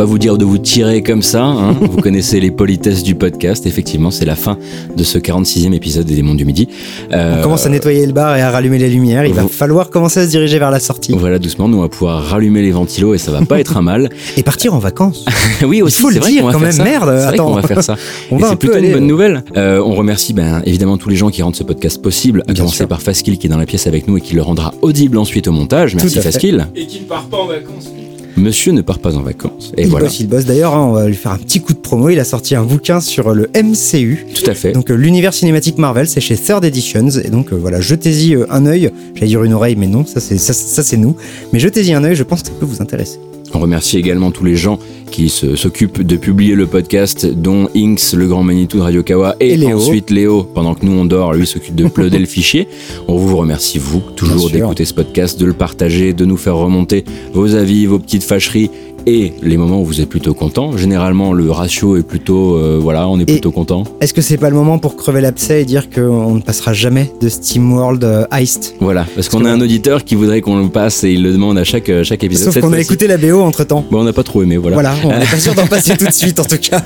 pas 0.00 0.06
vous 0.06 0.18
dire 0.18 0.38
de 0.38 0.46
vous 0.46 0.56
tirer 0.56 1.02
comme 1.02 1.20
ça, 1.20 1.42
hein. 1.44 1.72
vous 1.78 2.00
connaissez 2.00 2.40
les 2.40 2.50
politesses 2.50 3.02
du 3.02 3.14
podcast, 3.16 3.66
effectivement 3.66 4.10
c'est 4.10 4.24
la 4.24 4.34
fin 4.34 4.56
de 4.96 5.04
ce 5.04 5.18
46e 5.18 5.74
épisode 5.74 6.06
des 6.06 6.14
Démons 6.14 6.34
du 6.34 6.46
Midi. 6.46 6.68
Euh, 7.12 7.40
on 7.40 7.42
commence 7.42 7.66
à 7.66 7.68
nettoyer 7.68 8.06
le 8.06 8.14
bar 8.14 8.34
et 8.34 8.40
à 8.40 8.50
rallumer 8.50 8.78
les 8.78 8.88
lumières 8.88 9.26
il 9.26 9.34
va 9.34 9.46
falloir 9.46 9.90
commencer 9.90 10.20
à 10.20 10.24
se 10.24 10.30
diriger 10.30 10.58
vers 10.58 10.70
la 10.70 10.80
sortie 10.80 11.14
Voilà 11.18 11.38
doucement, 11.38 11.68
nous 11.68 11.76
on 11.76 11.82
va 11.82 11.90
pouvoir 11.90 12.22
rallumer 12.24 12.62
les 12.62 12.70
ventilos 12.70 13.12
et 13.12 13.18
ça 13.18 13.30
va 13.30 13.42
pas 13.44 13.60
être 13.60 13.76
un 13.76 13.82
mal. 13.82 14.08
et 14.38 14.42
partir 14.42 14.72
en 14.72 14.78
vacances 14.78 15.26
oui 15.66 15.82
aussi, 15.82 16.00
faut 16.00 16.08
le 16.08 16.14
c'est 16.14 16.20
vrai 16.20 16.30
dire 16.30 16.48
quand 16.50 16.58
même, 16.60 16.72
ça. 16.72 16.82
merde, 16.82 17.10
C'est 17.18 17.24
vrai 17.26 17.34
attends. 17.34 17.46
qu'on 17.48 17.54
va 17.56 17.62
faire 17.68 17.84
ça. 17.84 17.96
On 18.30 18.38
et 18.38 18.42
c'est 18.48 18.56
plutôt 18.56 18.76
aller- 18.76 18.86
une 18.88 18.94
bonne 18.94 19.06
nouvelle. 19.06 19.44
Euh, 19.58 19.82
on 19.84 19.94
remercie 19.94 20.32
ben, 20.32 20.62
évidemment 20.64 20.96
tous 20.96 21.10
les 21.10 21.16
gens 21.16 21.28
qui 21.28 21.42
rendent 21.42 21.56
ce 21.56 21.62
podcast 21.62 22.00
possible, 22.00 22.40
à 22.48 22.52
Bien 22.54 22.62
commencer 22.62 22.78
sûr. 22.78 22.88
par 22.88 23.02
Faskill 23.02 23.36
qui 23.36 23.48
est 23.48 23.50
dans 23.50 23.58
la 23.58 23.66
pièce 23.66 23.86
avec 23.86 24.08
nous 24.08 24.16
et 24.16 24.22
qui 24.22 24.34
le 24.34 24.40
rendra 24.40 24.72
audible 24.80 25.18
ensuite 25.18 25.46
au 25.46 25.52
montage. 25.52 25.94
Merci. 25.94 26.18
Faskill. 26.20 26.68
Et 26.74 26.86
qui 26.86 27.00
ne 27.00 27.04
part 27.04 27.24
pas 27.26 27.36
en 27.36 27.48
vacances. 27.48 27.90
Monsieur 28.36 28.72
ne 28.72 28.80
part 28.82 28.98
pas 28.98 29.16
en 29.16 29.22
vacances. 29.22 29.72
Et 29.76 29.82
il 29.82 29.88
voilà. 29.88 30.06
bosse, 30.06 30.20
il 30.20 30.28
bosse. 30.28 30.44
D'ailleurs, 30.44 30.74
hein, 30.74 30.86
on 30.86 30.92
va 30.92 31.06
lui 31.06 31.14
faire 31.14 31.32
un 31.32 31.38
petit 31.38 31.60
coup 31.60 31.72
de 31.72 31.78
promo. 31.78 32.08
Il 32.08 32.18
a 32.18 32.24
sorti 32.24 32.54
un 32.54 32.64
bouquin 32.64 33.00
sur 33.00 33.34
le 33.34 33.50
MCU. 33.54 34.26
Tout 34.34 34.48
à 34.50 34.54
fait. 34.54 34.72
Donc 34.72 34.90
euh, 34.90 34.94
l'univers 34.94 35.34
cinématique 35.34 35.78
Marvel, 35.78 36.08
c'est 36.08 36.20
chez 36.20 36.36
Third 36.36 36.64
Editions. 36.64 37.10
Et 37.22 37.30
donc 37.30 37.52
euh, 37.52 37.56
voilà, 37.56 37.80
jetez-y 37.80 38.34
euh, 38.34 38.46
un 38.50 38.66
œil. 38.66 38.90
J'allais 39.14 39.26
dire 39.26 39.44
une 39.44 39.52
oreille, 39.52 39.76
mais 39.76 39.86
non, 39.86 40.04
ça 40.04 40.20
c'est 40.20 40.38
ça, 40.38 40.52
ça, 40.52 40.82
c'est 40.82 40.96
nous. 40.96 41.16
Mais 41.52 41.58
jetez-y 41.58 41.92
un 41.92 42.04
œil, 42.04 42.14
je 42.14 42.22
pense 42.22 42.42
que 42.42 42.48
ça 42.48 42.54
peut 42.58 42.66
vous 42.66 42.80
intéresser. 42.82 43.18
On 43.52 43.58
remercie 43.58 43.98
également 43.98 44.30
tous 44.30 44.44
les 44.44 44.56
gens 44.56 44.78
qui 45.10 45.28
s'occupent 45.28 46.02
de 46.02 46.16
publier 46.16 46.54
le 46.54 46.66
podcast, 46.66 47.26
dont 47.26 47.68
Inks, 47.74 48.12
le 48.14 48.28
grand 48.28 48.44
Manitou 48.44 48.76
de 48.78 48.82
Radio 48.82 49.02
Kawa, 49.02 49.34
et, 49.40 49.54
Et 49.54 49.56
Léo. 49.56 49.76
ensuite 49.78 50.10
Léo, 50.10 50.44
pendant 50.44 50.74
que 50.74 50.86
nous 50.86 50.92
on 50.92 51.04
dort, 51.04 51.32
lui 51.34 51.48
s'occupe 51.48 51.74
de 51.74 51.84
uploader 51.84 52.20
le 52.20 52.26
fichier. 52.26 52.68
On 53.08 53.16
vous 53.16 53.36
remercie, 53.36 53.78
vous, 53.78 54.00
toujours 54.14 54.50
d'écouter 54.50 54.84
ce 54.84 54.94
podcast, 54.94 55.38
de 55.40 55.46
le 55.46 55.52
partager, 55.52 56.12
de 56.12 56.24
nous 56.24 56.36
faire 56.36 56.54
remonter 56.56 57.04
vos 57.32 57.56
avis, 57.56 57.86
vos 57.86 57.98
petites 57.98 58.22
fâcheries 58.22 58.70
et 59.06 59.32
les 59.42 59.56
moments 59.56 59.80
où 59.80 59.84
vous 59.84 60.00
êtes 60.00 60.08
plutôt 60.08 60.34
content. 60.34 60.76
Généralement, 60.76 61.32
le 61.32 61.50
ratio 61.50 61.96
est 61.96 62.02
plutôt, 62.02 62.54
euh, 62.56 62.78
voilà, 62.80 63.08
on 63.08 63.18
est 63.18 63.22
Et- 63.22 63.32
plutôt 63.34 63.50
content. 63.52 63.84
Est-ce 64.00 64.14
que 64.14 64.20
c'est 64.20 64.36
pas 64.38 64.50
le 64.50 64.56
moment 64.56 64.78
pour 64.78 64.96
crever 64.96 65.20
l'abcès 65.20 65.62
et 65.62 65.64
dire 65.64 65.90
qu'on 65.90 66.34
ne 66.34 66.40
passera 66.40 66.72
jamais 66.72 67.10
de 67.20 67.28
SteamWorld 67.28 68.04
euh, 68.04 68.24
Heist? 68.32 68.74
Voilà, 68.80 69.06
parce 69.14 69.28
qu'on 69.28 69.44
a 69.44 69.50
un 69.50 69.60
auditeur 69.60 70.04
qui 70.04 70.14
voudrait 70.14 70.40
qu'on 70.40 70.58
le 70.62 70.68
passe 70.68 71.04
et 71.04 71.12
il 71.12 71.22
le 71.22 71.32
demande 71.32 71.58
à 71.58 71.64
chaque, 71.64 71.88
euh, 71.88 72.04
chaque 72.04 72.24
épisode. 72.24 72.52
Sauf 72.52 72.62
qu'on 72.62 72.72
a 72.72 72.80
écouté 72.80 73.06
la 73.06 73.16
BO 73.16 73.40
entre 73.40 73.64
temps. 73.64 73.84
Bon, 73.90 74.00
on 74.00 74.04
n'a 74.04 74.12
pas 74.12 74.22
trop 74.22 74.42
aimé, 74.42 74.56
voilà. 74.56 74.74
Voilà, 74.76 74.94
on 75.04 75.08
n'est 75.08 75.26
pas 75.26 75.38
sûr 75.38 75.54
d'en 75.54 75.66
passer 75.68 75.96
tout 75.96 76.06
de 76.06 76.12
suite 76.12 76.38
en 76.40 76.44
tout 76.44 76.58
cas. 76.58 76.82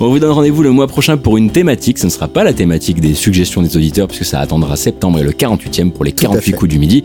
On 0.00 0.08
vous 0.08 0.18
donne 0.18 0.30
rendez-vous 0.32 0.62
le 0.62 0.70
mois 0.70 0.86
prochain 0.86 1.16
pour 1.16 1.36
une 1.36 1.50
thématique. 1.50 1.98
Ce 1.98 2.06
ne 2.06 2.10
sera 2.10 2.28
pas 2.28 2.44
la 2.44 2.52
thématique 2.52 3.00
des 3.00 3.14
suggestions 3.14 3.62
des 3.62 3.76
auditeurs 3.76 4.08
puisque 4.08 4.24
ça 4.24 4.40
attendra 4.40 4.76
septembre 4.76 5.18
et 5.18 5.22
le 5.22 5.32
48e 5.32 5.90
pour 5.90 6.04
les 6.04 6.10
à 6.12 6.14
48 6.14 6.42
fait. 6.42 6.52
coups 6.56 6.70
du 6.70 6.78
midi. 6.78 7.02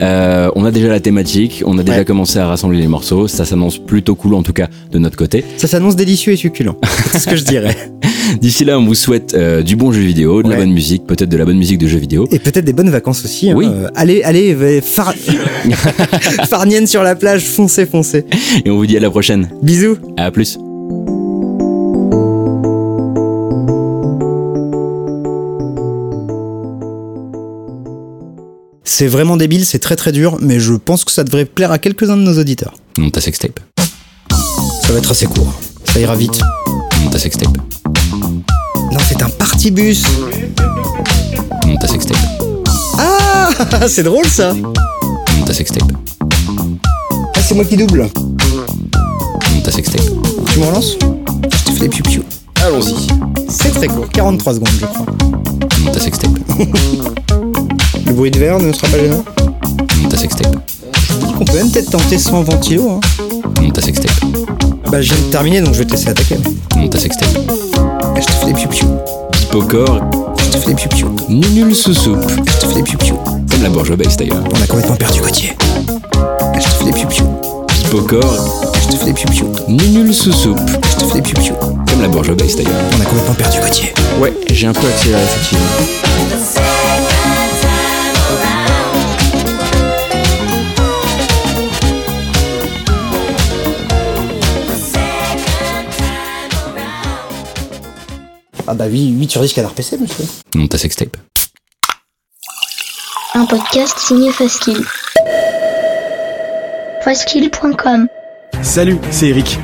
Euh, 0.00 0.50
on 0.54 0.64
a 0.64 0.70
déjà 0.70 0.88
la 0.88 1.00
thématique, 1.00 1.62
on 1.66 1.78
a 1.78 1.82
déjà 1.82 2.04
commencé 2.04 2.38
à 2.38 2.46
rassembler 2.46 2.78
les 2.78 2.88
morceaux. 2.88 3.28
Ça 3.28 3.44
s'annonce 3.44 3.78
plutôt 3.86 4.14
cool 4.14 4.34
en 4.34 4.42
tout 4.42 4.52
cas 4.52 4.68
de 4.90 4.98
notre 4.98 5.16
côté. 5.16 5.44
Ça 5.56 5.66
s'annonce 5.66 5.96
délicieux 5.96 6.32
et 6.32 6.36
succulent. 6.36 6.76
C'est 7.12 7.18
ce 7.20 7.26
que 7.26 7.36
je 7.36 7.44
dirais. 7.44 7.76
D'ici 8.40 8.64
là, 8.64 8.78
on 8.78 8.84
vous 8.84 8.94
souhaite 8.94 9.34
euh, 9.34 9.62
du 9.62 9.76
bon 9.76 9.92
jeu 9.92 10.00
vidéo, 10.00 10.42
de 10.42 10.50
la 10.50 10.56
bonne 10.56 10.72
musique, 10.72 11.06
peut-être 11.06 11.28
de 11.28 11.36
la 11.36 11.44
bonne 11.44 11.58
musique 11.58 11.78
de 11.78 11.86
jeux 11.86 11.98
vidéo. 11.98 12.26
Et 12.32 12.38
peut-être 12.40 12.64
des 12.64 12.72
bonnes 12.72 12.90
vacances 12.90 13.24
aussi. 13.24 13.50
hein. 13.50 13.54
Oui. 13.56 13.66
Euh, 13.68 13.88
allez, 13.94 14.22
allez, 14.22 14.80
far... 14.80 15.14
farnienne 16.48 16.86
sur 16.86 17.02
la 17.02 17.14
plage, 17.14 17.44
foncez, 17.44 17.86
foncez. 17.86 18.24
Et 18.64 18.70
on 18.70 18.76
vous 18.76 18.86
dit 18.86 18.96
à 18.96 19.00
la 19.00 19.10
prochaine. 19.10 19.48
Bisous. 19.62 19.96
À 20.16 20.30
plus. 20.30 20.58
C'est 28.84 29.08
vraiment 29.08 29.36
débile, 29.36 29.66
c'est 29.66 29.78
très 29.80 29.96
très 29.96 30.12
dur, 30.12 30.38
mais 30.40 30.58
je 30.60 30.72
pense 30.74 31.04
que 31.04 31.10
ça 31.12 31.24
devrait 31.24 31.44
plaire 31.44 31.72
à 31.72 31.78
quelques-uns 31.78 32.16
de 32.16 32.22
nos 32.22 32.38
auditeurs. 32.38 32.74
Monte 32.98 33.12
ta 33.12 33.20
sextape. 33.20 33.60
Ça 34.82 34.92
va 34.92 34.98
être 34.98 35.10
assez 35.10 35.26
court. 35.26 35.52
Ça 35.84 36.00
ira 36.00 36.16
vite. 36.16 36.40
Monte 37.02 37.12
ta 37.12 37.18
sextape. 37.18 37.54
Non, 38.74 38.98
c'est 39.06 39.22
un 39.22 39.28
partybus. 39.28 40.04
Monte 41.66 41.80
ta 41.80 41.88
sextape. 41.88 42.16
Ah, 42.98 43.50
c'est 43.88 44.02
drôle 44.02 44.26
ça. 44.26 44.54
Monte 44.54 45.46
ta 45.46 45.52
sextape. 45.52 45.92
Ah, 47.34 47.40
c'est 47.46 47.54
moi 47.54 47.64
qui 47.66 47.76
double. 47.76 48.08
Monte 49.52 49.62
ta 49.62 49.72
sextape. 49.72 50.00
Tu 50.52 50.58
me 50.58 50.64
relances 50.64 50.96
Je 50.98 51.64
te 51.64 51.72
fais 51.72 51.88
des 51.88 52.00
piou 52.00 52.22
Allons-y. 52.64 52.94
C'est 53.50 53.72
très 53.72 53.88
court, 53.88 54.08
43 54.08 54.54
secondes, 54.54 54.68
je 54.80 54.86
crois. 54.86 55.06
Monte 55.80 55.92
ta 55.92 56.00
sextape. 56.00 56.30
Le 58.06 58.12
bruit 58.14 58.30
de 58.30 58.38
verre 58.38 58.58
ne 58.58 58.72
sera 58.72 58.88
pas 58.88 58.98
gênant. 58.98 59.24
Monte 60.00 60.10
ta 60.10 60.16
sextape. 60.16 60.56
On 61.40 61.44
peut 61.44 61.54
même 61.54 61.70
peut-être 61.70 61.90
tenter 61.90 62.18
sans 62.18 62.42
ventilo. 62.42 62.90
Hein. 62.90 63.00
Monte 63.62 63.74
ta 63.74 63.82
sextape. 63.82 64.10
Bah, 64.90 65.00
je 65.02 65.12
viens 65.14 65.24
de 65.26 65.30
terminer, 65.30 65.60
donc 65.60 65.74
je 65.74 65.78
vais 65.80 65.84
te 65.84 65.92
laisser 65.92 66.08
attaquer. 66.08 66.36
Monte 66.76 66.90
ta 66.90 66.98
sextape. 66.98 67.28
Ah, 68.02 68.14
Je 68.20 68.24
te 68.26 68.32
fais 68.32 68.46
des 68.46 68.54
piou 68.54 68.86
Pocor, 69.50 70.00
Je 70.38 70.50
te 70.50 70.56
fais 70.58 70.74
des 70.74 70.88
piou 70.88 71.08
nul 71.28 71.74
sous 71.74 71.94
soupe. 71.94 72.24
Je 72.46 72.52
te 72.58 72.66
fais 72.66 72.74
des 72.74 72.82
piou 72.82 73.16
Comme 73.50 73.62
la 73.62 73.68
bourgeoise 73.70 73.98
base 73.98 74.16
d'ailleurs. 74.16 74.42
On 74.54 74.62
a 74.62 74.66
complètement 74.66 74.96
perdu 74.96 75.20
Gauthier. 75.20 75.56
Ah, 76.16 76.52
Je 76.58 76.64
te 76.64 76.68
fais 76.74 76.84
des 76.84 76.92
piou 76.92 77.26
Pocor, 77.90 78.72
Je 78.82 78.88
te 78.88 78.96
fais 78.96 79.06
des 79.06 79.12
piou 79.12 79.52
nul 79.68 80.14
sous 80.14 80.32
soupe. 80.32 80.58
Je 80.90 80.96
te 80.96 81.04
fais 81.12 81.20
des 81.20 81.32
piou 81.32 81.54
Comme 81.88 82.02
la 82.02 82.08
bourgeoise 82.08 82.36
base 82.36 82.56
d'ailleurs. 82.56 82.72
On 82.96 83.00
a 83.00 83.04
complètement 83.04 83.34
perdu 83.34 83.58
Gauthier. 83.60 83.92
Ouais, 84.20 84.32
j'ai 84.50 84.66
un 84.66 84.72
peu 84.72 84.86
accéléré 84.86 85.22
effectivement. 85.22 86.65
Ah 98.66 98.74
bah 98.74 98.86
oui, 98.90 99.08
8 99.18 99.30
sur 99.30 99.40
10 99.42 99.52
canard 99.52 99.72
PC, 99.74 99.96
monsieur. 99.98 100.24
Monte 100.54 100.70
ta 100.70 100.78
sextape. 100.78 101.16
Un 103.34 103.44
podcast 103.46 103.98
signé 103.98 104.32
Faskill. 104.32 104.82
Faskill.com 107.02 108.08
Salut, 108.62 108.98
c'est 109.10 109.28
Eric. 109.28 109.58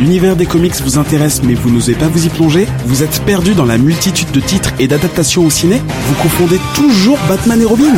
L'univers 0.00 0.36
des 0.36 0.46
comics 0.46 0.74
vous 0.80 0.96
intéresse 0.98 1.42
mais 1.42 1.54
vous 1.54 1.70
n'osez 1.70 1.94
pas 1.94 2.06
vous 2.08 2.24
y 2.26 2.28
plonger? 2.28 2.66
Vous 2.86 3.02
êtes 3.02 3.20
perdu 3.24 3.54
dans 3.54 3.64
la 3.64 3.78
multitude 3.78 4.30
de 4.30 4.40
titres 4.40 4.70
et 4.78 4.88
d'adaptations 4.88 5.44
au 5.44 5.50
ciné? 5.50 5.80
Vous 6.06 6.14
confondez 6.22 6.58
toujours 6.74 7.18
Batman 7.28 7.60
et 7.60 7.64
Robin 7.64 7.92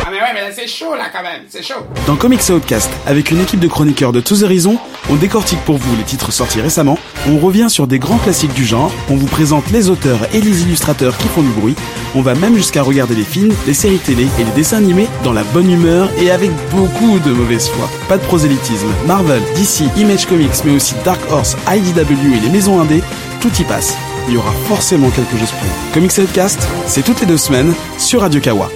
Ah 0.00 0.08
mais 0.10 0.18
ouais, 0.20 0.32
mais 0.34 0.40
c'est 0.66 0.84
chaud 0.84 0.96
là 0.96 1.04
quand 1.12 1.22
même, 1.22 1.42
c'est 1.48 1.62
chaud. 1.62 1.86
Dans 2.06 2.16
Comics 2.16 2.42
Outcast, 2.50 2.90
avec 3.06 3.30
une 3.30 3.40
équipe 3.40 3.60
de 3.60 3.68
chroniqueurs 3.68 4.12
de 4.12 4.20
tous 4.20 4.42
horizons, 4.42 4.78
on 5.08 5.14
décortique 5.14 5.60
pour 5.60 5.76
vous 5.76 5.96
les 5.96 6.02
titres 6.02 6.32
sortis 6.32 6.60
récemment, 6.60 6.98
on 7.28 7.38
revient 7.38 7.70
sur 7.70 7.86
des 7.86 8.00
grands 8.00 8.18
classiques 8.18 8.52
du 8.52 8.64
genre, 8.64 8.90
on 9.08 9.14
vous 9.14 9.26
présente 9.26 9.70
les 9.70 9.90
auteurs 9.90 10.18
et 10.34 10.40
les 10.40 10.62
illustrateurs 10.62 11.16
qui 11.18 11.28
font 11.28 11.42
du 11.42 11.50
bruit, 11.50 11.76
on 12.16 12.20
va 12.20 12.34
même 12.34 12.56
jusqu'à 12.56 12.82
regarder 12.82 13.14
les 13.14 13.22
films, 13.22 13.54
les 13.66 13.74
séries 13.74 13.98
télé 13.98 14.26
et 14.40 14.44
les 14.44 14.50
dessins 14.52 14.78
animés 14.78 15.06
dans 15.22 15.32
la 15.32 15.44
bonne 15.44 15.70
humeur 15.70 16.10
et 16.18 16.30
avec 16.30 16.50
beaucoup 16.72 17.20
de 17.20 17.30
mauvaise 17.30 17.68
foi. 17.68 17.88
Pas 18.08 18.18
de 18.18 18.24
prosélytisme. 18.24 18.88
Marvel, 19.06 19.42
DC, 19.54 19.84
Image 19.96 20.26
Comics, 20.26 20.64
mais 20.64 20.72
aussi 20.72 20.94
Dark 21.04 21.20
Horse, 21.30 21.56
IDW 21.68 22.34
et 22.34 22.40
les 22.40 22.50
maisons 22.50 22.80
indées, 22.80 23.02
tout 23.40 23.52
y 23.60 23.64
passe. 23.64 23.96
Il 24.28 24.34
y 24.34 24.36
aura 24.36 24.52
forcément 24.66 25.10
quelque 25.10 25.38
chose 25.38 25.50
pour 25.50 25.60
vous. 25.60 25.92
Comics 25.94 26.18
Outcast, 26.18 26.66
c'est 26.86 27.04
toutes 27.04 27.20
les 27.20 27.26
deux 27.26 27.36
semaines 27.36 27.72
sur 27.98 28.22
Radio 28.22 28.40
Kawa. 28.40 28.68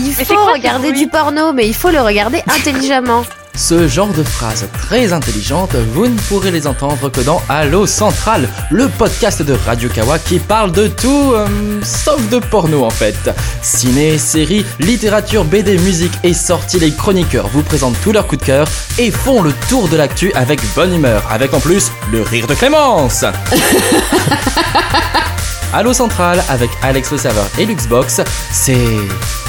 Il 0.00 0.14
faut 0.14 0.46
regarder 0.46 0.92
du 0.92 1.08
porno, 1.08 1.52
mais 1.52 1.66
il 1.66 1.74
faut 1.74 1.90
le 1.90 2.00
regarder 2.00 2.40
intelligemment. 2.46 3.24
Ce 3.56 3.88
genre 3.88 4.12
de 4.12 4.22
phrases 4.22 4.68
très 4.72 5.12
intelligentes, 5.12 5.74
vous 5.92 6.06
ne 6.06 6.16
pourrez 6.16 6.52
les 6.52 6.68
entendre 6.68 7.10
que 7.10 7.20
dans 7.20 7.42
Allo 7.48 7.86
Central, 7.86 8.48
le 8.70 8.86
podcast 8.86 9.42
de 9.42 9.56
Radio 9.66 9.88
Kawa 9.88 10.20
qui 10.20 10.38
parle 10.38 10.70
de 10.70 10.86
tout, 10.86 11.32
euh, 11.34 11.48
sauf 11.82 12.28
de 12.28 12.38
porno 12.38 12.84
en 12.84 12.90
fait. 12.90 13.16
Ciné, 13.60 14.16
séries, 14.16 14.64
littérature, 14.78 15.44
BD, 15.44 15.76
musique 15.78 16.14
et 16.22 16.34
sorties, 16.34 16.78
les 16.78 16.92
chroniqueurs 16.92 17.48
vous 17.48 17.64
présentent 17.64 18.00
tous 18.04 18.12
leurs 18.12 18.28
coups 18.28 18.42
de 18.42 18.46
cœur 18.46 18.68
et 18.96 19.10
font 19.10 19.42
le 19.42 19.52
tour 19.68 19.88
de 19.88 19.96
l'actu 19.96 20.32
avec 20.34 20.60
bonne 20.76 20.94
humeur, 20.94 21.24
avec 21.28 21.52
en 21.52 21.58
plus 21.58 21.90
le 22.12 22.22
rire 22.22 22.46
de 22.46 22.54
Clémence. 22.54 23.24
Allo 25.72 25.92
Central 25.92 26.42
avec 26.48 26.70
Alex 26.82 27.10
le 27.12 27.18
serveur 27.18 27.46
et 27.58 27.66
Luxbox, 27.66 28.20
c'est... 28.52 28.76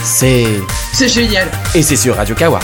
c'est... 0.04 0.46
C'est 0.94 1.08
génial. 1.08 1.50
Et 1.76 1.82
c'est 1.82 1.96
sur 1.96 2.16
Radio 2.16 2.36
Kawa. 2.36 2.60